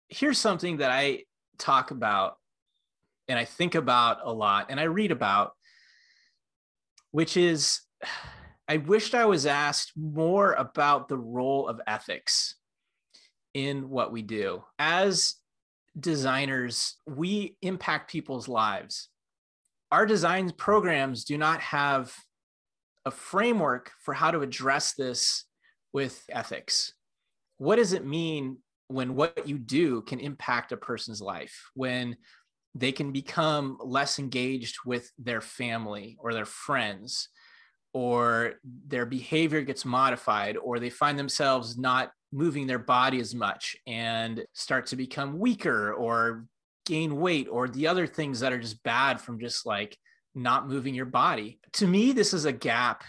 Here's 0.09 0.39
something 0.39 0.79
that 0.79 0.91
I 0.91 1.25
talk 1.59 1.91
about 1.91 2.37
and 3.29 3.39
I 3.39 3.45
think 3.45 3.75
about 3.75 4.19
a 4.25 4.33
lot 4.33 4.67
and 4.69 4.81
I 4.81 4.85
read 4.85 5.13
about, 5.13 5.53
which 7.13 7.37
is 7.37 7.81
I 8.69 8.79
wished 8.79 9.15
I 9.15 9.27
was 9.27 9.47
asked 9.47 9.93
more 9.97 10.55
about 10.55 11.07
the 11.07 11.17
role 11.17 11.69
of 11.69 11.81
ethics 11.87 12.57
in 13.55 13.89
what 13.89 14.11
we 14.11 14.23
do. 14.23 14.65
As 14.81 15.37
designers, 15.99 16.97
we 17.07 17.57
impact 17.63 18.11
people's 18.11 18.49
lives. 18.49 19.09
Our 19.91 20.07
design 20.07 20.51
programs 20.57 21.25
do 21.25 21.39
not 21.39 21.61
have 21.61 22.15
a 23.05 23.11
framework 23.11 23.93
for 24.01 24.15
how 24.15 24.31
to 24.31 24.41
address 24.41 24.95
this 24.95 25.45
with 25.93 26.25
ethics. 26.29 26.93
What 27.59 27.77
does 27.77 27.93
it 27.93 28.05
mean 28.05 28.59
when 28.89 29.15
what 29.15 29.47
you 29.47 29.59
do 29.59 30.03
can 30.03 30.21
impact 30.21 30.73
a 30.73 30.77
person's 30.77 31.21
life? 31.21 31.71
When 31.75 32.17
they 32.75 32.93
can 32.93 33.13
become 33.13 33.79
less 33.81 34.19
engaged 34.19 34.79
with 34.85 35.11
their 35.19 35.41
family 35.41 36.19
or 36.21 36.35
their 36.35 36.45
friends, 36.45 37.29
or 37.95 38.55
their 38.87 39.07
behavior 39.07 39.63
gets 39.63 39.87
modified, 39.87 40.59
or 40.59 40.79
they 40.79 40.91
find 40.91 41.19
themselves 41.19 41.79
not 41.79 42.11
moving 42.33 42.67
their 42.67 42.79
body 42.79 43.21
as 43.21 43.35
much 43.35 43.77
and 43.87 44.45
start 44.53 44.87
to 44.87 44.97
become 44.97 45.39
weaker 45.39 45.93
or 45.93 46.47
gain 46.85 47.17
weight 47.17 47.49
or 47.51 47.69
the 47.69 47.87
other 47.87 48.07
things 48.07 48.41
that 48.41 48.53
are 48.53 48.59
just 48.59 48.83
bad 48.83 49.21
from 49.21 49.39
just 49.39 49.67
like 49.67 49.97
not 50.35 50.69
moving 50.69 50.95
your 50.95 51.07
body. 51.07 51.59
To 51.75 51.87
me, 51.87 52.13
this 52.13 52.33
is 52.33 52.45
a 52.45 52.53
gap 52.53 53.05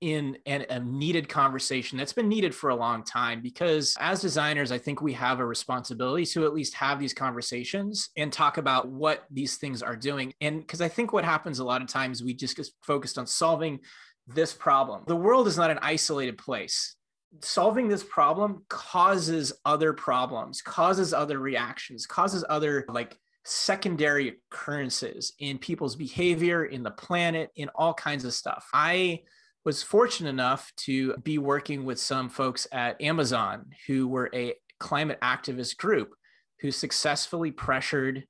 in 0.00 0.38
an, 0.46 0.64
a 0.70 0.78
needed 0.78 1.28
conversation 1.28 1.98
that's 1.98 2.12
been 2.12 2.28
needed 2.28 2.54
for 2.54 2.70
a 2.70 2.76
long 2.76 3.02
time 3.02 3.42
because 3.42 3.96
as 3.98 4.20
designers 4.20 4.70
i 4.70 4.78
think 4.78 5.02
we 5.02 5.12
have 5.12 5.40
a 5.40 5.44
responsibility 5.44 6.24
to 6.24 6.44
at 6.44 6.54
least 6.54 6.72
have 6.74 7.00
these 7.00 7.12
conversations 7.12 8.10
and 8.16 8.32
talk 8.32 8.58
about 8.58 8.86
what 8.88 9.24
these 9.28 9.56
things 9.56 9.82
are 9.82 9.96
doing. 9.96 10.32
And 10.40 10.60
because 10.60 10.80
i 10.80 10.86
think 10.86 11.12
what 11.12 11.24
happens 11.24 11.58
a 11.58 11.64
lot 11.64 11.82
of 11.82 11.88
times 11.88 12.22
we 12.22 12.32
just 12.32 12.56
get 12.56 12.68
focused 12.82 13.18
on 13.18 13.26
solving 13.26 13.80
this 14.28 14.52
problem. 14.52 15.02
The 15.06 15.16
world 15.16 15.48
is 15.48 15.56
not 15.56 15.70
an 15.70 15.78
isolated 15.82 16.38
place 16.38 16.94
solving 17.42 17.88
this 17.88 18.04
problem 18.04 18.64
causes 18.68 19.52
other 19.64 19.92
problems 19.92 20.62
causes 20.62 21.12
other 21.12 21.38
reactions 21.38 22.06
causes 22.06 22.44
other 22.48 22.86
like 22.88 23.16
secondary 23.44 24.36
occurrences 24.50 25.34
in 25.38 25.58
people's 25.58 25.94
behavior 25.94 26.64
in 26.64 26.82
the 26.82 26.90
planet 26.90 27.50
in 27.56 27.68
all 27.74 27.92
kinds 27.92 28.24
of 28.24 28.32
stuff 28.32 28.66
i 28.72 29.20
was 29.68 29.82
fortunate 29.82 30.30
enough 30.30 30.72
to 30.76 31.14
be 31.18 31.36
working 31.36 31.84
with 31.84 32.00
some 32.00 32.30
folks 32.30 32.66
at 32.72 32.98
Amazon 33.02 33.66
who 33.86 34.08
were 34.08 34.30
a 34.32 34.54
climate 34.80 35.18
activist 35.20 35.76
group 35.76 36.14
who 36.60 36.70
successfully 36.70 37.50
pressured 37.50 38.24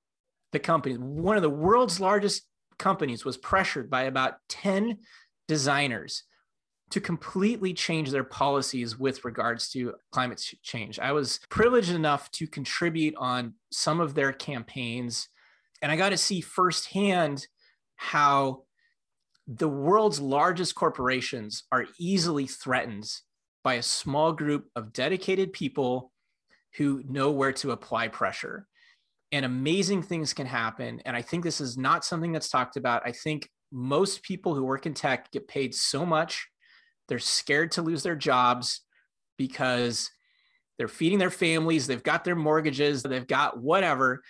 the 0.51 0.59
company. 0.59 0.97
One 0.97 1.37
of 1.37 1.45
the 1.45 1.49
world's 1.49 2.01
largest 2.01 2.43
companies 2.79 3.25
was 3.25 3.37
pressured 3.37 3.89
by 3.89 4.03
about 4.03 4.35
10 4.49 4.99
designers 5.47 6.25
to 6.91 7.01
completely 7.01 7.75
change 7.75 8.11
their 8.11 8.25
policies 8.25 8.99
with 8.99 9.25
regards 9.25 9.69
to 9.71 9.95
climate 10.11 10.43
change. 10.63 10.99
I 10.99 11.13
was 11.13 11.41
privileged 11.51 11.93
enough 11.93 12.31
to 12.33 12.47
contribute 12.47 13.15
on 13.17 13.55
some 13.71 14.01
of 14.01 14.15
their 14.15 14.33
campaigns, 14.33 15.29
and 15.83 15.93
I 15.93 15.97
got 15.97 16.11
to 16.11 16.17
see 16.17 16.41
firsthand 16.41 17.47
how 17.97 18.63
the 19.47 19.69
world's 19.69 20.21
largest 20.21 20.75
corporations 20.75 21.65
are 21.73 21.87
easily 21.99 22.47
threatened 22.47 23.11
by 23.65 23.75
a 23.75 23.83
small 23.83 24.33
group 24.33 24.69
of 24.77 24.93
dedicated 24.93 25.53
people 25.53 26.13
who 26.77 27.03
know 27.09 27.31
where 27.31 27.53
to 27.53 27.71
apply 27.71 28.09
pressure. 28.09 28.67
And 29.33 29.45
amazing 29.45 30.03
things 30.03 30.33
can 30.33 30.47
happen. 30.47 31.03
And 31.05 31.17
I 31.17 31.23
think 31.23 31.45
this 31.45 31.61
is 31.61 31.77
not 31.77 32.05
something 32.05 32.33
that's 32.33 32.49
talked 32.49 32.77
about. 32.77 33.03
I 33.05 33.13
think 33.13 33.49
most 33.73 34.23
people 34.23 34.55
who 34.55 34.65
work 34.65 34.87
in 34.87 34.95
tech 34.95 35.31
get 35.33 35.49
paid 35.49 35.75
so 35.75 36.07
much, 36.07 36.49
they're 37.09 37.19
scared 37.19 37.73
to 37.73 37.83
lose 37.83 38.03
their 38.03 38.17
jobs 38.17 38.83
because 39.37 40.11
they're 40.77 40.89
feeding 40.89 41.19
their 41.19 41.31
families, 41.31 41.87
they've 41.87 42.03
got 42.03 42.25
their 42.25 42.37
mortgages, 42.37 43.03
they've 43.03 43.27
got 43.27 43.59
whatever. 43.59 44.23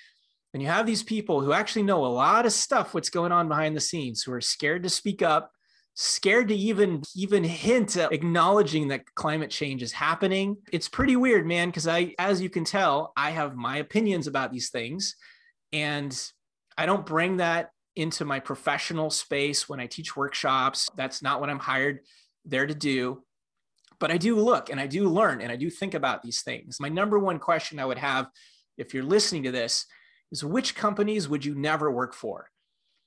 And 0.54 0.62
you 0.62 0.68
have 0.68 0.86
these 0.86 1.02
people 1.02 1.40
who 1.40 1.52
actually 1.52 1.82
know 1.82 2.06
a 2.06 2.08
lot 2.08 2.46
of 2.46 2.52
stuff 2.52 2.94
what's 2.94 3.10
going 3.10 3.32
on 3.32 3.48
behind 3.48 3.76
the 3.76 3.80
scenes 3.80 4.22
who 4.22 4.32
are 4.32 4.40
scared 4.40 4.82
to 4.84 4.90
speak 4.90 5.22
up 5.22 5.52
scared 6.00 6.46
to 6.46 6.54
even 6.54 7.02
even 7.16 7.42
hint 7.42 7.96
at 7.96 8.12
acknowledging 8.12 8.86
that 8.86 9.04
climate 9.16 9.50
change 9.50 9.82
is 9.82 9.90
happening. 9.90 10.56
It's 10.70 10.88
pretty 10.88 11.16
weird 11.16 11.44
man 11.44 11.70
because 11.70 11.88
i 11.88 12.14
as 12.20 12.40
you 12.40 12.48
can 12.48 12.64
tell 12.64 13.12
i 13.16 13.30
have 13.30 13.56
my 13.56 13.78
opinions 13.78 14.28
about 14.28 14.52
these 14.52 14.70
things. 14.70 15.16
And 15.72 16.16
i 16.76 16.86
don't 16.86 17.04
bring 17.04 17.38
that 17.38 17.72
into 17.96 18.24
my 18.24 18.38
professional 18.38 19.10
space 19.10 19.68
when 19.68 19.80
i 19.80 19.86
teach 19.86 20.16
workshops. 20.16 20.88
That's 20.94 21.20
not 21.20 21.40
what 21.40 21.50
i'm 21.50 21.58
hired 21.58 21.98
there 22.48 22.66
to 22.66 22.74
do 22.74 23.22
but 24.00 24.10
i 24.10 24.16
do 24.16 24.36
look 24.36 24.70
and 24.70 24.80
i 24.80 24.86
do 24.86 25.08
learn 25.08 25.40
and 25.40 25.52
i 25.52 25.56
do 25.56 25.70
think 25.70 25.94
about 25.94 26.22
these 26.22 26.42
things 26.42 26.78
my 26.80 26.88
number 26.88 27.18
one 27.18 27.38
question 27.38 27.78
i 27.78 27.84
would 27.84 27.98
have 27.98 28.28
if 28.78 28.94
you're 28.94 29.02
listening 29.02 29.42
to 29.42 29.50
this 29.50 29.86
is 30.30 30.44
which 30.44 30.74
companies 30.74 31.28
would 31.28 31.44
you 31.44 31.54
never 31.54 31.90
work 31.90 32.14
for? 32.14 32.50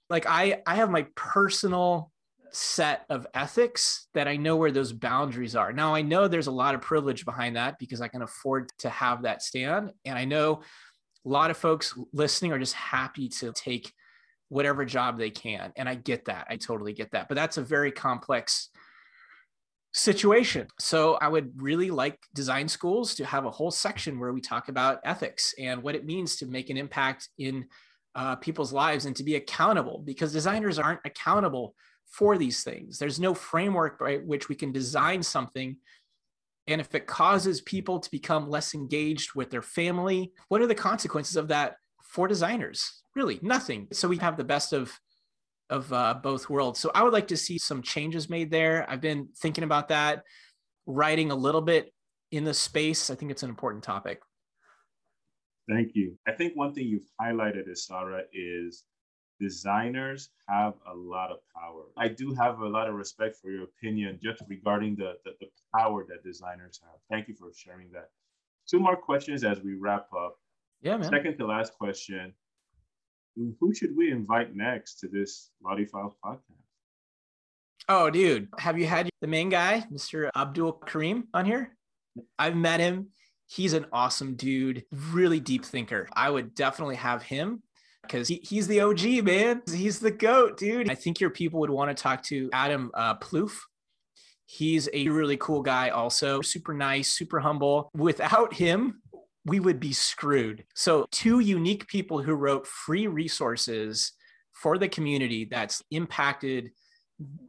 Like 0.09 0.25
I, 0.27 0.61
I 0.67 0.75
have 0.75 0.89
my 0.89 1.07
personal 1.15 2.11
set 2.51 3.05
of 3.09 3.25
ethics 3.33 4.07
that 4.13 4.27
I 4.27 4.35
know 4.35 4.57
where 4.57 4.71
those 4.71 4.91
boundaries 4.91 5.55
are. 5.55 5.71
Now 5.71 5.95
I 5.95 6.01
know 6.01 6.27
there's 6.27 6.47
a 6.47 6.51
lot 6.51 6.75
of 6.75 6.81
privilege 6.81 7.23
behind 7.23 7.55
that 7.55 7.79
because 7.79 8.01
I 8.01 8.09
can 8.09 8.21
afford 8.21 8.69
to 8.79 8.89
have 8.89 9.23
that 9.23 9.41
stand. 9.41 9.91
And 10.03 10.17
I 10.17 10.25
know 10.25 10.61
a 11.25 11.29
lot 11.29 11.51
of 11.51 11.57
folks 11.57 11.97
listening 12.11 12.51
are 12.51 12.59
just 12.59 12.73
happy 12.73 13.29
to 13.29 13.53
take 13.53 13.93
whatever 14.49 14.83
job 14.83 15.17
they 15.17 15.29
can. 15.29 15.71
And 15.77 15.87
I 15.87 15.95
get 15.95 16.25
that. 16.25 16.47
I 16.49 16.57
totally 16.57 16.91
get 16.91 17.11
that. 17.11 17.29
But 17.29 17.35
that's 17.35 17.57
a 17.57 17.61
very 17.61 17.91
complex 17.91 18.69
situation. 19.93 20.67
So 20.79 21.15
I 21.15 21.27
would 21.27 21.51
really 21.61 21.91
like 21.91 22.17
design 22.33 22.67
schools 22.67 23.13
to 23.15 23.25
have 23.25 23.45
a 23.45 23.51
whole 23.51 23.71
section 23.71 24.19
where 24.19 24.33
we 24.33 24.41
talk 24.41 24.69
about 24.69 24.99
ethics 25.03 25.53
and 25.59 25.83
what 25.83 25.95
it 25.95 26.05
means 26.05 26.37
to 26.37 26.45
make 26.45 26.69
an 26.69 26.77
impact 26.77 27.29
in 27.37 27.65
uh, 28.15 28.35
people's 28.37 28.73
lives 28.73 29.05
and 29.05 29.15
to 29.15 29.23
be 29.23 29.35
accountable 29.35 30.01
because 30.05 30.31
designers 30.31 30.79
aren't 30.79 31.01
accountable 31.05 31.75
for 32.05 32.37
these 32.37 32.63
things. 32.63 32.97
There's 32.97 33.19
no 33.19 33.33
framework 33.33 33.99
by 33.99 34.17
which 34.17 34.49
we 34.49 34.55
can 34.55 34.71
design 34.71 35.23
something. 35.23 35.77
And 36.67 36.79
if 36.79 36.93
it 36.93 37.07
causes 37.07 37.61
people 37.61 37.99
to 37.99 38.11
become 38.11 38.49
less 38.49 38.73
engaged 38.73 39.33
with 39.33 39.49
their 39.49 39.61
family, 39.61 40.31
what 40.49 40.61
are 40.61 40.67
the 40.67 40.75
consequences 40.75 41.35
of 41.35 41.47
that 41.49 41.75
for 42.03 42.27
designers? 42.27 43.03
Really, 43.15 43.39
nothing. 43.41 43.87
So 43.91 44.07
we 44.07 44.17
have 44.17 44.37
the 44.37 44.43
best 44.43 44.73
of 44.73 44.91
of 45.71 45.91
uh, 45.91 46.13
both 46.21 46.49
worlds. 46.49 46.79
So 46.79 46.91
I 46.93 47.01
would 47.01 47.13
like 47.13 47.29
to 47.29 47.37
see 47.37 47.57
some 47.57 47.81
changes 47.81 48.29
made 48.29 48.51
there. 48.51 48.85
I've 48.89 49.01
been 49.01 49.29
thinking 49.39 49.63
about 49.63 49.87
that, 49.87 50.23
writing 50.85 51.31
a 51.31 51.35
little 51.35 51.61
bit 51.61 51.91
in 52.31 52.43
the 52.43 52.53
space. 52.53 53.09
I 53.09 53.15
think 53.15 53.31
it's 53.31 53.43
an 53.43 53.49
important 53.49 53.83
topic. 53.83 54.21
Thank 55.69 55.91
you. 55.95 56.17
I 56.27 56.33
think 56.33 56.55
one 56.55 56.73
thing 56.73 56.87
you've 56.87 57.09
highlighted, 57.19 57.69
Issara, 57.69 58.23
is 58.33 58.83
designers 59.39 60.29
have 60.49 60.73
a 60.91 60.93
lot 60.93 61.31
of 61.31 61.37
power. 61.55 61.85
I 61.97 62.09
do 62.09 62.33
have 62.33 62.59
a 62.59 62.67
lot 62.67 62.87
of 62.89 62.95
respect 62.95 63.37
for 63.41 63.49
your 63.49 63.63
opinion 63.63 64.19
just 64.21 64.43
regarding 64.49 64.95
the, 64.97 65.13
the, 65.23 65.31
the 65.39 65.47
power 65.75 66.05
that 66.09 66.23
designers 66.23 66.81
have. 66.83 66.99
Thank 67.09 67.29
you 67.29 67.35
for 67.35 67.49
sharing 67.55 67.89
that. 67.93 68.09
Two 68.69 68.79
more 68.79 68.97
questions 68.97 69.43
as 69.43 69.61
we 69.61 69.75
wrap 69.75 70.07
up. 70.13 70.35
Yeah, 70.81 70.97
man. 70.97 71.09
Second 71.09 71.37
to 71.37 71.47
last 71.47 71.73
question 71.77 72.33
who 73.35 73.73
should 73.73 73.95
we 73.95 74.11
invite 74.11 74.55
next 74.55 74.99
to 74.99 75.07
this 75.07 75.51
LottieFiles 75.63 76.13
podcast? 76.23 76.39
Oh, 77.89 78.09
dude, 78.09 78.47
have 78.57 78.77
you 78.77 78.85
had 78.85 79.09
the 79.21 79.27
main 79.27 79.49
guy, 79.49 79.85
Mr. 79.91 80.29
Abdul 80.35 80.73
Karim, 80.73 81.27
on 81.33 81.45
here? 81.45 81.75
I've 82.37 82.55
met 82.55 82.79
him. 82.79 83.07
He's 83.47 83.73
an 83.73 83.85
awesome 83.91 84.35
dude, 84.35 84.85
really 84.91 85.39
deep 85.39 85.65
thinker. 85.65 86.07
I 86.13 86.29
would 86.29 86.55
definitely 86.55 86.95
have 86.95 87.23
him 87.23 87.63
because 88.03 88.27
he, 88.27 88.39
he's 88.43 88.67
the 88.67 88.81
OG, 88.81 89.23
man. 89.23 89.61
He's 89.69 89.99
the 89.99 90.11
GOAT, 90.11 90.57
dude. 90.57 90.89
I 90.89 90.95
think 90.95 91.19
your 91.19 91.29
people 91.31 91.59
would 91.59 91.69
want 91.69 91.95
to 91.95 92.01
talk 92.01 92.23
to 92.25 92.49
Adam 92.53 92.91
uh, 92.93 93.15
Plouff. 93.15 93.57
He's 94.45 94.89
a 94.93 95.09
really 95.09 95.37
cool 95.37 95.61
guy, 95.61 95.89
also 95.89 96.41
super 96.41 96.73
nice, 96.73 97.11
super 97.11 97.39
humble. 97.39 97.89
Without 97.93 98.53
him, 98.53 99.00
we 99.45 99.59
would 99.59 99.79
be 99.79 99.93
screwed. 99.93 100.65
So, 100.75 101.05
two 101.11 101.39
unique 101.39 101.87
people 101.87 102.21
who 102.21 102.33
wrote 102.33 102.67
free 102.67 103.07
resources 103.07 104.13
for 104.53 104.77
the 104.77 104.89
community 104.89 105.45
that's 105.45 105.81
impacted 105.91 106.71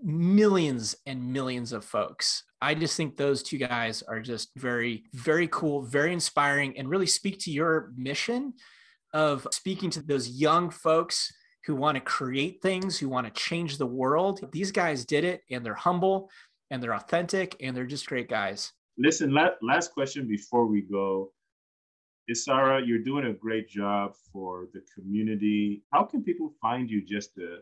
millions 0.03 0.95
and 1.07 1.33
millions 1.33 1.73
of 1.73 1.85
folks. 1.85 2.45
I 2.61 2.75
just 2.75 2.97
think 2.97 3.17
those 3.17 3.43
two 3.43 3.59
guys 3.59 4.03
are 4.03 4.21
just 4.21 4.51
very, 4.57 5.05
very 5.13 5.49
cool, 5.49 5.83
very 5.83 6.13
inspiring, 6.13 6.79
and 6.79 6.89
really 6.89 7.07
speak 7.07 7.39
to 7.41 7.51
your 7.51 7.93
mission 7.97 8.55
of 9.13 9.47
speaking 9.51 9.91
to 9.91 10.03
those 10.03 10.29
young 10.29 10.71
folks 10.71 11.33
who 11.67 11.75
want 11.75 11.97
to 11.97 12.01
create 12.01 12.61
things, 12.63 12.99
who 12.99 13.09
want 13.09 13.27
to 13.27 13.41
change 13.41 13.79
the 13.79 13.87
world. 13.87 14.49
These 14.53 14.73
guys 14.73 15.05
did 15.05 15.25
it, 15.25 15.43
and 15.51 15.65
they're 15.65 15.75
humble 15.75 16.31
and 16.71 16.83
they're 16.83 16.95
authentic 16.95 17.55
and 17.61 17.77
they're 17.77 17.87
just 17.87 18.07
great 18.07 18.29
guys. 18.29 18.73
Listen, 18.99 19.37
last 19.61 19.93
question 19.93 20.27
before 20.27 20.67
we 20.67 20.81
go. 20.81 21.31
Issara, 22.31 22.87
you're 22.87 22.99
doing 22.99 23.27
a 23.27 23.33
great 23.33 23.69
job 23.69 24.15
for 24.33 24.69
the 24.73 24.83
community. 24.95 25.83
How 25.93 26.05
can 26.05 26.23
people 26.23 26.53
find 26.61 26.89
you 26.89 27.03
just 27.03 27.35
to 27.35 27.59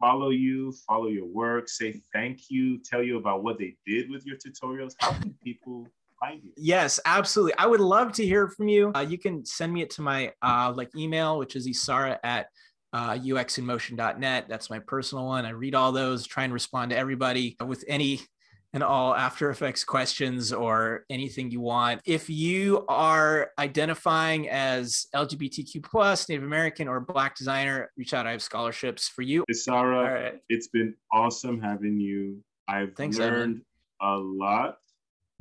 follow 0.00 0.30
you, 0.30 0.72
follow 0.72 1.08
your 1.08 1.26
work, 1.26 1.68
say 1.68 2.00
thank 2.12 2.50
you, 2.50 2.78
tell 2.78 3.02
you 3.02 3.18
about 3.18 3.44
what 3.44 3.58
they 3.58 3.76
did 3.86 4.10
with 4.10 4.24
your 4.26 4.36
tutorials? 4.36 4.94
How 4.98 5.12
can 5.12 5.34
people 5.44 5.86
find 6.18 6.42
you? 6.42 6.52
Yes, 6.56 6.98
absolutely. 7.04 7.54
I 7.58 7.66
would 7.66 7.80
love 7.80 8.12
to 8.12 8.24
hear 8.24 8.48
from 8.48 8.68
you. 8.68 8.92
Uh, 8.94 9.06
you 9.06 9.18
can 9.18 9.44
send 9.44 9.72
me 9.72 9.82
it 9.82 9.90
to 9.90 10.02
my 10.02 10.32
uh, 10.42 10.72
like 10.74 10.90
email, 10.96 11.38
which 11.38 11.54
is 11.54 11.68
issara 11.68 12.18
at 12.24 12.46
uh, 12.92 13.12
uxinmotion.net. 13.12 14.46
That's 14.48 14.70
my 14.70 14.78
personal 14.78 15.26
one. 15.26 15.46
I 15.46 15.50
read 15.50 15.74
all 15.74 15.92
those, 15.92 16.26
try 16.26 16.44
and 16.44 16.52
respond 16.52 16.90
to 16.90 16.96
everybody 16.96 17.56
with 17.64 17.84
any 17.86 18.20
and 18.72 18.82
all 18.82 19.14
After 19.14 19.50
Effects 19.50 19.84
questions 19.84 20.52
or 20.52 21.04
anything 21.10 21.50
you 21.50 21.60
want. 21.60 22.00
If 22.04 22.30
you 22.30 22.84
are 22.88 23.50
identifying 23.58 24.48
as 24.48 25.06
LGBTQ 25.14 25.82
plus, 25.82 26.28
Native 26.28 26.44
American, 26.44 26.88
or 26.88 27.00
Black 27.00 27.36
designer, 27.36 27.90
reach 27.96 28.14
out. 28.14 28.26
I 28.26 28.32
have 28.32 28.42
scholarships 28.42 29.08
for 29.08 29.22
you. 29.22 29.44
Sarah, 29.52 30.22
right. 30.22 30.34
it's 30.48 30.68
been 30.68 30.94
awesome 31.12 31.60
having 31.60 32.00
you. 32.00 32.42
I've 32.68 32.94
Thanks, 32.96 33.18
learned 33.18 33.62
Evan. 34.00 34.12
a 34.14 34.16
lot. 34.16 34.76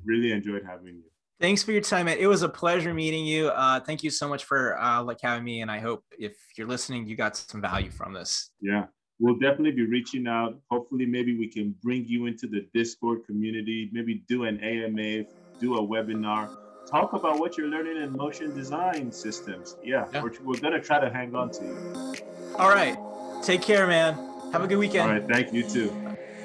Really 0.04 0.32
enjoyed 0.32 0.64
having 0.66 0.96
you. 0.96 1.04
Thanks 1.40 1.64
for 1.64 1.72
your 1.72 1.82
time, 1.82 2.06
man. 2.06 2.18
It 2.20 2.28
was 2.28 2.44
a 2.44 2.50
pleasure 2.50 2.94
meeting 2.94 3.26
you. 3.26 3.48
Uh, 3.48 3.80
thank 3.80 4.04
you 4.04 4.12
so 4.12 4.28
much 4.28 4.44
for 4.44 4.80
uh, 4.80 5.02
like 5.02 5.20
having 5.24 5.44
me, 5.44 5.62
and 5.62 5.72
I 5.72 5.80
hope 5.80 6.04
if 6.20 6.36
you're 6.56 6.68
listening, 6.68 7.08
you 7.08 7.16
got 7.16 7.36
some 7.36 7.62
value 7.62 7.90
from 7.90 8.14
this. 8.14 8.52
Yeah, 8.60 8.86
we'll 9.22 9.36
definitely 9.36 9.72
be 9.72 9.86
reaching 9.86 10.28
out. 10.28 10.60
Hopefully, 10.70 11.06
maybe 11.06 11.38
we 11.38 11.48
can 11.48 11.74
bring 11.82 12.06
you 12.06 12.26
into 12.26 12.48
the 12.48 12.66
Discord 12.74 13.26
community, 13.26 13.90
maybe 13.94 14.24
do 14.28 14.44
an 14.44 14.60
AMA, 14.60 15.26
do 15.60 15.78
a 15.78 15.82
webinar, 15.82 16.50
talk 16.90 17.14
about 17.14 17.40
what 17.40 17.58
you're 17.58 17.68
learning 17.68 18.02
in 18.02 18.12
motion 18.12 18.54
design 18.54 19.12
systems. 19.12 19.78
Yeah, 19.84 20.08
yeah. 20.12 20.24
We're, 20.24 20.34
we're 20.44 20.60
going 20.60 20.74
to 20.74 20.82
try 20.82 21.00
to 21.00 21.10
hang 21.10 21.36
on 21.36 21.52
to 21.52 21.64
you. 21.64 22.16
All 22.58 22.70
right. 22.70 22.98
Take 23.44 23.62
care, 23.62 23.88
man. 23.88 24.16
Have 24.52 24.64
a 24.64 24.68
good 24.68 24.78
weekend. 24.78 25.04
All 25.04 25.14
right. 25.14 25.28
Thank 25.28 25.54
you 25.54 25.64
too. 25.64 25.90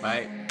Bye. 0.00 0.45